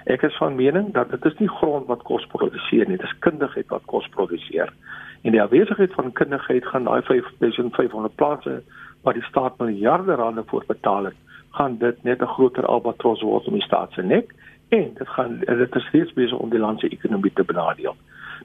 Ek 0.07 0.23
is 0.23 0.37
van 0.39 0.55
mening 0.57 0.93
dat 0.95 1.11
dit 1.11 1.25
is 1.27 1.39
nie 1.43 1.51
grond 1.59 1.89
wat 1.91 2.05
kos 2.07 2.27
produseer 2.33 2.87
nie, 2.87 2.97
dit 2.97 3.07
is 3.07 3.19
kundigheid 3.27 3.67
wat 3.75 3.85
kos 3.91 4.07
produseer 4.15 4.71
en 5.27 5.35
die 5.35 5.43
afwesigheid 5.43 5.95
van 5.95 6.13
kundigheid 6.13 6.67
gaan 6.67 6.87
daai 6.87 7.03
5500 7.03 8.15
plase 8.15 8.63
wat 9.09 9.17
die 9.17 9.29
staat 9.29 9.59
miljarde 9.59 10.15
rande 10.15 10.43
voor 10.47 10.65
betaal 10.67 11.05
het, 11.05 11.19
gaan 11.57 11.79
dit 11.79 12.03
net 12.03 12.21
'n 12.23 12.35
groter 12.37 12.67
albatros 12.67 13.23
word 13.23 13.47
om 13.47 13.53
die 13.53 13.69
staat 13.69 13.93
se 13.93 14.03
nek 14.03 14.35
en 14.69 14.95
dit 14.95 15.09
gaan 15.09 15.39
dit 15.39 15.77
is 15.77 15.87
steeds 15.87 16.13
besig 16.13 16.39
om 16.39 16.51
die 16.51 16.59
land 16.59 16.81
se 16.81 16.89
ekonomie 16.89 17.33
te 17.33 17.45
benadeel. 17.45 17.97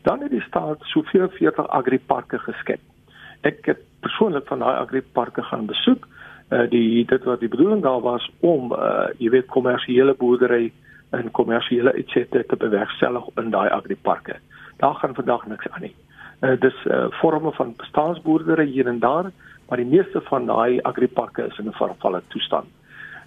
Dan 0.02 0.22
het 0.22 0.32
die 0.32 0.48
staat 0.48 0.80
soveel 0.82 1.30
40 1.30 1.68
agriparke 1.68 2.40
geskep. 2.40 2.80
Ek 3.42 3.66
het 3.66 3.82
persoonlik 4.00 4.48
van 4.48 4.60
daai 4.60 4.78
agriparke 4.78 5.44
gaan 5.44 5.66
besoek. 5.66 6.08
Uh 6.50 6.70
die 6.70 7.06
dit 7.06 7.24
wat 7.24 7.40
die 7.40 7.50
bedoeling 7.50 7.82
daar 7.82 8.02
was 8.02 8.32
om 8.40 8.72
uh 8.72 9.08
jy 9.18 9.30
weet 9.30 9.46
kommersiële 9.46 10.14
boerdery 10.14 10.72
en 11.10 11.32
kommersiële 11.32 11.94
uitsette 11.94 12.46
te 12.46 12.56
bewerkstellig 12.56 13.24
in 13.36 13.50
daai 13.50 13.70
agriparke. 13.70 14.36
Daar 14.78 14.96
gaan 14.96 15.16
vandag 15.16 15.46
niks 15.48 15.68
aan 15.70 15.82
nie 15.82 15.96
uh, 16.44 16.60
dis 16.60 16.76
uh, 16.86 17.06
forme 17.20 17.52
van 17.52 17.74
bestaansboerdery 17.78 18.66
hier 18.66 18.88
en 18.88 19.00
daar, 19.00 19.32
maar 19.68 19.78
die 19.78 19.90
meeste 19.90 20.22
van 20.22 20.46
daai 20.46 20.82
agriparke 20.82 21.46
is 21.46 21.58
in 21.58 21.68
'n 21.68 21.74
vervalle 21.74 22.22
toestand. 22.28 22.68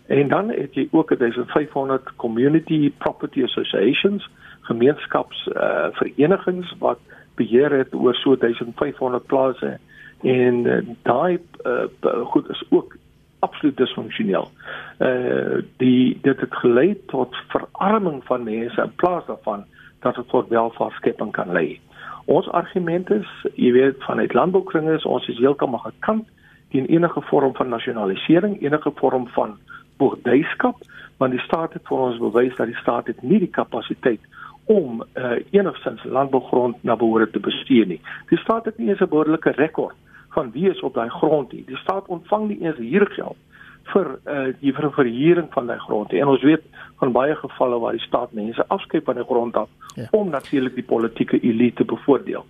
En 0.06 0.28
dan 0.28 0.48
het 0.48 0.74
jy 0.74 0.88
ook 0.90 1.18
1500 1.18 2.16
community 2.16 2.92
property 2.98 3.42
associations, 3.42 4.28
gemeenskaps 4.60 5.46
uh, 5.46 5.86
verenigings 5.90 6.74
wat 6.78 6.98
beheer 7.34 7.70
het 7.70 7.94
oor 7.94 8.14
so 8.14 8.36
1500 8.36 9.26
plase 9.26 9.78
en 10.20 10.64
uh, 10.64 10.78
daai 11.02 11.38
uh, 11.64 12.24
goed 12.24 12.50
is 12.50 12.64
ook 12.70 12.96
absoluut 13.38 13.76
disfunksioneel. 13.76 14.50
Uh 14.98 15.62
die 15.76 16.18
dit 16.22 16.40
het 16.40 16.54
gelei 16.54 16.96
tot 17.06 17.36
verarming 17.48 18.22
van 18.24 18.42
mense 18.42 18.82
in 18.82 18.94
plaas 18.96 19.26
daarvan 19.26 19.64
dat 20.00 20.14
dit 20.14 20.28
tot 20.28 20.48
welvaartskepping 20.48 21.32
kan 21.32 21.52
lei. 21.52 21.80
Ons 22.26 22.48
argument 22.50 23.10
is, 23.10 23.28
jy 23.54 23.70
weet, 23.72 24.02
vanuit 24.02 24.32
landboukringe 24.34 24.96
is 24.98 25.04
ons 25.06 25.26
is 25.30 25.38
heeltemal 25.38 25.84
gekant 25.84 26.26
teen 26.74 26.88
enige 26.90 27.22
vorm 27.28 27.54
van 27.54 27.68
nasionalisering, 27.70 28.56
enige 28.62 28.90
vorm 28.98 29.28
van 29.36 29.54
boerderyskap, 29.96 30.80
want 31.22 31.32
die 31.32 31.44
staat 31.44 31.72
het 31.72 31.86
vir 31.86 32.02
ons 32.08 32.18
bewys 32.18 32.56
dat 32.58 32.66
die 32.66 32.80
staat 32.80 33.06
het 33.06 33.22
nie 33.22 33.38
die 33.38 33.52
kapasiteit 33.52 34.20
om 34.66 35.04
uh, 35.14 35.36
enigstens 35.54 36.02
landbougrond 36.04 36.82
na 36.82 36.96
behoore 36.98 37.30
te 37.30 37.40
bestuur 37.40 37.86
nie. 37.86 38.00
Die 38.28 38.38
staat 38.42 38.66
het 38.66 38.78
nie 38.78 38.88
eens 38.90 39.00
'n 39.00 39.08
behoorlike 39.08 39.54
rekord 39.56 39.94
van 40.34 40.50
wie 40.52 40.70
is 40.70 40.80
op 40.80 40.94
daai 40.94 41.08
grond 41.08 41.52
nie. 41.52 41.64
Die 41.66 41.76
staat 41.76 42.06
ontvang 42.06 42.48
nie 42.48 42.60
eens 42.60 42.76
huurgeld 42.76 43.36
vir 43.92 44.12
uh, 44.24 44.46
die 44.60 44.72
verhuuring 44.74 45.48
van 45.54 45.66
daai 45.66 45.78
grond. 45.78 46.12
En 46.12 46.32
ons 46.32 46.42
weet 46.42 46.64
van 47.00 47.12
baie 47.12 47.34
gevalle 47.36 47.78
waar 47.78 47.96
die 47.96 48.06
staat 48.06 48.32
mense 48.32 48.64
afskei 48.68 49.00
van 49.04 49.20
die 49.20 49.24
grond 49.28 49.56
af 49.56 49.68
ja. 49.94 50.08
om 50.10 50.30
natuurlik 50.30 50.74
die 50.74 50.86
politieke 50.86 51.40
elite 51.40 51.84
bevoordeel. 51.84 52.46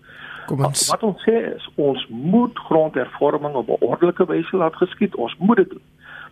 Kom 0.46 0.64
ons 0.64 0.86
wat 0.90 1.02
ons 1.02 1.22
sê 1.26 1.36
is 1.54 1.68
ons 1.74 2.06
moet 2.08 2.58
grondhervorming 2.68 3.54
op 3.54 3.68
'n 3.68 3.84
ordelike 3.84 4.26
wyse 4.26 4.56
laat 4.56 4.76
geskied. 4.76 5.16
Ons 5.16 5.36
moet 5.38 5.56
dit 5.56 5.70
doen. 5.70 5.82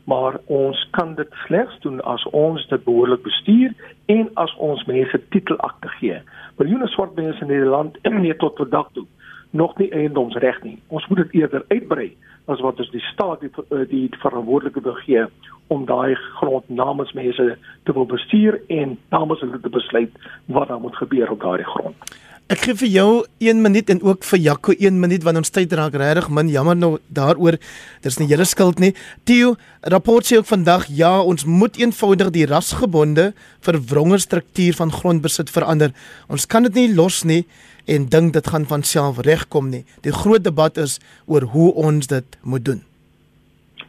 Maar 0.05 0.37
ons 0.47 0.88
kan 0.90 1.14
dit 1.14 1.29
slegs 1.47 1.81
doen 1.81 2.01
as 2.05 2.25
ons 2.31 2.67
dit 2.69 2.85
behoorlik 2.85 3.23
bestuur 3.23 3.73
en 4.07 4.31
as 4.35 4.55
ons 4.57 4.85
mense 4.85 5.21
titelakte 5.29 5.88
gee. 5.88 6.21
Miljoene 6.57 6.88
swart 6.88 7.14
mense 7.14 7.40
in 7.40 7.47
Nederland 7.47 7.99
en 8.03 8.21
nie 8.25 8.37
tot 8.37 8.57
vandag 8.57 8.88
toe 8.93 9.07
nog 9.51 9.77
nie 9.79 9.90
eiendomsreg 9.90 10.62
nie. 10.62 10.79
Ons 10.88 11.07
moet 11.09 11.19
dit 11.23 11.40
eerder 11.40 11.64
uitbrei 11.69 12.17
as 12.46 12.61
wat 12.61 12.80
ons 12.83 12.90
die 12.92 13.04
staat 13.12 13.40
die 13.44 13.50
eh, 13.70 13.87
die 13.88 14.09
verantwoordelike 14.22 14.80
begee 14.85 15.26
om 15.72 15.87
daai 15.88 16.14
grond 16.40 16.68
namens 16.68 17.14
mense 17.16 17.57
te 17.85 17.92
wil 17.96 18.07
bestuur 18.07 18.61
en 18.68 18.98
namens 19.14 19.40
hulle 19.40 19.61
te 19.61 19.72
besluit 19.72 20.12
wat 20.46 20.68
daar 20.68 20.80
moet 20.80 20.96
gebeur 20.96 21.30
op 21.33 21.40
daardie 21.40 21.70
grond. 21.72 22.14
Ek 22.52 22.61
gee 22.61 22.76
vir 22.76 22.90
jou 22.92 23.11
1 23.40 23.62
minuut 23.64 23.88
en 23.88 24.02
ook 24.04 24.26
vir 24.28 24.40
Jaco 24.44 24.74
1 24.76 24.98
minuut 25.00 25.22
want 25.24 25.40
ons 25.40 25.50
tyd 25.50 25.72
raak 25.72 25.94
regtig 25.96 26.26
min. 26.28 26.50
Jammer 26.52 26.76
nou 26.76 26.90
daaroor. 27.09 27.57
Dis 28.04 28.18
nie 28.20 28.28
julle 28.28 28.44
skuld 28.44 28.83
nie. 28.85 28.90
Theo, 29.24 29.54
rapport 29.80 30.28
sê 30.28 30.37
ook 30.37 30.50
vandag 30.50 30.85
ja, 30.92 31.14
ons 31.24 31.46
moet 31.48 31.80
eenvoudig 31.80 32.35
die 32.37 32.44
rasgebonde 32.50 33.30
verwronge 33.64 34.20
struktuur 34.20 34.76
van 34.76 34.92
grondbesit 34.92 35.48
verander. 35.48 35.96
Ons 36.28 36.44
kan 36.44 36.68
dit 36.68 36.76
nie 36.76 36.90
los 36.92 37.22
nie 37.24 37.46
en 37.85 38.07
dink 38.09 38.33
dit 38.33 38.47
gaan 38.47 38.66
van 38.66 38.83
self 38.83 39.18
regkom 39.18 39.68
nie. 39.68 39.85
Die 40.01 40.12
groot 40.12 40.44
debat 40.44 40.77
is 40.77 41.01
oor 41.27 41.42
hoe 41.55 41.73
ons 41.75 42.07
dit 42.07 42.38
moet 42.42 42.64
doen. 42.64 42.83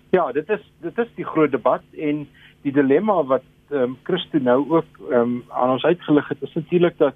Ja, 0.10 0.32
dit 0.32 0.50
is 0.50 0.64
dit 0.82 0.98
is 0.98 1.12
die 1.16 1.26
groot 1.26 1.52
debat 1.52 1.84
en 1.98 2.28
die 2.62 2.72
dilemma 2.72 3.24
wat 3.24 3.44
ehm 3.70 3.82
um, 3.82 3.98
Christo 4.04 4.40
nou 4.40 4.60
ook 4.70 5.00
ehm 5.10 5.22
um, 5.22 5.44
aan 5.50 5.70
ons 5.70 5.84
uitgelig 5.84 6.28
het 6.30 6.42
is 6.42 6.54
natuurlik 6.54 6.98
dat 6.98 7.16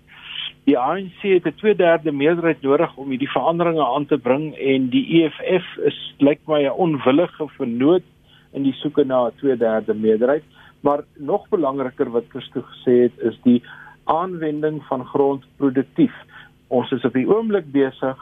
die 0.66 0.78
ANC 0.78 1.22
het 1.22 1.46
'n 1.46 1.56
2/3 1.62 2.12
meerderheid 2.12 2.62
nodig 2.62 2.96
om 2.96 3.10
hierdie 3.10 3.32
veranderinge 3.32 3.86
aan 3.86 4.06
te 4.06 4.18
bring 4.18 4.56
en 4.56 4.90
die 4.90 5.06
EFF 5.24 5.78
is 5.78 6.16
lyk 6.18 6.40
my 6.48 6.64
'n 6.66 6.80
onwillige 6.86 7.48
vernoot 7.48 8.04
in 8.52 8.64
die 8.64 8.74
soeke 8.74 9.04
na 9.04 9.28
'n 9.28 9.34
2/3 9.36 10.00
meerderheid, 10.00 10.44
maar 10.82 11.04
nog 11.18 11.50
belangriker 11.50 12.10
wat 12.10 12.30
Christo 12.30 12.62
gesê 12.62 13.02
het 13.08 13.20
is 13.20 13.38
die 13.44 13.64
aanwending 14.04 14.84
van 14.84 15.06
grond 15.06 15.44
produktief 15.58 16.14
ons 16.70 16.92
is 16.92 17.06
op 17.06 17.14
die 17.18 17.28
oomblik 17.28 17.72
besig 17.74 18.18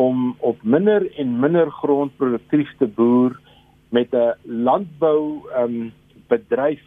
om 0.00 0.32
op 0.40 0.62
minder 0.64 1.04
en 1.20 1.38
minder 1.40 1.70
grond 1.70 2.16
produktief 2.16 2.70
te 2.78 2.88
boer 2.88 3.36
met 3.92 4.12
'n 4.12 4.32
landbou 4.42 5.44
um, 5.56 5.92
bedryf 6.28 6.80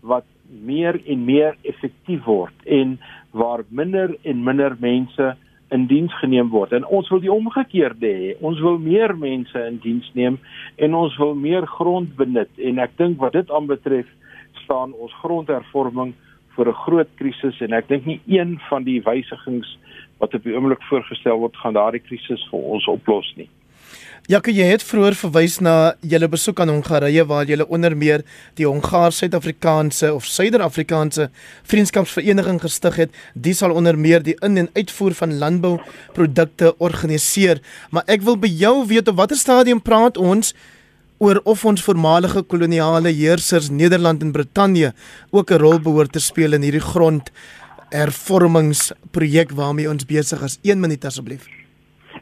wat 0.00 0.24
meer 0.64 1.00
en 1.06 1.24
meer 1.24 1.56
effektief 1.62 2.24
word 2.24 2.54
en 2.64 2.98
waar 3.30 3.64
minder 3.68 4.16
en 4.22 4.44
minder 4.44 4.76
mense 4.80 5.36
in 5.68 5.86
diens 5.86 6.18
geneem 6.18 6.48
word. 6.48 6.72
En 6.72 6.86
ons 6.86 7.08
wil 7.08 7.20
die 7.20 7.32
omgekeerde 7.32 8.06
hê. 8.06 8.34
Ons 8.40 8.60
wil 8.60 8.78
meer 8.78 9.16
mense 9.18 9.58
in 9.66 9.80
diens 9.82 10.10
neem 10.14 10.38
en 10.76 10.94
ons 10.94 11.16
wil 11.16 11.34
meer 11.34 11.66
grond 11.66 12.16
benut 12.16 12.50
en 12.56 12.78
ek 12.78 12.94
dink 12.96 13.18
wat 13.18 13.32
dit 13.32 13.50
aanbetref 13.50 14.06
staan 14.62 14.92
ons 14.92 15.12
grondhervorming 15.22 16.14
voor 16.54 16.68
'n 16.68 16.82
groot 16.86 17.08
krisis 17.14 17.60
en 17.60 17.72
ek 17.72 17.88
dink 17.88 18.06
nie 18.06 18.20
een 18.26 18.60
van 18.68 18.84
die 18.84 19.02
wysigings 19.02 19.78
wat 20.18 20.34
op 20.34 20.42
die 20.42 20.54
oomblik 20.54 20.82
voorgestel 20.88 21.38
word 21.38 21.56
gaan 21.56 21.76
daardie 21.76 22.00
krisis 22.00 22.42
vir 22.50 22.58
ons 22.58 22.86
oplos 22.88 23.32
nie. 23.36 23.48
Jaco, 24.26 24.50
jy 24.50 24.64
het 24.66 24.82
vroeër 24.82 25.14
verwys 25.14 25.60
na 25.62 25.94
julle 26.02 26.26
besoek 26.26 26.58
aan 26.58 26.72
Hongarye 26.72 27.22
waar 27.30 27.46
julle 27.46 27.62
onder 27.70 27.94
meer 27.94 28.24
die 28.58 28.66
Hongaar-Suid-Afrikaanse 28.66 30.10
of 30.16 30.26
Suider-Afrikaanse 30.26 31.28
Vriendskapsvereniging 31.70 32.58
gestig 32.64 32.98
het. 32.98 33.12
Die 33.34 33.54
sal 33.54 33.70
onder 33.70 33.94
meer 33.94 34.24
die 34.26 34.34
in- 34.42 34.58
en 34.58 34.68
uitvoer 34.74 35.14
van 35.14 35.38
landbouprodukte 35.38 36.74
organiseer. 36.78 37.60
Maar 37.90 38.02
ek 38.06 38.22
wil 38.22 38.36
by 38.36 38.48
jou 38.48 38.86
weet 38.86 39.08
op 39.08 39.16
watter 39.16 39.36
stadium 39.36 39.80
praat 39.80 40.16
ons 40.16 40.54
oor 41.18 41.40
of 41.44 41.64
ons 41.64 41.82
voormalige 41.82 42.42
koloniale 42.42 43.08
heersers 43.08 43.70
Nederland 43.70 44.22
en 44.22 44.32
Brittanje 44.32 44.92
ook 45.30 45.50
'n 45.50 45.58
rol 45.58 45.78
behoort 45.78 46.12
te 46.12 46.20
speel 46.20 46.52
in 46.52 46.62
hierdie 46.62 46.80
grond 46.92 47.30
hervormingsprojek 47.90 49.50
waarmee 49.50 49.88
ons 49.90 50.06
besig 50.06 50.42
is. 50.42 50.58
1 50.62 50.80
minuut 50.80 51.04
asseblief. 51.04 51.46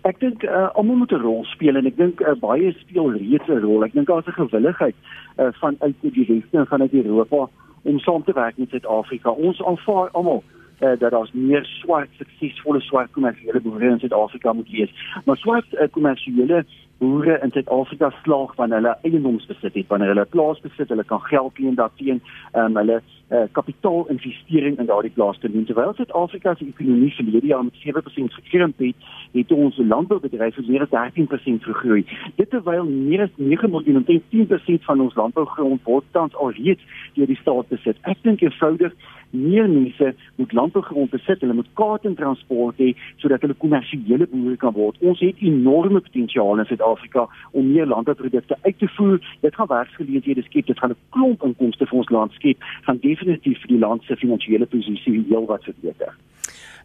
Ek 0.05 0.19
dink 0.21 0.43
uh, 0.43 0.69
almal 0.75 0.97
moet 0.97 1.13
'n 1.13 1.23
rol 1.23 1.45
speel 1.45 1.77
en 1.77 1.87
ek 1.87 1.97
dink 1.97 2.21
uh, 2.21 2.35
baie 2.41 2.73
speel 2.81 3.13
reeds 3.13 3.49
'n 3.49 3.63
rol. 3.63 3.85
Ek 3.85 3.93
dink 3.93 4.07
daar's 4.07 4.27
'n 4.27 4.37
gewilligheid 4.37 4.95
uh, 5.39 5.49
vanuit 5.61 5.95
die 6.03 6.27
weste 6.29 6.59
en 6.59 6.67
vanuit 6.67 6.93
Europa 6.93 7.49
om 7.83 7.99
saam 7.99 8.25
te 8.25 8.33
werk 8.33 8.57
met 8.59 8.71
Suid-Afrika. 8.71 9.31
Ons 9.31 9.63
aanvaar 9.63 10.11
almal 10.13 10.43
uh, 10.81 10.99
dat 10.99 11.11
daar 11.11 11.29
meer 11.33 11.65
swart 11.65 12.09
suksesvolle 12.19 12.81
swart 12.81 13.11
kommersiële 13.11 13.61
boere 13.61 13.91
in 13.91 13.99
Suid-Afrika 13.99 14.53
moet 14.53 14.71
wees. 14.71 14.93
Maar 15.25 15.37
swart 15.37 15.73
uh, 15.73 15.89
kommersiële 15.91 16.65
boere 16.99 17.39
in 17.43 17.51
Suid-Afrika 17.51 18.11
slaag 18.23 18.55
wanneer 18.57 18.81
hulle 18.81 18.97
eiendomsbesit 19.03 19.75
het, 19.75 19.87
wanneer 19.89 20.15
hulle 20.15 20.25
plaas 20.31 20.61
besit, 20.65 20.89
hulle 20.89 21.05
kan 21.05 21.21
geld 21.21 21.59
leen 21.59 21.75
daarteen, 21.75 22.21
um, 22.53 22.77
hulle 22.77 23.01
uh, 23.31 23.45
kapitaalinvestering 23.53 24.79
in 24.79 24.87
daardie 24.87 25.13
plaas 25.15 25.39
te 25.39 25.51
doen. 25.51 25.65
Terwyl 25.65 25.95
Suid-Afrika 25.95 26.55
se 26.55 26.67
ekonomie 26.67 27.13
verlede 27.15 27.47
jaar 27.47 27.65
met 27.65 27.81
7% 27.83 28.39
gekrimp 28.39 28.79
het, 28.79 29.09
het 29.33 29.53
ons 29.53 29.77
landboubedryf 29.77 30.59
meer 30.69 30.87
as 30.87 30.95
13% 30.95 31.67
gegroei. 31.71 32.05
Dit 32.37 32.51
terwyl 32.51 32.85
meer 32.85 33.27
as 33.27 33.35
9 33.37 33.71
miljoen 33.71 34.05
en 34.05 34.23
10% 34.37 34.89
van 34.89 35.01
ons 35.01 35.15
landbougrond 35.15 35.83
word 35.85 36.05
tans 36.11 36.37
alreeds 36.37 36.83
deur 37.15 37.31
die 37.31 37.41
staat 37.41 37.69
besit. 37.69 37.99
Ek 38.03 38.23
dink 38.23 38.45
eenvoudig 38.45 38.95
meer 39.35 39.69
mense 39.69 40.15
moet 40.37 40.53
landbougrond 40.53 41.11
besit, 41.11 41.41
hulle 41.43 41.57
moet 41.59 41.71
kaart 41.79 42.05
en 42.07 42.15
transport 42.19 42.79
hê 42.79 42.93
sodat 43.23 43.43
hulle 43.43 43.57
kommersiële 43.59 44.29
boere 44.31 44.57
kan 44.61 44.75
word. 44.77 45.01
Ons 45.03 45.23
het 45.25 45.43
enorme 45.43 46.01
potensiaal 46.05 46.63
in 46.63 46.71
Suid-Afrika 46.85 47.29
om 47.53 47.73
meer 47.73 47.87
landbouprodukte 47.87 48.57
uit 48.63 48.79
te 48.79 48.89
voer. 48.97 49.37
Dit 49.41 49.55
gaan 49.55 49.67
werksgeleenthede 49.67 50.43
skep, 50.43 50.67
dit 50.67 50.79
gaan 50.79 50.91
'n 50.91 50.97
klomp 51.11 51.43
inkomste 51.43 51.87
vir 51.87 51.99
ons 51.99 52.11
land 52.11 52.33
skep, 52.33 52.57
gaan 52.83 52.99
definitief 53.01 53.59
vir 53.61 53.69
die 53.69 53.79
land 53.79 54.03
se 54.03 54.17
finansiële 54.17 54.67
posisie 54.67 55.25
heelwat 55.29 55.65
verbeter. 55.65 56.15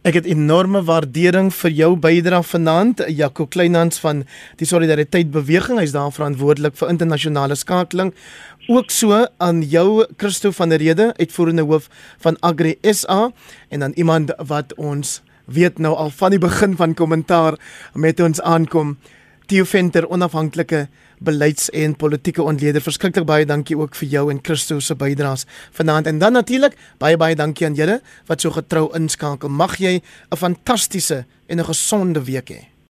Ek 0.02 0.14
het 0.14 0.26
enorme 0.26 0.84
waardering 0.84 1.54
vir 1.54 1.72
jou 1.72 1.96
bydrae 1.96 2.44
vanaand, 2.44 3.02
Jaco 3.08 3.46
Kleinhans 3.46 4.00
van 4.00 4.24
die 4.56 4.66
Solidariteit 4.66 5.32
Beweging. 5.32 5.80
Hy's 5.80 5.92
daar 5.92 6.12
verantwoordelik 6.12 6.76
vir 6.76 6.90
internasionale 6.90 7.56
skakeling. 7.56 8.14
Ook 8.68 8.90
so 8.92 9.26
aan 9.38 9.62
jou 9.62 10.06
Christo 10.18 10.52
van 10.52 10.70
der 10.70 10.80
Rede, 10.80 11.14
uitvoerende 11.18 11.64
hoof 11.64 11.90
van 12.20 12.38
Agri 12.40 12.78
SA 12.82 13.32
en 13.70 13.80
dan 13.80 13.92
iemand 13.96 14.32
wat 14.48 14.74
ons 14.78 15.22
weet 15.46 15.80
nou 15.80 15.96
al 15.96 16.10
van 16.10 16.32
die 16.32 16.40
begin 16.40 16.76
van 16.76 16.94
kommentaar 16.94 17.58
met 17.94 18.20
ons 18.20 18.42
aankom. 18.42 18.98
Theo 19.50 19.66
Venter, 19.66 20.06
onafhanklike 20.10 20.88
beleids- 21.20 21.70
en 21.70 21.96
politieke 21.96 22.44
ontleder. 22.44 22.82
Verskriklik 22.82 23.26
baie 23.26 23.46
dankie 23.46 23.78
ook 23.78 23.96
vir 23.96 24.08
jou 24.08 24.30
en 24.30 24.40
Christo 24.42 24.80
se 24.80 24.96
bydraes 24.96 25.46
vanaand. 25.72 26.06
En 26.06 26.18
dan 26.18 26.32
natuurlik 26.32 26.78
baie 26.98 27.18
baie 27.18 27.36
dankie 27.36 27.66
aan 27.66 27.74
julle 27.74 28.02
wat 28.26 28.42
so 28.42 28.52
getrou 28.52 28.94
inskakel. 28.94 29.50
Mag 29.50 29.78
jy 29.78 30.02
'n 30.30 30.38
fantastiese 30.38 31.26
en 31.48 31.60
'n 31.60 31.66
gesonde 31.66 32.24
week 32.24 32.50
hê. 32.50 32.69